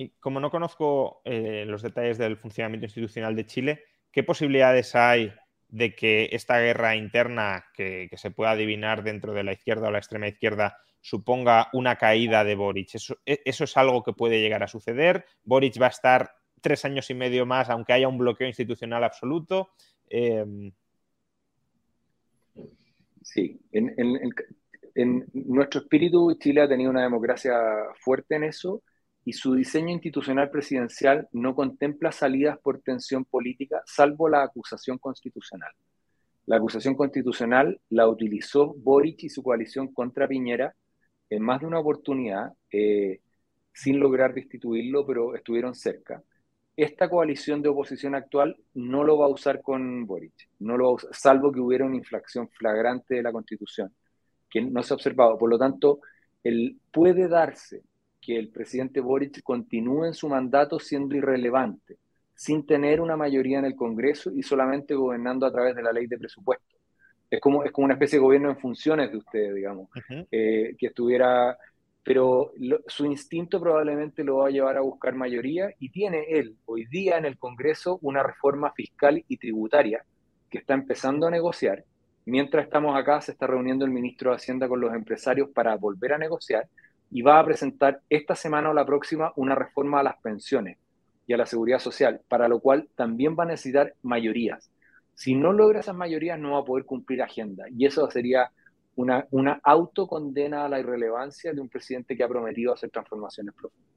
Y 0.01 0.11
como 0.11 0.39
no 0.39 0.49
conozco 0.49 1.21
eh, 1.25 1.65
los 1.67 1.81
detalles 1.81 2.17
del 2.17 2.37
funcionamiento 2.37 2.85
institucional 2.85 3.35
de 3.35 3.45
Chile, 3.45 3.83
¿qué 4.13 4.23
posibilidades 4.23 4.95
hay 4.95 5.33
de 5.67 5.93
que 5.93 6.29
esta 6.31 6.57
guerra 6.57 6.95
interna 6.95 7.65
que, 7.73 8.09
se 8.13 8.31
pueda 8.31 8.51
adivinar 8.51 9.03
dentro 9.03 9.33
de 9.33 9.43
la 9.43 9.51
izquierda 9.51 9.89
o 9.89 9.91
la 9.91 9.97
extrema 9.97 10.29
izquierda 10.29 10.77
suponga 11.01 11.67
una 11.73 11.97
caída 11.97 12.45
de 12.45 12.55
Boric. 12.55 12.95
E, 13.25 13.41
eso, 13.43 13.63
es 13.65 13.75
algo 13.77 14.01
que 14.01 14.13
puede 14.13 14.39
llegar 14.39 14.63
a 14.63 14.69
suceder. 14.69 15.25
Boric 15.43 15.79
va 15.81 15.87
a 15.87 15.89
estar 15.89 16.31
tres 16.61 16.85
años 16.85 17.09
y 17.09 17.13
medio 17.13 17.45
más, 17.45 17.69
aunque 17.69 17.91
haya 17.91 18.07
un 18.07 18.17
bloqueo 18.17 18.47
institucional 18.47 19.03
absoluto. 19.03 19.71
Em, 20.07 20.71
sí, 23.21 23.59
en, 23.73 25.25
nuestro 25.33 25.81
espíritu 25.81 26.33
Chile 26.39 26.61
ha 26.61 26.69
tenido 26.69 26.89
una 26.89 27.03
democracia 27.03 27.53
fuerte 27.99 28.35
en 28.35 28.45
eso 28.45 28.81
y 29.25 29.33
su 29.33 29.53
diseño 29.53 29.89
institucional 29.89 30.49
presidencial 30.49 31.27
no 31.31 31.53
contempla 31.55 32.11
salidas 32.11 32.57
por 32.59 32.81
tensión 32.81 33.25
política, 33.25 33.81
salvo 33.85 34.29
la 34.29 34.43
acusación 34.43 34.97
constitucional. 34.97 35.71
La 36.45 36.57
acusación 36.57 36.95
constitucional 36.95 37.79
la 37.89 38.07
utilizó 38.07 38.73
Boric 38.73 39.23
y 39.23 39.29
su 39.29 39.43
coalición 39.43 39.93
contra 39.93 40.27
Piñera 40.27 40.75
en 41.29 41.43
más 41.43 41.59
de 41.59 41.67
una 41.67 41.79
oportunidad, 41.79 42.53
eh, 42.71 43.21
sin 43.71 43.99
lograr 43.99 44.33
destituirlo, 44.33 45.05
pero 45.05 45.35
estuvieron 45.35 45.75
cerca. 45.75 46.23
Esta 46.75 47.09
coalición 47.09 47.61
de 47.61 47.69
oposición 47.69 48.15
actual 48.15 48.57
no 48.73 49.03
lo 49.03 49.17
va 49.17 49.25
a 49.25 49.29
usar 49.29 49.61
con 49.61 50.07
Boric, 50.07 50.49
no 50.59 50.77
lo 50.77 50.97
salvo 51.11 51.51
que 51.51 51.59
hubiera 51.59 51.85
una 51.85 51.97
infracción 51.97 52.49
flagrante 52.49 53.15
de 53.15 53.23
la 53.23 53.31
Constitución, 53.31 53.93
que 54.49 54.61
no 54.61 54.81
se 54.81 54.93
ha 54.93 54.95
observado. 54.95 55.37
Por 55.37 55.49
lo 55.49 55.59
tanto, 55.59 55.99
el, 56.43 56.79
puede 56.91 57.27
darse 57.27 57.83
que 58.29 58.37
el 58.37 58.49
presidente 58.49 59.01
Boric 59.01 59.41
continúe 59.41 60.05
en 60.05 60.13
su 60.13 60.29
mandato 60.29 60.77
siendo 60.77 61.15
irrelevante, 61.15 61.97
sin 62.35 62.63
tener 62.63 63.01
una 63.01 63.17
mayoría 63.17 63.57
en 63.57 63.65
el 63.65 63.75
Congreso 63.75 64.31
y 64.31 64.43
solamente 64.43 64.93
gobernando 64.93 65.47
a 65.47 65.51
través 65.51 65.75
de 65.75 65.81
la 65.81 65.91
ley 65.91 66.05
de 66.05 66.19
presupuesto 66.19 66.77
es 67.27 67.41
como, 67.41 67.63
es 67.63 67.71
como 67.71 67.85
una 67.85 67.95
especie 67.95 68.19
de 68.19 68.23
gobierno 68.23 68.51
en 68.51 68.59
funciones 68.59 69.11
de 69.11 69.17
ustedes, 69.17 69.55
digamos, 69.55 69.89
eh, 70.29 70.75
que 70.77 70.87
estuviera, 70.87 71.57
pero 72.03 72.51
su 72.85 73.07
instinto 73.07 73.59
probablemente 73.59 74.23
lo 74.23 74.37
va 74.37 74.49
a 74.49 74.51
llevar 74.51 74.77
a 74.77 74.81
buscar 74.81 75.15
mayoría 75.15 75.71
y 75.79 75.89
tiene 75.89 76.25
él 76.29 76.55
hoy 76.65 76.85
día 76.85 77.17
en 77.17 77.25
el 77.25 77.39
Congreso 77.39 77.97
una 78.03 78.21
reforma 78.21 78.71
fiscal 78.73 79.25
y 79.27 79.37
tributaria 79.37 80.05
que 80.51 80.59
está 80.59 80.75
empezando 80.75 81.25
a 81.25 81.31
negociar. 81.31 81.83
Mientras 82.25 82.65
estamos 82.65 82.95
acá, 82.95 83.21
se 83.21 83.31
está 83.31 83.47
reuniendo 83.47 83.85
el 83.85 83.91
ministro 83.91 84.29
de 84.29 84.35
Hacienda 84.35 84.67
con 84.67 84.81
los 84.81 84.93
empresarios 84.93 85.49
para 85.49 85.75
volver 85.77 86.13
a 86.13 86.19
negociar 86.19 86.67
y 87.11 87.21
va 87.21 87.39
a 87.39 87.45
presentar 87.45 88.01
esta 88.09 88.35
semana 88.35 88.69
o 88.69 88.73
la 88.73 88.85
próxima 88.85 89.33
una 89.35 89.55
reforma 89.55 89.99
a 89.99 90.03
las 90.03 90.17
pensiones 90.17 90.77
y 91.25 91.33
a 91.33 91.37
la 91.37 91.45
seguridad 91.45 91.79
social, 91.79 92.21
para 92.27 92.47
lo 92.47 92.59
cual 92.59 92.89
también 92.95 93.35
va 93.37 93.43
a 93.43 93.47
necesitar 93.47 93.93
mayorías. 94.01 94.71
Si 95.13 95.35
no 95.35 95.53
logra 95.53 95.81
esas 95.81 95.95
mayorías, 95.95 96.39
no 96.39 96.53
va 96.53 96.59
a 96.59 96.65
poder 96.65 96.85
cumplir 96.85 97.21
agenda. 97.21 97.65
Y 97.69 97.85
eso 97.85 98.09
sería 98.09 98.51
una, 98.95 99.27
una 99.31 99.59
autocondena 99.63 100.65
a 100.65 100.69
la 100.69 100.79
irrelevancia 100.79 101.53
de 101.53 101.61
un 101.61 101.69
presidente 101.69 102.15
que 102.15 102.23
ha 102.23 102.27
prometido 102.27 102.73
hacer 102.73 102.89
transformaciones 102.89 103.53
profundas. 103.53 103.89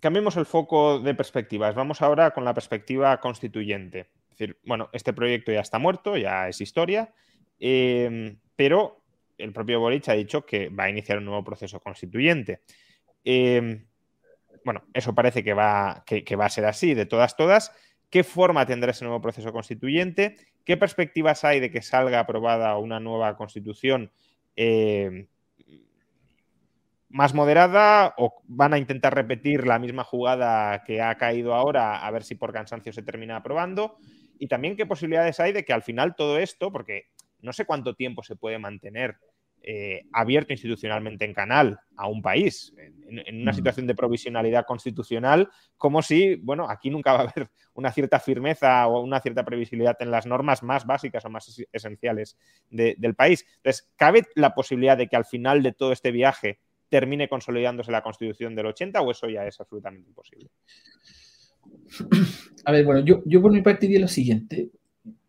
Cambiemos 0.00 0.36
el 0.36 0.44
foco 0.44 0.98
de 1.00 1.14
perspectivas. 1.14 1.74
Vamos 1.74 2.02
ahora 2.02 2.32
con 2.32 2.44
la 2.44 2.52
perspectiva 2.52 3.18
constituyente. 3.20 4.00
Es 4.30 4.38
decir, 4.38 4.58
bueno, 4.66 4.90
este 4.92 5.12
proyecto 5.12 5.50
ya 5.50 5.60
está 5.60 5.78
muerto, 5.78 6.16
ya 6.16 6.48
es 6.48 6.60
historia, 6.60 7.14
eh, 7.58 8.36
pero 8.54 9.05
el 9.38 9.52
propio 9.52 9.80
Boric 9.80 10.08
ha 10.08 10.14
dicho 10.14 10.44
que 10.46 10.68
va 10.68 10.84
a 10.84 10.90
iniciar 10.90 11.18
un 11.18 11.26
nuevo 11.26 11.44
proceso 11.44 11.80
constituyente. 11.80 12.60
Eh, 13.24 13.84
bueno, 14.64 14.84
eso 14.94 15.14
parece 15.14 15.44
que 15.44 15.54
va, 15.54 16.04
que 16.06 16.36
va 16.36 16.46
a 16.46 16.50
ser 16.50 16.64
así, 16.64 16.94
de 16.94 17.06
todas, 17.06 17.36
todas. 17.36 17.72
Qué 18.10 18.24
forma 18.24 18.66
tendrá 18.66 18.90
ese 18.92 19.04
nuevo 19.04 19.20
proceso 19.20 19.52
constituyente, 19.52 20.36
qué 20.64 20.76
perspectivas 20.76 21.44
hay 21.44 21.60
de 21.60 21.70
que 21.70 21.82
salga 21.82 22.20
aprobada 22.20 22.76
una 22.78 23.00
nueva 23.00 23.36
constitución 23.36 24.12
eh, 24.54 25.26
más 27.08 27.34
moderada 27.34 28.14
o 28.18 28.42
van 28.46 28.74
a 28.74 28.78
intentar 28.78 29.14
repetir 29.14 29.66
la 29.66 29.78
misma 29.78 30.04
jugada 30.04 30.84
que 30.84 31.02
ha 31.02 31.16
caído 31.16 31.54
ahora 31.54 32.04
a 32.04 32.10
ver 32.10 32.22
si 32.22 32.34
por 32.34 32.52
cansancio 32.52 32.92
se 32.92 33.02
termina 33.02 33.36
aprobando 33.36 33.96
y 34.38 34.48
también 34.48 34.76
qué 34.76 34.86
posibilidades 34.86 35.40
hay 35.40 35.52
de 35.52 35.64
que 35.64 35.72
al 35.72 35.82
final 35.82 36.14
todo 36.14 36.38
esto, 36.38 36.70
porque 36.70 37.08
no 37.40 37.52
sé 37.52 37.64
cuánto 37.64 37.94
tiempo 37.94 38.22
se 38.22 38.36
puede 38.36 38.58
mantener 38.58 39.16
eh, 39.68 40.04
abierto 40.12 40.52
institucionalmente 40.52 41.24
en 41.24 41.34
canal 41.34 41.80
a 41.96 42.06
un 42.06 42.22
país, 42.22 42.72
en, 43.08 43.42
una 43.42 43.52
situación 43.52 43.88
de 43.88 43.96
provisionalidad 43.96 44.64
constitucional, 44.64 45.48
como 45.76 46.02
si, 46.02 46.36
bueno, 46.36 46.70
aquí 46.70 46.88
nunca 46.88 47.12
va 47.14 47.18
a 47.18 47.22
haber 47.22 47.50
una 47.74 47.90
cierta 47.90 48.20
firmeza 48.20 48.86
o 48.86 49.00
una 49.00 49.18
cierta 49.18 49.44
previsibilidad 49.44 49.96
en 49.98 50.12
las 50.12 50.24
normas 50.24 50.62
más 50.62 50.86
básicas 50.86 51.24
o 51.24 51.30
más 51.30 51.60
esenciales 51.72 52.38
del 52.70 53.16
país. 53.16 53.44
Entonces, 53.56 53.90
¿cabe 53.96 54.22
la 54.36 54.54
posibilidad 54.54 54.96
de 54.96 55.08
que 55.08 55.16
al 55.16 55.24
final 55.24 55.64
de 55.64 55.72
todo 55.72 55.90
este 55.90 56.12
viaje 56.12 56.60
termine 56.88 57.28
consolidándose 57.28 57.90
la 57.90 58.02
constitución 58.02 58.54
del 58.54 58.66
80 58.66 59.00
o 59.00 59.10
eso 59.10 59.28
ya 59.28 59.46
es 59.46 59.58
absolutamente 59.60 60.08
imposible? 60.08 60.48
A 62.64 62.70
ver, 62.70 62.84
bueno, 62.84 63.04
yo, 63.04 63.22
yo 63.24 63.42
por 63.42 63.50
mi 63.50 63.62
parte 63.62 63.86
diría 63.86 64.00
lo 64.00 64.08
siguiente. 64.08 64.70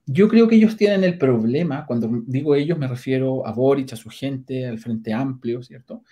Yo 0.10 0.30
creo 0.30 0.48
que 0.48 0.56
ellos 0.56 0.78
tienen 0.78 1.04
el 1.04 1.18
problema, 1.18 1.86
cuando 1.86 2.24
digo 2.26 2.56
ellos 2.56 2.78
me 2.80 2.88
refiero 2.88 3.46
a 3.46 3.52
Boric, 3.52 3.92
a 3.92 3.98
su 3.98 4.10
gente, 4.10 4.66
al 4.66 4.80
Frente 4.80 5.12
Amplio, 5.12 5.62
¿cierto? 5.62 6.04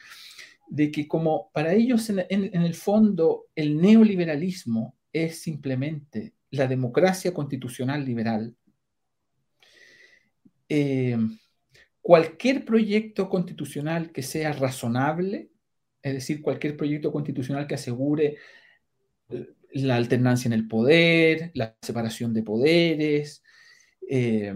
De 0.68 0.92
que 0.92 1.08
como 1.08 1.50
para 1.54 1.74
ellos 1.74 2.10
en, 2.10 2.20
el 2.30 2.74
fondo 2.76 3.46
el 3.56 3.80
neoliberalismo 3.80 4.98
es 5.14 5.40
simplemente 5.40 6.34
la 6.52 6.68
democracia 6.68 7.34
constitucional 7.34 8.04
liberal, 8.04 8.54
eh, 10.68 11.18
cualquier 12.02 12.66
proyecto 12.66 13.30
constitucional 13.30 14.12
que 14.12 14.24
sea 14.24 14.52
razonable, 14.52 15.52
es 16.02 16.14
decir, 16.14 16.42
cualquier 16.42 16.76
proyecto 16.76 17.14
constitucional 17.14 17.66
que 17.66 17.76
asegure 17.76 18.36
eh, 19.30 19.48
la 19.72 19.96
alternancia 19.96 20.50
en 20.50 20.54
el 20.54 20.68
poder, 20.68 21.52
la 21.54 21.78
separación 21.82 22.34
de 22.34 22.44
poderes, 22.44 23.42
eh, 24.10 24.56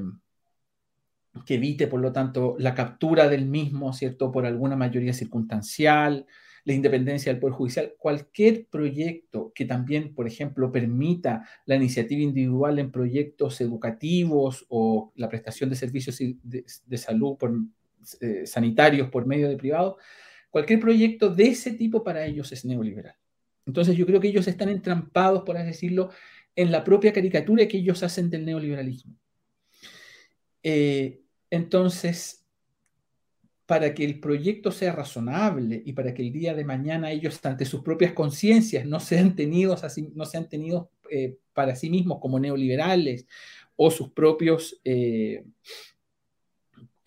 que 1.45 1.55
evite, 1.55 1.87
por 1.87 2.01
lo 2.01 2.11
tanto, 2.11 2.55
la 2.59 2.75
captura 2.75 3.29
del 3.29 3.45
mismo, 3.45 3.93
¿cierto?, 3.93 4.31
por 4.31 4.45
alguna 4.45 4.75
mayoría 4.75 5.13
circunstancial, 5.13 6.25
la 6.65 6.73
independencia 6.73 7.31
del 7.31 7.39
Poder 7.39 7.55
Judicial, 7.55 7.93
cualquier 7.97 8.67
proyecto 8.67 9.51
que 9.55 9.65
también, 9.65 10.13
por 10.13 10.27
ejemplo, 10.27 10.71
permita 10.71 11.47
la 11.65 11.75
iniciativa 11.75 12.21
individual 12.21 12.79
en 12.79 12.91
proyectos 12.91 13.61
educativos 13.61 14.65
o 14.69 15.11
la 15.15 15.29
prestación 15.29 15.69
de 15.69 15.75
servicios 15.75 16.19
de, 16.19 16.97
salud 16.97 17.37
eh, 18.21 18.45
sanitarios 18.45 19.09
por 19.09 19.25
medio 19.25 19.49
de 19.49 19.57
privado, 19.57 19.97
cualquier 20.49 20.79
proyecto 20.79 21.33
de 21.33 21.47
ese 21.47 21.71
tipo 21.71 22.03
para 22.03 22.25
ellos 22.25 22.51
es 22.51 22.65
neoliberal. 22.65 23.15
Entonces 23.65 23.95
yo 23.95 24.05
creo 24.05 24.19
que 24.19 24.29
ellos 24.29 24.47
están 24.47 24.69
entrampados, 24.69 25.43
por 25.43 25.57
así 25.57 25.67
decirlo, 25.67 26.09
en 26.55 26.71
la 26.71 26.83
propia 26.83 27.13
caricatura 27.13 27.67
que 27.67 27.77
ellos 27.77 28.03
hacen 28.03 28.29
del 28.29 28.45
neoliberalismo. 28.45 29.15
Eh, 30.63 31.21
entonces, 31.49 32.45
para 33.65 33.93
que 33.93 34.03
el 34.03 34.19
proyecto 34.19 34.71
sea 34.71 34.93
razonable 34.93 35.81
y 35.85 35.93
para 35.93 36.13
que 36.13 36.23
el 36.23 36.31
día 36.31 36.53
de 36.53 36.65
mañana 36.65 37.11
ellos 37.11 37.39
ante 37.45 37.65
sus 37.65 37.81
propias 37.81 38.13
conciencias 38.13 38.85
no 38.85 38.99
sean 38.99 39.35
tenidos, 39.35 39.83
así, 39.83 40.09
no 40.15 40.25
sean 40.25 40.49
tenidos 40.49 40.87
eh, 41.11 41.37
para 41.53 41.75
sí 41.75 41.89
mismos 41.89 42.19
como 42.19 42.39
neoliberales 42.39 43.27
o 43.75 43.91
sus 43.91 44.11
propios 44.11 44.79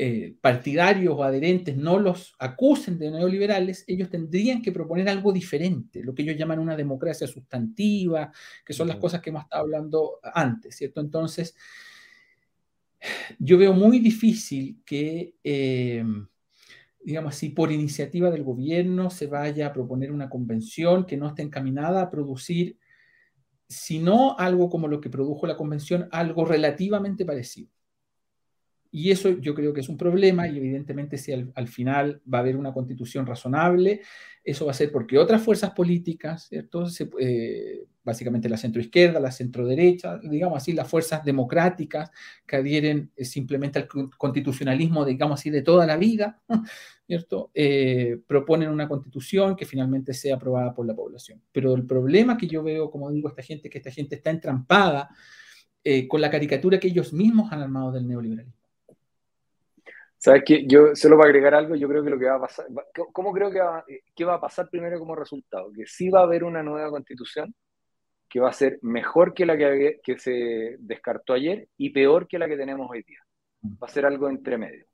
eh, 0.04 0.34
partidarios 0.40 1.14
o 1.16 1.22
adherentes 1.22 1.76
no 1.76 1.96
los 1.96 2.34
acusen 2.40 2.98
de 2.98 3.08
neoliberales, 3.12 3.84
ellos 3.86 4.10
tendrían 4.10 4.60
que 4.60 4.72
proponer 4.72 5.08
algo 5.08 5.32
diferente, 5.32 6.02
lo 6.02 6.12
que 6.12 6.22
ellos 6.22 6.36
llaman 6.36 6.58
una 6.58 6.76
democracia 6.76 7.28
sustantiva, 7.28 8.32
que 8.64 8.72
son 8.72 8.88
las 8.88 8.96
cosas 8.96 9.20
que 9.20 9.30
hemos 9.30 9.44
estado 9.44 9.62
hablando 9.62 10.18
antes, 10.34 10.74
¿cierto? 10.74 11.00
Entonces, 11.00 11.54
yo 13.38 13.58
veo 13.58 13.72
muy 13.72 13.98
difícil 13.98 14.82
que, 14.84 15.34
eh, 15.42 16.04
digamos 17.00 17.34
así, 17.34 17.50
por 17.50 17.72
iniciativa 17.72 18.30
del 18.30 18.44
gobierno 18.44 19.10
se 19.10 19.26
vaya 19.26 19.68
a 19.68 19.72
proponer 19.72 20.12
una 20.12 20.30
convención 20.30 21.04
que 21.04 21.16
no 21.16 21.28
esté 21.28 21.42
encaminada 21.42 22.02
a 22.02 22.10
producir, 22.10 22.78
si 23.68 23.98
no 23.98 24.36
algo 24.38 24.68
como 24.68 24.88
lo 24.88 25.00
que 25.00 25.10
produjo 25.10 25.46
la 25.46 25.56
convención, 25.56 26.08
algo 26.10 26.44
relativamente 26.44 27.24
parecido. 27.24 27.70
Y 28.94 29.10
eso 29.10 29.30
yo 29.30 29.54
creo 29.54 29.72
que 29.72 29.80
es 29.80 29.88
un 29.88 29.96
problema 29.96 30.46
y 30.46 30.58
evidentemente 30.58 31.16
si 31.16 31.32
al, 31.32 31.68
final 31.68 32.20
va 32.32 32.38
a 32.38 32.40
haber 32.42 32.58
una 32.58 32.74
constitución 32.74 33.26
razonable, 33.26 34.02
eso 34.44 34.66
va 34.66 34.72
a 34.72 34.74
ser 34.74 34.92
porque 34.92 35.16
otras 35.16 35.42
fuerzas 35.42 35.70
políticas, 35.70 36.48
¿cierto? 36.48 36.84
Eh, 37.18 37.86
básicamente 38.04 38.48
la 38.48 38.56
centroizquierda, 38.56 39.20
la 39.20 39.30
centroderecha, 39.30 40.18
digamos 40.18 40.56
así, 40.56 40.72
las 40.72 40.88
fuerzas 40.88 41.24
democráticas 41.24 42.10
que 42.46 42.56
adhieren 42.56 43.12
eh, 43.16 43.24
simplemente 43.24 43.78
al 43.78 43.88
constitucionalismo, 44.16 45.04
digamos 45.04 45.40
así, 45.40 45.50
de 45.50 45.62
toda 45.62 45.86
la 45.86 45.96
vida, 45.96 46.40
¿cierto? 47.06 47.50
Eh, 47.54 48.18
proponen 48.26 48.70
una 48.70 48.88
constitución 48.88 49.54
que 49.54 49.66
finalmente 49.66 50.14
sea 50.14 50.36
aprobada 50.36 50.74
por 50.74 50.86
la 50.86 50.94
población. 50.94 51.40
Pero 51.52 51.74
el 51.74 51.86
problema 51.86 52.36
que 52.36 52.46
yo 52.46 52.62
veo, 52.62 52.90
como 52.90 53.10
digo, 53.10 53.28
esta 53.28 53.42
gente, 53.42 53.70
que 53.70 53.78
esta 53.78 53.90
gente 53.90 54.16
está 54.16 54.30
entrampada 54.30 55.08
con 56.08 56.20
la 56.20 56.30
caricatura 56.30 56.78
que 56.78 56.86
ellos 56.86 57.12
mismos 57.12 57.50
han 57.50 57.60
armado 57.60 57.90
del 57.90 58.06
neoliberalismo. 58.06 58.54
¿Sabes 60.16 60.44
qué? 60.46 60.64
Yo, 60.64 60.94
solo 60.94 61.16
para 61.16 61.30
agregar 61.30 61.52
algo, 61.52 61.74
yo 61.74 61.88
creo 61.88 62.04
que 62.04 62.10
lo 62.10 62.16
que 62.16 62.26
va 62.26 62.36
a 62.36 62.40
pasar, 62.40 62.66
¿cómo 63.12 63.32
creo 63.32 63.50
que 64.14 64.24
va 64.24 64.34
a 64.34 64.40
pasar 64.40 64.70
primero 64.70 65.00
como 65.00 65.16
resultado? 65.16 65.72
Que 65.72 65.84
sí 65.84 66.10
va 66.10 66.20
a 66.20 66.22
haber 66.22 66.44
una 66.44 66.62
nueva 66.62 66.90
constitución 66.90 67.52
que 68.32 68.40
va 68.40 68.48
a 68.48 68.54
ser 68.54 68.78
mejor 68.80 69.34
que 69.34 69.44
la 69.44 69.58
que, 69.58 70.00
que 70.02 70.18
se 70.18 70.76
descartó 70.78 71.34
ayer 71.34 71.68
y 71.76 71.90
peor 71.90 72.26
que 72.26 72.38
la 72.38 72.48
que 72.48 72.56
tenemos 72.56 72.90
hoy 72.90 73.02
día. 73.02 73.18
Va 73.62 73.86
a 73.86 73.90
ser 73.90 74.06
algo 74.06 74.30
entre 74.30 74.56
medio. 74.56 74.86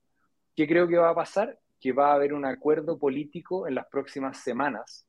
¿Qué 0.57 0.67
creo 0.67 0.89
que 0.89 0.97
va 0.97 1.11
a 1.11 1.15
pasar? 1.15 1.57
Que 1.79 1.93
va 1.93 2.11
a 2.11 2.15
haber 2.15 2.33
un 2.33 2.43
acuerdo 2.43 2.99
político 2.99 3.65
en 3.65 3.75
las 3.75 3.87
próximas 3.87 4.43
semanas 4.43 5.07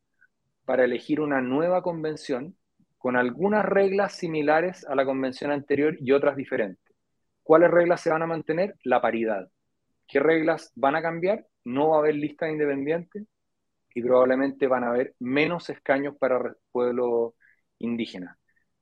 para 0.64 0.84
elegir 0.84 1.20
una 1.20 1.40
nueva 1.40 1.82
convención 1.82 2.56
con 2.98 3.16
algunas 3.16 3.64
reglas 3.64 4.12
similares 4.14 4.86
a 4.86 4.94
la 4.94 5.04
convención 5.04 5.50
anterior 5.50 5.96
y 5.98 6.12
otras 6.12 6.36
diferentes. 6.36 6.94
¿Cuáles 7.42 7.72
reglas 7.72 8.00
se 8.00 8.10
van 8.10 8.22
a 8.22 8.28
mantener? 8.28 8.76
La 8.84 9.00
paridad 9.00 9.48
¿Qué 10.06 10.20
reglas 10.20 10.70
van 10.76 10.94
a 10.94 11.02
cambiar? 11.02 11.48
No 11.64 11.88
va 11.88 11.96
a 11.96 11.98
haber 11.98 12.14
lista 12.14 12.48
independientes 12.48 13.26
y 13.92 14.02
probablemente 14.02 14.68
van 14.68 14.84
a 14.84 14.90
haber 14.90 15.16
menos 15.18 15.68
escaños 15.68 16.14
para 16.16 16.54
pueblos 16.70 17.32
indígenas. 17.80 18.36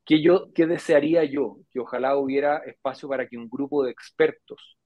¿Qué, 0.04 0.22
yo, 0.22 0.52
¿Qué 0.54 0.66
desearía 0.66 1.24
yo? 1.24 1.58
Que 1.70 1.80
ojalá 1.80 2.16
hubiera 2.16 2.58
espacio 2.58 3.08
para 3.08 3.26
que 3.28 3.36
un 3.38 3.48
grupo 3.48 3.84
de 3.84 3.90
expertos 3.92 4.78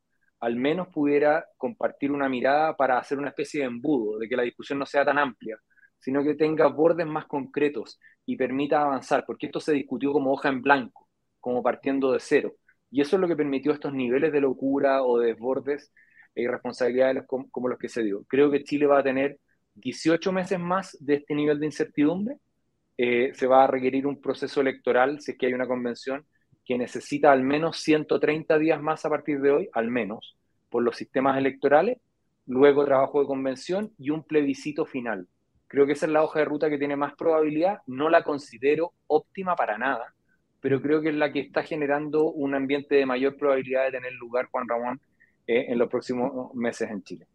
al 0.42 0.56
menos 0.56 0.88
pudiera 0.88 1.46
compartir 1.56 2.10
una 2.10 2.28
mirada 2.28 2.76
para 2.76 2.98
hacer 2.98 3.16
una 3.16 3.28
especie 3.28 3.60
de 3.60 3.66
embudo, 3.66 4.18
de 4.18 4.28
que 4.28 4.36
la 4.36 4.42
discusión 4.42 4.78
no 4.78 4.86
sea 4.86 5.04
tan 5.04 5.16
amplia, 5.16 5.56
sino 6.00 6.24
que 6.24 6.34
tenga 6.34 6.66
bordes 6.66 7.06
más 7.06 7.26
concretos 7.26 8.00
y 8.26 8.36
permita 8.36 8.82
avanzar, 8.82 9.24
porque 9.24 9.46
esto 9.46 9.60
se 9.60 9.72
discutió 9.72 10.12
como 10.12 10.32
hoja 10.32 10.48
en 10.48 10.60
blanco, 10.60 11.08
como 11.38 11.62
partiendo 11.62 12.10
de 12.12 12.18
cero. 12.18 12.56
Y 12.90 13.00
eso 13.00 13.16
es 13.16 13.20
lo 13.20 13.28
que 13.28 13.36
permitió 13.36 13.72
estos 13.72 13.94
niveles 13.94 14.32
de 14.32 14.40
locura 14.40 15.04
o 15.04 15.18
de 15.20 15.28
desbordes 15.28 15.92
e 16.34 16.42
irresponsabilidades 16.42 17.24
como, 17.26 17.68
los 17.68 17.78
que 17.78 17.88
se 17.88 18.02
dio. 18.02 18.24
Creo 18.28 18.50
que 18.50 18.64
Chile 18.64 18.86
va 18.86 18.98
a 18.98 19.04
tener 19.04 19.38
18 19.74 20.32
meses 20.32 20.58
más 20.58 20.96
de 21.00 21.14
este 21.14 21.36
nivel 21.36 21.60
de 21.60 21.66
incertidumbre. 21.66 22.36
Eh, 22.98 23.32
se 23.34 23.46
va 23.46 23.64
a 23.64 23.66
requerir 23.66 24.06
un 24.06 24.20
proceso 24.20 24.60
electoral, 24.60 25.20
si 25.20 25.32
es 25.32 25.38
que 25.38 25.46
hay 25.46 25.54
una 25.54 25.66
convención, 25.66 26.24
que 26.64 26.78
necesita 26.78 27.32
al 27.32 27.42
menos 27.42 27.78
130 27.78 28.58
días 28.58 28.80
más 28.80 29.04
a 29.04 29.10
partir 29.10 29.40
de 29.40 29.50
hoy, 29.50 29.68
al 29.72 29.88
menos, 29.88 30.36
por 30.70 30.82
los 30.82 30.96
sistemas 30.96 31.36
electorales, 31.38 31.98
luego 32.46 32.84
trabajo 32.84 33.20
de 33.20 33.26
convención 33.26 33.92
y 33.98 34.10
un 34.10 34.24
plebiscito 34.24 34.86
final. 34.86 35.26
Creo 35.68 35.86
que 35.86 35.92
esa 35.92 36.06
es 36.06 36.12
la 36.12 36.22
hoja 36.22 36.40
de 36.40 36.44
ruta 36.44 36.68
que 36.68 36.78
tiene 36.78 36.96
más 36.96 37.14
probabilidad. 37.14 37.80
No 37.86 38.10
la 38.10 38.22
considero 38.22 38.92
óptima 39.06 39.56
para 39.56 39.78
nada, 39.78 40.14
pero 40.60 40.80
creo 40.82 41.00
que 41.00 41.08
es 41.08 41.14
la 41.14 41.32
que 41.32 41.40
está 41.40 41.62
generando 41.62 42.30
un 42.30 42.54
ambiente 42.54 42.94
de 42.96 43.06
mayor 43.06 43.36
probabilidad 43.36 43.84
de 43.84 43.92
tener 43.92 44.12
lugar, 44.12 44.48
Juan 44.50 44.68
Ramón, 44.68 45.00
eh, 45.46 45.66
en 45.68 45.78
los 45.78 45.88
próximos 45.88 46.54
meses 46.54 46.90
en 46.90 47.02
Chile. 47.02 47.26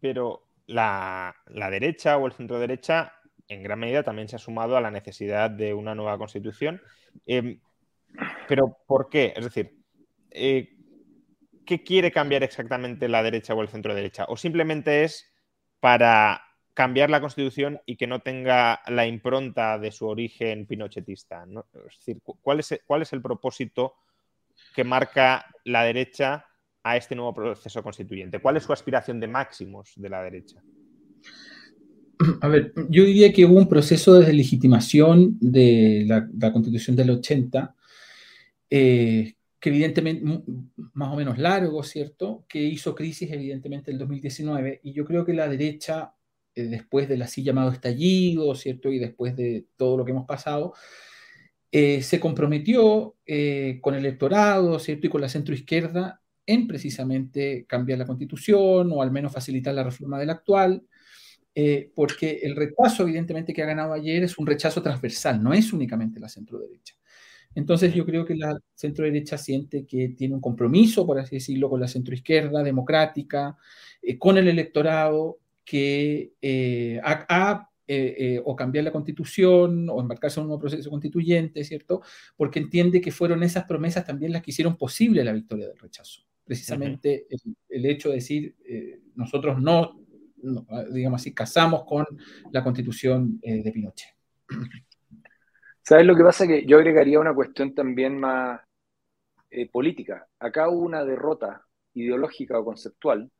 Pero 0.00 0.42
la, 0.66 1.34
derecha 1.46 2.18
o 2.18 2.26
el 2.26 2.32
centro 2.32 2.58
derecha 2.58 3.12
en 3.48 3.62
gran 3.62 3.78
medida 3.78 4.02
también 4.02 4.28
se 4.28 4.36
ha 4.36 4.38
sumado 4.38 4.76
a 4.76 4.80
la 4.80 4.90
necesidad 4.90 5.50
de 5.50 5.74
una 5.74 5.94
nueva 5.94 6.18
constitución. 6.18 6.80
Em, 7.26 7.60
pero 8.48 8.78
¿por 8.86 9.08
qué? 9.08 9.32
Es 9.36 9.44
decir, 9.44 9.76
eh, 10.30 10.76
¿qué 11.64 11.82
quiere 11.82 12.12
cambiar 12.12 12.42
exactamente 12.42 13.08
la 13.08 13.22
derecha 13.22 13.54
o 13.54 13.62
el 13.62 13.68
centro 13.68 13.94
derecha? 13.94 14.26
¿O 14.28 14.36
simplemente 14.36 15.04
es 15.04 15.32
para 15.80 16.42
cambiar 16.74 17.10
la 17.10 17.20
constitución 17.20 17.80
y 17.86 17.96
que 17.96 18.06
no 18.06 18.20
tenga 18.20 18.82
la 18.86 19.06
impronta 19.06 19.78
de 19.78 19.92
su 19.92 20.06
origen 20.06 20.66
pinochetista? 20.66 21.44
Es 21.88 21.98
decir, 21.98 22.20
¿cuál 22.22 22.60
es, 22.60 22.80
¿cuál 22.86 23.02
es 23.02 23.12
el 23.12 23.22
propósito 23.22 23.94
que 24.74 24.84
marca 24.84 25.46
la 25.64 25.84
derecha 25.84 26.46
a 26.82 26.96
este 26.96 27.14
nuevo 27.14 27.34
proceso 27.34 27.82
constituyente? 27.82 28.40
¿Cuál 28.40 28.56
es 28.56 28.64
su 28.64 28.72
aspiración 28.72 29.20
de 29.20 29.28
máximos 29.28 29.92
de 29.96 30.08
la 30.08 30.22
derecha? 30.22 30.62
A 32.40 32.48
ver, 32.48 32.72
yo 32.88 33.04
diría 33.04 33.32
que 33.32 33.44
hubo 33.44 33.58
un 33.58 33.68
proceso 33.68 34.14
de 34.14 34.32
legitimación 34.32 35.36
de 35.40 36.04
la, 36.06 36.52
constitución 36.52 36.96
del 36.96 37.10
80, 37.10 37.74
eh, 38.70 39.34
que 39.60 39.68
evidentemente, 39.68 40.42
más 40.92 41.12
o 41.12 41.16
menos 41.16 41.38
largo, 41.38 41.82
¿cierto? 41.82 42.44
Que 42.48 42.62
hizo 42.62 42.94
crisis 42.94 43.30
evidentemente 43.30 43.90
en 43.90 43.96
el 43.96 44.00
2019, 44.00 44.80
y 44.82 44.92
yo 44.92 45.04
creo 45.04 45.24
que 45.24 45.32
la 45.32 45.48
derecha, 45.48 46.14
eh, 46.54 46.64
después 46.64 47.08
del 47.08 47.22
así 47.22 47.42
llamado 47.42 47.70
estallido, 47.70 48.54
¿cierto? 48.54 48.92
Y 48.92 48.98
después 48.98 49.36
de 49.36 49.66
todo 49.76 49.96
lo 49.96 50.04
que 50.04 50.12
hemos 50.12 50.26
pasado, 50.26 50.74
eh, 51.72 52.02
se 52.02 52.20
comprometió 52.20 53.16
con 53.80 53.94
el 53.94 54.04
electorado, 54.04 54.78
¿cierto? 54.78 55.06
Y 55.06 55.10
con 55.10 55.20
la 55.20 55.28
centroizquierda 55.28 56.20
en 56.46 56.66
precisamente 56.66 57.64
cambiar 57.66 57.98
la 57.98 58.06
constitución 58.06 58.90
o 58.92 59.02
al 59.02 59.10
menos 59.10 59.32
facilitar 59.32 59.74
la 59.74 59.82
reforma 59.82 60.18
del 60.18 60.30
actual, 60.30 60.82
eh, 61.54 61.90
porque 61.94 62.40
el 62.42 62.56
rechazo 62.56 63.04
evidentemente 63.04 63.52
que 63.52 63.62
ha 63.62 63.66
ganado 63.66 63.92
ayer 63.92 64.22
es 64.24 64.38
un 64.38 64.46
rechazo 64.46 64.82
transversal, 64.82 65.42
no 65.42 65.52
es 65.52 65.72
únicamente 65.72 66.20
la 66.20 66.28
centro 66.28 66.58
derecha. 66.58 66.94
Entonces 67.54 67.94
yo 67.94 68.04
creo 68.04 68.24
que 68.24 68.34
la 68.34 68.58
centro 68.74 69.04
derecha 69.04 69.38
siente 69.38 69.86
que 69.86 70.08
tiene 70.10 70.34
un 70.34 70.40
compromiso, 70.40 71.06
por 71.06 71.18
así 71.18 71.36
decirlo, 71.36 71.70
con 71.70 71.80
la 71.80 71.88
centro 71.88 72.14
izquierda 72.14 72.62
democrática, 72.62 73.56
eh, 74.02 74.18
con 74.18 74.38
el 74.38 74.48
electorado, 74.48 75.38
que 75.64 76.32
eh, 76.42 77.00
ha, 77.02 77.70
eh, 77.86 78.40
o 78.44 78.56
cambiar 78.56 78.84
la 78.84 78.92
constitución 78.92 79.88
o 79.88 80.00
embarcarse 80.00 80.40
en 80.40 80.42
un 80.42 80.48
nuevo 80.48 80.60
proceso 80.60 80.90
constituyente, 80.90 81.64
¿cierto? 81.64 82.02
Porque 82.36 82.58
entiende 82.58 83.00
que 83.00 83.12
fueron 83.12 83.42
esas 83.42 83.64
promesas 83.64 84.04
también 84.04 84.32
las 84.32 84.42
que 84.42 84.50
hicieron 84.50 84.76
posible 84.76 85.24
la 85.24 85.32
victoria 85.32 85.68
del 85.68 85.78
rechazo. 85.78 86.22
Precisamente 86.44 87.26
el, 87.70 87.86
hecho 87.86 88.10
de 88.10 88.16
decir, 88.16 88.54
nosotros 89.14 89.58
no, 89.62 90.03
digamos 90.92 91.20
así, 91.20 91.34
casamos 91.34 91.84
con 91.84 92.06
la 92.50 92.62
constitución 92.62 93.38
de 93.40 93.70
Pinochet. 93.72 94.10
¿Sabes 95.82 96.06
lo 96.06 96.16
que 96.16 96.24
pasa? 96.24 96.46
Que 96.46 96.64
yo 96.66 96.78
agregaría 96.78 97.20
una 97.20 97.34
cuestión 97.34 97.74
también 97.74 98.18
más 98.18 98.60
eh, 99.50 99.68
política. 99.70 100.26
Acá 100.38 100.68
hubo 100.68 100.80
una 100.80 101.04
derrota 101.04 101.62
ideológica 101.92 102.58
o 102.58 102.64
conceptual 102.64 103.30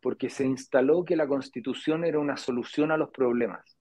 porque 0.00 0.30
se 0.30 0.46
instaló 0.46 1.04
que 1.04 1.14
la 1.14 1.28
constitución 1.28 2.04
era 2.04 2.18
una 2.18 2.36
solución 2.36 2.90
a 2.90 2.96
los 2.96 3.10
problemas. 3.10 3.76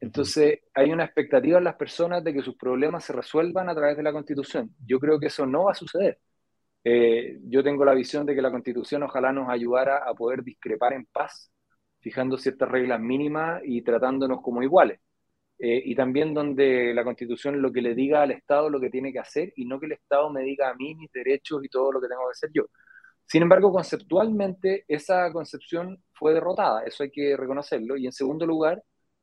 Entonces, 0.00 0.60
hay 0.74 0.92
una 0.92 1.04
expectativa 1.04 1.58
en 1.58 1.64
las 1.64 1.76
personas 1.76 2.22
de 2.24 2.32
que 2.32 2.42
sus 2.42 2.56
problemas 2.56 3.04
se 3.04 3.12
resuelvan 3.12 3.68
a 3.68 3.74
través 3.74 3.96
de 3.96 4.02
la 4.02 4.12
constitución. 4.12 4.74
Yo 4.86 4.98
creo 4.98 5.18
que 5.18 5.26
eso 5.26 5.46
no 5.46 5.64
va 5.64 5.72
a 5.72 5.74
suceder. 5.74 6.18
Eh, 6.84 7.38
yo 7.44 7.62
tengo 7.62 7.84
la 7.84 7.92
visión 7.92 8.24
de 8.24 8.34
que 8.34 8.40
la 8.40 8.50
constitución 8.50 9.02
ojalá 9.02 9.32
nos 9.32 9.50
ayudara 9.50 9.98
a 10.06 10.14
poder 10.14 10.42
discrepar 10.42 10.92
en 10.94 11.06
paz, 11.06 11.49
fijando 12.00 12.38
ciertas 12.38 12.68
reglas 12.68 13.00
mínimas 13.00 13.62
y 13.64 13.82
tratándonos 13.82 14.40
como 14.42 14.62
iguales. 14.62 15.00
Eh, 15.58 15.82
y 15.84 15.94
también 15.94 16.32
donde 16.34 16.94
la 16.94 17.04
Constitución 17.04 17.60
lo 17.60 17.70
que 17.72 17.82
le 17.82 17.94
diga 17.94 18.22
al 18.22 18.30
Estado 18.30 18.70
lo 18.70 18.80
que 18.80 18.88
tiene 18.90 19.12
que 19.12 19.18
hacer 19.18 19.52
y 19.56 19.66
no 19.66 19.78
que 19.78 19.86
el 19.86 19.92
Estado 19.92 20.30
me 20.30 20.42
diga 20.42 20.70
a 20.70 20.74
mí 20.74 20.94
mis 20.94 21.12
derechos 21.12 21.62
y 21.62 21.68
todo 21.68 21.92
lo 21.92 22.00
que 22.00 22.08
tengo 22.08 22.22
que 22.26 22.32
hacer 22.32 22.50
yo. 22.54 22.64
Sin 23.26 23.42
embargo, 23.42 23.72
conceptualmente 23.72 24.84
esa 24.88 25.30
concepción 25.32 26.02
fue 26.12 26.34
derrotada, 26.34 26.82
eso 26.84 27.02
hay 27.04 27.10
que 27.10 27.36
reconocerlo. 27.36 27.96
Y 27.96 28.06
en 28.06 28.12
segundo 28.12 28.46
lugar, 28.46 28.82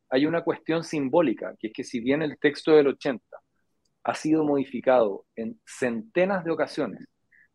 hay 0.09 0.25
una 0.25 0.43
cuestión 0.43 0.83
simbólica, 0.83 1.55
que 1.59 1.67
es 1.67 1.73
que 1.73 1.83
si 1.83 1.99
bien 1.99 2.21
el 2.21 2.37
texto 2.39 2.73
del 2.73 2.87
80 2.87 3.23
ha 4.03 4.15
sido 4.15 4.45
modificado 4.45 5.25
en 5.35 5.59
centenas 5.65 6.45
de 6.45 6.51
ocasiones 6.51 7.05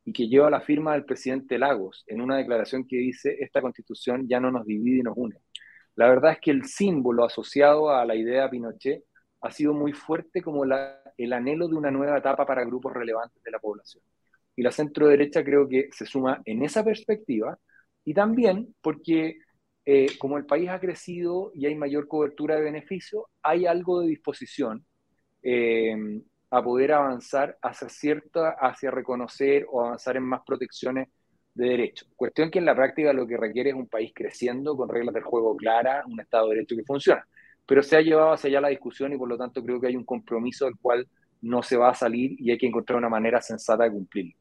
y 0.04 0.12
que 0.12 0.28
lleva 0.28 0.50
la 0.50 0.60
firma 0.60 0.92
del 0.92 1.04
presidente 1.04 1.58
Lagos 1.58 2.04
en 2.06 2.20
una 2.20 2.36
declaración 2.36 2.86
que 2.86 2.96
dice 2.96 3.36
esta 3.40 3.60
constitución 3.60 4.26
ya 4.28 4.40
no 4.40 4.50
nos 4.50 4.66
divide 4.66 4.98
y 4.98 5.02
nos 5.02 5.16
une, 5.16 5.36
la 5.94 6.08
verdad 6.08 6.32
es 6.32 6.40
que 6.40 6.50
el 6.50 6.64
símbolo 6.64 7.24
asociado 7.24 7.90
a 7.90 8.04
la 8.04 8.14
idea 8.14 8.44
de 8.44 8.48
Pinochet 8.48 9.04
ha 9.42 9.50
sido 9.50 9.74
muy 9.74 9.92
fuerte 9.92 10.40
como 10.40 10.64
el 10.64 11.32
anhelo 11.32 11.68
de 11.68 11.74
una 11.74 11.90
nueva 11.90 12.18
etapa 12.18 12.46
para 12.46 12.64
grupos 12.64 12.92
relevantes 12.94 13.42
de 13.42 13.50
la 13.50 13.58
población. 13.58 14.02
Y 14.54 14.62
la 14.62 14.70
centro 14.70 15.08
derecha 15.08 15.42
creo 15.44 15.68
que 15.68 15.88
se 15.92 16.06
suma 16.06 16.40
en 16.44 16.62
esa 16.62 16.84
perspectiva 16.84 17.58
y 18.04 18.14
también 18.14 18.74
porque 18.80 19.38
eh, 19.84 20.06
como 20.18 20.38
el 20.38 20.46
país 20.46 20.68
ha 20.70 20.80
crecido 20.80 21.50
y 21.54 21.66
hay 21.66 21.74
mayor 21.74 22.06
cobertura 22.06 22.56
de 22.56 22.62
beneficios, 22.62 23.24
hay 23.42 23.66
algo 23.66 24.00
de 24.00 24.08
disposición 24.08 24.86
eh, 25.42 25.96
a 26.52 26.62
poder 26.62 26.92
avanzar 26.92 27.56
hacia 27.62 27.88
cierta, 27.88 28.50
hacia 28.50 28.90
reconocer 28.90 29.64
o 29.72 29.86
avanzar 29.86 30.18
en 30.18 30.24
más 30.24 30.42
protecciones 30.46 31.08
de 31.54 31.66
derecho. 31.66 32.04
Cuestión 32.14 32.50
que 32.50 32.58
en 32.58 32.66
la 32.66 32.74
práctica 32.74 33.10
lo 33.14 33.26
que 33.26 33.38
requiere 33.38 33.70
es 33.70 33.76
un 33.76 33.86
país 33.86 34.12
creciendo, 34.14 34.76
con 34.76 34.90
reglas 34.90 35.14
del 35.14 35.22
juego 35.22 35.56
claras, 35.56 36.04
un 36.04 36.20
Estado 36.20 36.48
de 36.48 36.56
Derecho 36.56 36.76
que 36.76 36.84
funciona. 36.84 37.26
Pero 37.64 37.82
se 37.82 37.96
ha 37.96 38.02
llevado 38.02 38.32
hacia 38.32 38.48
allá 38.48 38.60
la 38.60 38.68
discusión 38.68 39.14
y 39.14 39.16
por 39.16 39.30
lo 39.30 39.38
tanto 39.38 39.64
creo 39.64 39.80
que 39.80 39.86
hay 39.86 39.96
un 39.96 40.04
compromiso 40.04 40.66
del 40.66 40.76
cual 40.76 41.08
no 41.40 41.62
se 41.62 41.78
va 41.78 41.88
a 41.88 41.94
salir 41.94 42.36
y 42.38 42.50
hay 42.50 42.58
que 42.58 42.66
encontrar 42.66 42.98
una 42.98 43.08
manera 43.08 43.40
sensata 43.40 43.84
de 43.84 43.90
cumplirlo. 43.90 44.34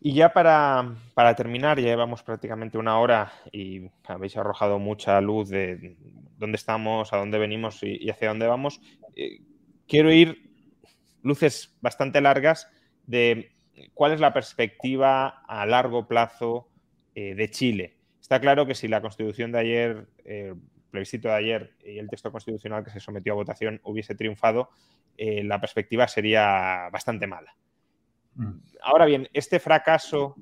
Y 0.00 0.14
ya 0.14 0.32
para, 0.32 0.94
para, 1.12 1.34
terminar, 1.34 1.78
ya 1.78 1.88
llevamos 1.88 2.22
prácticamente 2.22 2.78
una 2.78 2.98
hora 2.98 3.30
y 3.52 3.90
habéis 4.04 4.38
arrojado 4.38 4.78
mucha 4.78 5.20
luz 5.20 5.50
de 5.50 5.98
dónde 6.38 6.56
estamos, 6.56 7.12
a 7.12 7.18
dónde 7.18 7.38
venimos 7.38 7.82
y, 7.82 8.08
hacia 8.08 8.28
dónde 8.28 8.46
vamos. 8.46 8.80
Eh, 9.14 9.40
quiero 9.88 10.12
ir 10.12 10.50
luces 11.22 11.76
bastante 11.80 12.20
largas 12.20 12.68
de 13.06 13.52
cuál 13.94 14.12
es 14.12 14.20
la 14.20 14.32
perspectiva 14.32 15.42
a 15.46 15.66
largo 15.66 16.06
plazo 16.06 16.68
eh, 17.14 17.34
de 17.34 17.50
Chile. 17.50 17.96
Está 18.20 18.40
claro 18.40 18.66
que 18.66 18.74
si 18.74 18.88
la 18.88 19.00
constitución 19.00 19.52
de 19.52 19.58
ayer, 19.58 20.06
el 20.24 20.56
plebiscito 20.90 21.28
de 21.28 21.34
ayer 21.34 21.76
y 21.84 21.98
el 21.98 22.08
texto 22.08 22.32
constitucional 22.32 22.84
que 22.84 22.90
se 22.90 23.00
sometió 23.00 23.32
a 23.32 23.36
votación 23.36 23.80
hubiese 23.84 24.14
triunfado, 24.14 24.70
eh, 25.16 25.44
la 25.44 25.60
perspectiva 25.60 26.08
sería 26.08 26.88
bastante 26.90 27.26
mala. 27.26 27.56
Mm. 28.34 28.58
Ahora 28.82 29.06
bien, 29.06 29.28
¿este 29.32 29.60
fracaso 29.60 30.34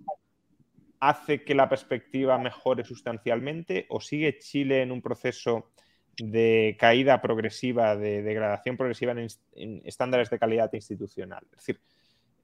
hace 1.01 1.45
que 1.45 1.55
la 1.55 1.69
perspectiva 1.69 2.39
mejore 2.39 2.85
sustancialmente 2.85 3.87
o 3.91 4.01
sigue 4.01 4.39
Chile 4.39 4.83
en 4.83 4.91
un 4.91 5.03
proceso 5.03 5.71
de 6.19 6.77
caída 6.79 7.21
progresiva, 7.21 7.97
de 7.97 8.23
degradación 8.23 8.77
progresiva 8.77 9.13
en, 9.13 9.83
estándares 9.85 10.31
de 10.31 10.39
calidad 10.39 10.73
institucional? 10.73 11.45
Es 11.53 11.59
decir, 11.59 11.81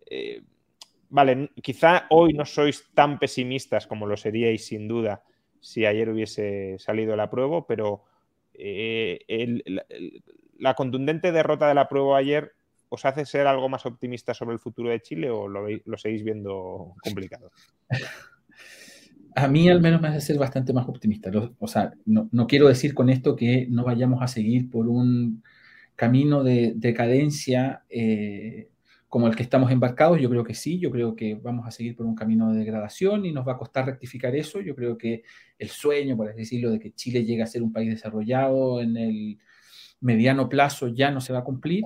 eh, 0.07 0.43
vale, 1.09 1.51
quizá 1.63 2.07
hoy 2.11 2.33
no 2.33 2.45
sois 2.45 2.87
tan 2.95 3.19
pesimistas 3.19 3.87
como 3.87 4.07
lo 4.07 4.17
seríais 4.17 4.67
sin 4.67 4.89
duda 4.89 5.23
si 5.61 5.85
ayer 5.85 6.09
hubiese 6.09 6.77
salido 6.79 7.17
la 7.17 7.31
prueba, 7.31 7.67
pero 7.67 8.05
eh, 8.55 9.21
la, 10.59 10.75
contundente 10.75 11.33
derrota 11.33 11.69
de 11.69 11.75
la 11.75 11.89
prueba 11.89 12.19
ayer 12.19 12.53
os 12.89 13.05
hace 13.05 13.25
ser 13.25 13.47
algo 13.47 13.69
más 13.69 13.87
optimista 13.87 14.35
sobre 14.35 14.55
el 14.55 14.59
futuro 14.59 14.91
de 14.91 15.01
Chile 15.01 15.31
o 15.31 15.49
lo, 15.49 15.67
lo 15.69 15.99
seguís 15.99 16.25
viendo 16.25 16.95
complicado? 17.03 17.53
A 19.35 19.49
mí 19.49 19.69
al 19.69 19.81
menos 19.81 20.01
me 20.01 20.09
hace 20.09 20.21
ser 20.21 20.39
bastante 20.39 20.73
más 20.73 20.89
optimista. 20.89 21.31
O 21.59 21.69
sea, 21.69 21.93
no, 22.05 22.47
quiero 22.47 22.69
decir 22.69 22.95
con 22.95 23.11
esto 23.11 23.37
que 23.37 23.67
no 23.71 23.85
vayamos 23.85 24.23
a 24.23 24.29
seguir 24.29 24.71
por 24.71 24.89
un 24.89 25.43
camino 25.97 26.43
de 26.43 26.73
decadencia 26.77 27.85
eh, 27.91 28.71
como 29.09 29.27
el 29.27 29.37
que 29.37 29.43
estamos 29.43 29.73
embarcados, 29.73 30.21
yo 30.21 30.31
creo 30.31 30.45
que 30.45 30.55
sí, 30.55 30.79
yo 30.79 30.91
creo 30.91 31.17
que 31.17 31.35
vamos 31.35 31.67
a 31.67 31.73
seguir 31.73 31.97
por 31.97 32.07
un 32.07 32.15
camino 32.15 32.53
de 32.53 32.61
degradación 32.61 33.27
y 33.27 33.33
nos 33.33 33.47
va 33.47 33.53
a 33.55 33.59
costar 33.59 33.87
rectificar 33.87 34.35
eso. 34.37 34.61
Yo 34.61 34.75
creo 34.77 34.97
que 34.97 35.25
el 35.59 35.69
sueño, 35.69 36.17
por 36.17 36.29
así 36.29 36.39
decirlo, 36.39 36.71
de 36.71 36.79
que 36.79 36.93
Chile 36.93 37.25
llegue 37.25 37.43
a 37.43 37.47
ser 37.47 37.63
un 37.63 37.73
país 37.73 37.91
desarrollado 37.91 38.81
en 38.81 38.97
el 38.97 39.39
mediano 40.01 40.49
plazo 40.49 40.89
ya 40.89 41.11
no 41.11 41.21
se 41.21 41.33
va 41.33 41.41
a 41.41 41.45
cumplir, 41.45 41.85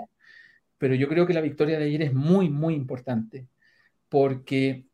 pero 0.79 0.95
yo 0.95 1.09
creo 1.09 1.27
que 1.27 1.35
la 1.35 1.41
victoria 1.41 1.79
de 1.79 1.87
ayer 1.87 2.03
es 2.03 2.15
muy, 2.15 2.51
muy 2.51 2.75
importante 2.75 3.49
porque 4.09 4.87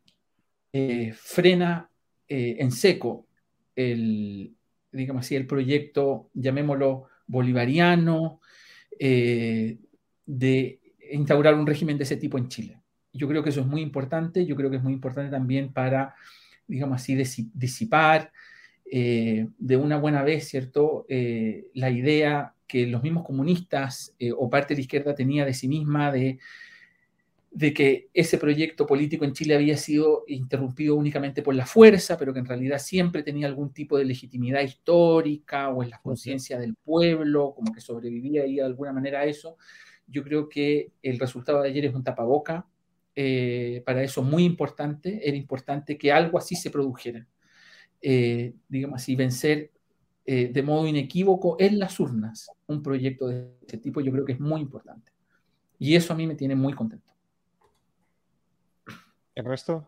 eh, 0.73 1.13
frena 1.15 1.90
eh, 2.33 2.59
en 2.61 2.71
seco 2.71 3.27
el, 3.75 4.55
digamos 4.93 5.27
así, 5.27 5.35
el 5.35 5.49
proyecto, 5.49 6.31
llamémoslo 6.33 7.09
bolivariano, 7.27 8.41
eh, 9.01 9.79
de 10.25 10.81
instaurar 11.11 11.55
un 11.55 11.67
régimen 11.67 11.99
de 11.99 12.05
ese 12.05 12.17
tipo 12.17 12.39
en 12.39 12.47
Chile. 12.47 12.79
Yo 13.13 13.27
creo 13.27 13.43
que 13.43 13.51
eso 13.51 13.63
es 13.63 13.67
muy 13.67 13.83
importante, 13.83 14.47
yo 14.47 14.55
creo 14.55 14.71
que 14.71 14.77
es 14.77 14.83
muy 14.83 14.93
importante 14.93 15.29
también 15.29 15.73
para, 15.73 16.15
digamos 16.69 17.03
así, 17.03 17.17
disipar 17.53 18.31
eh, 18.89 19.49
de 19.59 19.77
una 19.77 19.99
buena 19.99 20.23
vez, 20.23 20.47
¿cierto?, 20.47 21.07
la 21.09 21.91
idea 21.91 22.55
que 22.69 22.87
los 22.87 23.03
mismos 23.03 23.25
comunistas 23.25 24.15
o 24.37 24.49
parte 24.49 24.75
de 24.75 24.79
la 24.79 24.83
izquierda 24.83 25.17
tenía 25.17 25.45
de 25.45 25.55
sí 25.55 25.67
misma 25.67 26.13
de, 26.13 26.39
de 27.51 27.75
que 27.75 28.11
ese 28.15 28.39
proyecto 28.39 28.87
político 28.87 29.25
en 29.25 29.33
Chile 29.33 29.57
había 29.57 29.77
sido 29.77 30.25
interrumpido 30.29 30.95
únicamente 30.95 31.43
por 31.43 31.55
la 31.55 31.67
fuerza, 31.67 32.17
pero 32.17 32.33
que 32.33 32.39
en 32.39 32.47
realidad 32.47 32.79
siempre 32.79 33.23
tenía 33.23 33.49
algún 33.49 33.73
tipo 33.73 33.99
de 33.99 34.05
legitimidad 34.05 34.63
histórica 34.63 35.69
o 35.71 35.83
en 35.83 35.91
la 35.91 36.01
conciencia 36.01 36.59
del 36.59 36.77
pueblo, 36.77 37.53
como 37.55 37.73
que 37.73 37.81
sobrevivía 37.81 38.43
ahí 38.43 38.57
de 38.57 38.63
alguna 38.63 38.93
manera 38.93 39.21
a 39.21 39.25
eso 39.25 39.57
yo 40.11 40.25
creo 40.25 40.49
que 40.49 40.93
el 41.03 41.19
resultado 41.19 41.63
de 41.63 41.69
ayer 41.69 41.87
es 41.87 41.95
un 41.95 42.05
tapaboca. 42.05 42.67
Eh, 43.15 43.83
para 43.85 44.03
eso 44.03 44.23
muy 44.23 44.45
importante, 44.45 45.21
era 45.27 45.37
importante 45.37 45.97
que 45.97 46.13
algo 46.13 46.39
así 46.39 46.57
se 46.57 46.71
produjera. 46.71 47.27
Eh, 48.03 48.55
digamos 48.69 49.03
así, 49.03 49.15
vencer 49.15 49.71
eh, 50.25 50.51
de 50.53 50.63
modo 50.63 50.87
inequívoco 50.87 51.57
en 51.59 51.79
las 51.79 51.99
urnas 52.01 52.51
un 52.67 52.83
proyecto 52.83 53.29
de 53.29 53.51
este 53.61 53.79
tipo, 53.79 54.01
yo 54.01 54.13
creo 54.13 54.25
que 54.25 54.33
es 54.33 54.41
muy 54.41 54.61
importante. 54.61 55.13
Y 55.79 55.95
eso 55.95 56.13
a 56.13 56.17
mí 56.17 56.27
me 56.27 56.35
tiene 56.35 56.55
muy 56.55 56.73
contento. 56.73 57.10
El 59.35 59.45
resto, 59.45 59.87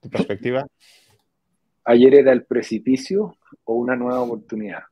tu 0.00 0.10
perspectiva. 0.10 0.66
Ayer 1.84 2.14
era 2.14 2.32
el 2.32 2.44
precipicio 2.44 3.36
o 3.64 3.74
una 3.74 3.94
nueva 3.94 4.20
oportunidad. 4.22 4.84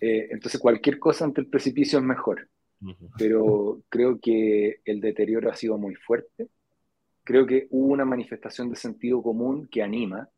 entonces, 0.00 0.60
cualquier 0.60 0.98
cosa 0.98 1.24
ante 1.24 1.40
el 1.40 1.48
precipicio 1.48 1.98
es 1.98 2.04
mejor 2.04 2.48
pero 3.18 3.82
creo 3.88 4.18
que 4.20 4.80
el 4.84 5.00
deterioro 5.00 5.50
ha 5.50 5.56
sido 5.56 5.78
muy 5.78 5.94
fuerte. 5.94 6.48
Creo 7.24 7.46
que 7.46 7.66
hubo 7.70 7.92
una 7.92 8.04
manifestación 8.04 8.70
de 8.70 8.76
sentido 8.76 9.22
común 9.22 9.68
que 9.70 9.82
anima, 9.82 10.28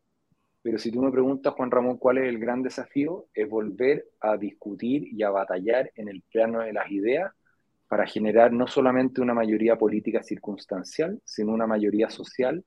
pero 0.61 0.77
si 0.79 0.91
tú 0.91 1.01
me 1.01 1.11
preguntas, 1.11 1.53
Juan 1.53 1.71
Ramón, 1.71 1.97
cuál 1.97 2.17
es 2.17 2.27
el 2.27 2.39
gran 2.39 2.63
desafío, 2.63 3.27
es 3.33 3.47
volver 3.47 4.05
a 4.19 4.37
discutir 4.37 5.07
y 5.11 5.23
a 5.23 5.29
batallar 5.29 5.91
en 5.95 6.09
el 6.09 6.21
plano 6.31 6.59
de 6.59 6.73
las 6.73 6.89
ideas 6.91 7.31
para 7.89 8.05
generar 8.07 8.53
no 8.53 8.67
solamente 8.67 9.19
una 9.19 9.33
mayoría 9.33 9.75
política 9.77 10.23
circunstancial, 10.23 11.19
sino 11.25 11.53
una 11.53 11.67
mayoría 11.67 12.09
social 12.09 12.63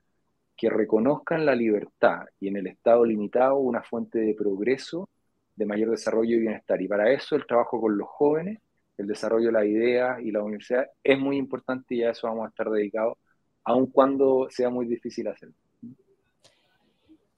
que 0.56 0.68
reconozcan 0.68 1.46
la 1.46 1.54
libertad 1.54 2.26
y 2.40 2.48
en 2.48 2.56
el 2.56 2.66
Estado 2.66 3.04
limitado 3.04 3.56
una 3.56 3.82
fuente 3.82 4.18
de 4.18 4.34
progreso, 4.34 5.08
de 5.56 5.66
mayor 5.66 5.90
desarrollo 5.90 6.36
y 6.36 6.40
bienestar. 6.40 6.82
Y 6.82 6.88
para 6.88 7.12
eso 7.12 7.36
el 7.36 7.46
trabajo 7.46 7.80
con 7.80 7.96
los 7.96 8.08
jóvenes, 8.08 8.60
el 8.98 9.06
desarrollo 9.06 9.46
de 9.46 9.52
la 9.52 9.64
idea 9.64 10.20
y 10.20 10.32
la 10.32 10.42
universidad 10.42 10.86
es 11.02 11.18
muy 11.18 11.36
importante 11.36 11.94
y 11.94 12.02
a 12.02 12.10
eso 12.10 12.26
vamos 12.26 12.46
a 12.46 12.48
estar 12.48 12.68
dedicados, 12.70 13.16
aun 13.64 13.86
cuando 13.86 14.48
sea 14.50 14.70
muy 14.70 14.86
difícil 14.86 15.28
hacerlo. 15.28 15.61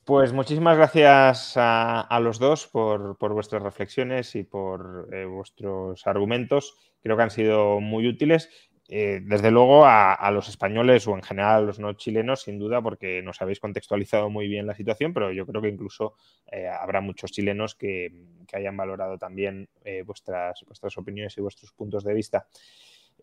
Pues 0.05 0.34
muchísimas 0.34 0.76
gracias 0.76 1.55
a, 1.57 2.20
los 2.20 2.38
dos 2.38 2.66
por, 2.66 3.16
vuestras 3.18 3.62
reflexiones 3.62 4.34
y 4.34 4.42
por 4.42 5.09
eh, 5.11 5.24
vuestros 5.24 6.07
argumentos. 6.07 6.76
Creo 7.02 7.16
que 7.16 7.22
han 7.22 7.30
sido 7.30 7.80
muy 7.80 8.07
útiles. 8.07 8.50
Eh, 8.90 9.20
desde 9.22 9.50
luego 9.50 9.86
a, 9.86 10.30
los 10.30 10.50
españoles 10.50 11.09
o 11.09 11.14
en 11.14 11.22
general 11.22 11.55
a 11.55 11.66
los 11.66 11.78
no 11.78 11.94
chilenos, 11.94 12.42
sin 12.42 12.59
duda, 12.59 12.82
porque 12.82 13.22
nos 13.22 13.40
habéis 13.40 13.61
contextualizado 13.61 14.28
muy 14.28 14.46
bien 14.46 14.66
la 14.66 14.74
situación, 14.74 15.14
pero 15.14 15.32
yo 15.32 15.46
creo 15.46 15.62
que 15.62 15.68
incluso 15.68 16.16
eh, 16.52 16.68
habrá 16.68 17.00
muchos 17.00 17.32
chilenos 17.32 17.74
que, 17.74 18.12
que 18.46 18.59
hayan 18.59 18.76
valorado 18.76 19.16
también 19.16 19.70
vuestras, 20.05 20.62
vuestras 20.66 20.98
opiniones 20.98 21.34
y 21.38 21.40
vuestros 21.40 21.72
puntos 21.72 22.05
de 22.05 22.12
vista. 22.12 22.46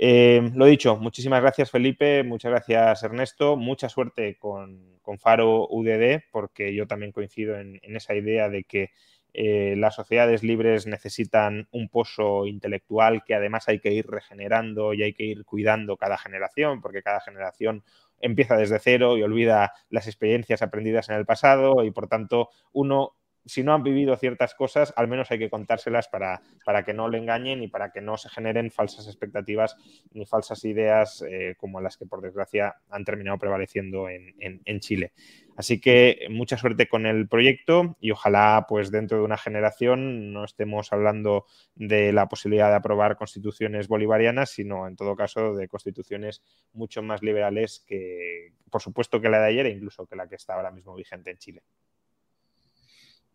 Eh, 0.03 0.49
lo 0.55 0.65
dicho, 0.65 0.97
muchísimas 0.97 1.41
gracias 1.41 1.69
Felipe, 1.69 2.23
muchas 2.23 2.49
gracias 2.49 3.03
Ernesto, 3.03 3.55
mucha 3.55 3.87
suerte 3.87 4.35
con, 4.39 4.99
Faro 5.19 5.67
UDD, 5.69 6.23
porque 6.31 6.73
yo 6.73 6.87
también 6.87 7.11
coincido 7.11 7.59
en, 7.59 7.79
esa 7.83 8.15
idea 8.15 8.49
de 8.49 8.63
que 8.63 8.89
eh, 9.33 9.75
las 9.77 9.93
sociedades 9.93 10.41
libres 10.41 10.87
necesitan 10.87 11.67
un 11.71 11.87
pozo 11.87 12.47
intelectual 12.47 13.23
que 13.23 13.35
además 13.35 13.67
hay 13.67 13.77
que 13.77 13.93
ir 13.93 14.07
regenerando 14.07 14.95
y 14.95 15.03
hay 15.03 15.13
que 15.13 15.25
ir 15.25 15.45
cuidando 15.45 15.97
cada 15.97 16.17
generación, 16.17 16.81
porque 16.81 17.03
cada 17.03 17.19
generación 17.19 17.83
empieza 18.21 18.57
desde 18.57 18.79
cero 18.79 19.19
y 19.19 19.21
olvida 19.21 19.71
las 19.91 20.07
experiencias 20.07 20.63
aprendidas 20.63 21.09
en 21.09 21.15
el 21.17 21.27
pasado 21.27 21.83
y 21.83 21.91
por 21.91 22.07
tanto 22.07 22.49
uno 22.71 23.17
si 23.45 23.63
no 23.63 23.73
han 23.73 23.83
vivido 23.83 24.15
ciertas 24.17 24.55
cosas, 24.55 24.93
al 24.95 25.07
menos 25.07 25.31
hay 25.31 25.39
que 25.39 25.49
contárselas 25.49 26.07
para, 26.07 26.41
para 26.65 26.83
que 26.83 26.93
no 26.93 27.09
le 27.09 27.17
engañen 27.17 27.63
y 27.63 27.67
para 27.67 27.91
que 27.91 28.01
no 28.01 28.17
se 28.17 28.29
generen 28.29 28.71
falsas 28.71 29.07
expectativas 29.07 29.75
ni 30.11 30.25
falsas 30.25 30.63
ideas 30.65 31.23
eh, 31.27 31.55
como 31.57 31.81
las 31.81 31.97
que 31.97 32.05
por 32.05 32.21
desgracia 32.21 32.75
han 32.89 33.05
terminado 33.05 33.37
prevaleciendo 33.37 34.09
en, 34.09 34.33
en, 34.39 34.79
Chile. 34.79 35.13
Así 35.55 35.79
que 35.79 36.27
mucha 36.29 36.57
suerte 36.57 36.87
con 36.87 37.05
el 37.05 37.27
proyecto 37.27 37.97
y 37.99 38.11
ojalá 38.11 38.65
pues 38.67 38.89
dentro 38.89 39.17
de 39.17 39.23
una 39.23 39.37
generación 39.37 40.33
no 40.33 40.43
estemos 40.43 40.91
hablando 40.91 41.45
de 41.75 42.13
la 42.13 42.27
posibilidad 42.27 42.69
de 42.69 42.75
aprobar 42.75 43.15
constituciones 43.15 43.87
bolivarianas, 43.87 44.49
sino 44.49 44.87
en 44.87 44.95
todo 44.95 45.15
caso 45.15 45.53
de 45.53 45.67
constituciones 45.67 46.41
mucho 46.73 47.03
más 47.03 47.21
liberales 47.21 47.83
que 47.85 48.53
por 48.71 48.81
supuesto 48.81 49.21
que 49.21 49.29
la 49.29 49.39
de 49.41 49.47
ayer 49.47 49.65
e 49.67 49.71
incluso 49.71 50.07
que 50.07 50.15
la 50.15 50.27
que 50.27 50.35
está 50.35 50.55
ahora 50.55 50.71
mismo 50.71 50.95
vigente 50.95 51.29
en 51.29 51.37
Chile. 51.37 51.63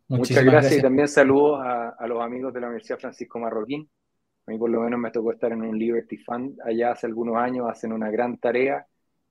Muchas 0.09 0.45
gracias, 0.45 0.79
y 0.79 0.83
también 0.83 1.09
saludos 1.09 1.61
a, 1.63 2.07
los 2.07 2.23
amigos 2.23 2.53
de 2.55 2.61
la 2.61 2.67
Universidad 2.69 2.99
Francisco 2.99 3.39
Marroquín. 3.39 3.89
A 4.47 4.53
mí 4.53 4.59
por 4.59 4.71
lo 4.71 4.81
menos 4.81 5.01
me 5.01 5.11
tocó 5.11 5.33
estar 5.33 5.51
en 5.51 5.63
un 5.63 5.77
Liberty 5.77 6.19
Fund 6.19 6.61
allá 6.65 6.93
hace 6.93 7.07
algunos 7.07 7.37
años, 7.37 7.67
hacen 7.69 7.93
una 7.93 8.11
gran 8.11 8.39
tarea 8.39 8.87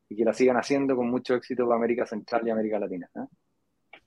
y 0.09 0.15
que 0.17 0.25
la 0.25 0.33
sigan 0.33 0.57
haciendo 0.57 0.95
con 0.95 1.09
mucho 1.09 1.35
éxito 1.35 1.63
para 1.65 1.77
América 1.77 2.05
Central 2.05 2.45
y 2.45 2.49
América 2.49 2.79
Latina. 2.79 3.09
¿eh? 3.15 3.99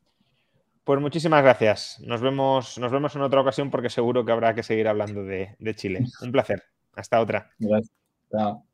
Pues 0.84 1.00
muchísimas 1.00 1.42
gracias. 1.42 2.00
Nos 2.06 2.20
vemos, 2.20 2.78
nos 2.78 2.92
vemos 2.92 3.16
en 3.16 3.22
otra 3.22 3.40
ocasión 3.40 3.70
porque 3.70 3.88
seguro 3.88 4.24
que 4.24 4.32
habrá 4.32 4.54
que 4.54 4.62
seguir 4.62 4.88
hablando 4.88 5.24
de, 5.24 5.56
de 5.58 5.74
Chile. 5.74 6.04
Un 6.22 6.32
placer. 6.32 6.62
Hasta 6.94 7.20
otra. 7.20 7.50
Gracias. 7.58 7.92
Chao. 8.30 8.67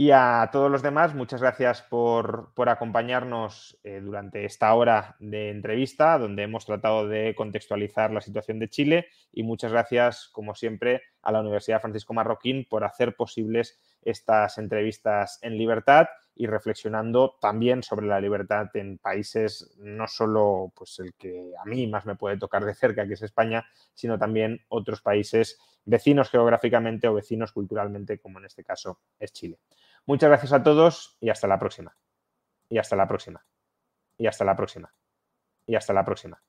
Y 0.00 0.12
a 0.12 0.48
todos 0.50 0.70
los 0.70 0.80
demás, 0.80 1.14
muchas 1.14 1.42
gracias 1.42 1.82
por, 1.82 2.54
acompañarnos 2.56 3.78
eh, 3.84 4.00
durante 4.02 4.46
esta 4.46 4.72
hora 4.72 5.14
de 5.20 5.50
entrevista, 5.50 6.18
donde 6.18 6.44
hemos 6.44 6.64
tratado 6.64 7.06
de 7.06 7.34
contextualizar 7.34 8.10
la 8.10 8.22
situación 8.22 8.58
de 8.58 8.70
Chile. 8.70 9.08
Y 9.30 9.42
muchas 9.42 9.72
gracias, 9.72 10.30
como 10.32 10.54
siempre, 10.54 11.02
a 11.20 11.32
la 11.32 11.40
Universidad 11.40 11.82
Francisco 11.82 12.14
Marroquín 12.14 12.66
por 12.66 12.82
hacer 12.82 13.14
posibles 13.14 13.78
estas 14.00 14.56
entrevistas 14.56 15.38
en 15.42 15.58
libertad 15.58 16.06
y 16.34 16.46
reflexionando 16.46 17.36
también 17.38 17.82
sobre 17.82 18.06
la 18.06 18.22
libertad 18.22 18.74
en 18.74 18.96
países, 18.96 19.74
no 19.76 20.06
solo 20.06 20.72
pues, 20.74 20.98
el 21.00 21.12
que 21.12 21.52
a 21.62 21.66
mí 21.66 21.86
más 21.86 22.06
me 22.06 22.16
puede 22.16 22.38
tocar 22.38 22.64
de 22.64 22.74
cerca, 22.74 23.06
que 23.06 23.12
es 23.12 23.22
España, 23.22 23.66
sino 23.92 24.18
también 24.18 24.62
otros 24.68 25.02
países 25.02 25.58
vecinos 25.84 26.30
geográficamente 26.30 27.08
o 27.08 27.14
vecinos 27.14 27.52
culturalmente, 27.52 28.18
como 28.18 28.38
en 28.38 28.46
este 28.46 28.64
caso 28.64 29.00
es 29.18 29.32
Chile. 29.34 29.58
Muchas 30.06 30.28
gracias 30.28 30.52
a 30.52 30.62
todos 30.62 31.16
y 31.20 31.30
hasta 31.30 31.46
la 31.46 31.58
próxima. 31.58 31.96
Y 32.68 32.78
hasta 32.78 32.96
la 32.96 33.06
próxima. 33.06 33.44
Y 34.18 34.26
hasta 34.26 34.44
la 34.44 34.56
próxima. 34.56 34.92
Y 35.66 35.76
hasta 35.76 35.92
la 35.92 36.04
próxima. 36.04 36.42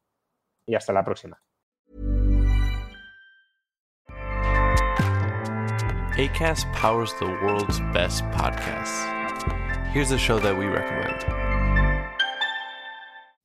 Y 0.66 0.76
hasta 0.76 0.94
la 0.94 1.04
próxima. 1.04 1.42
ACAST 6.18 6.72
powers 6.74 7.14
the 7.20 7.26
world's 7.26 7.80
best 7.94 8.24
podcasts. 8.26 9.08
Here's 9.94 10.12
a 10.12 10.18
show 10.18 10.40
that 10.40 10.56
we 10.58 10.66
recommend. 10.66 11.41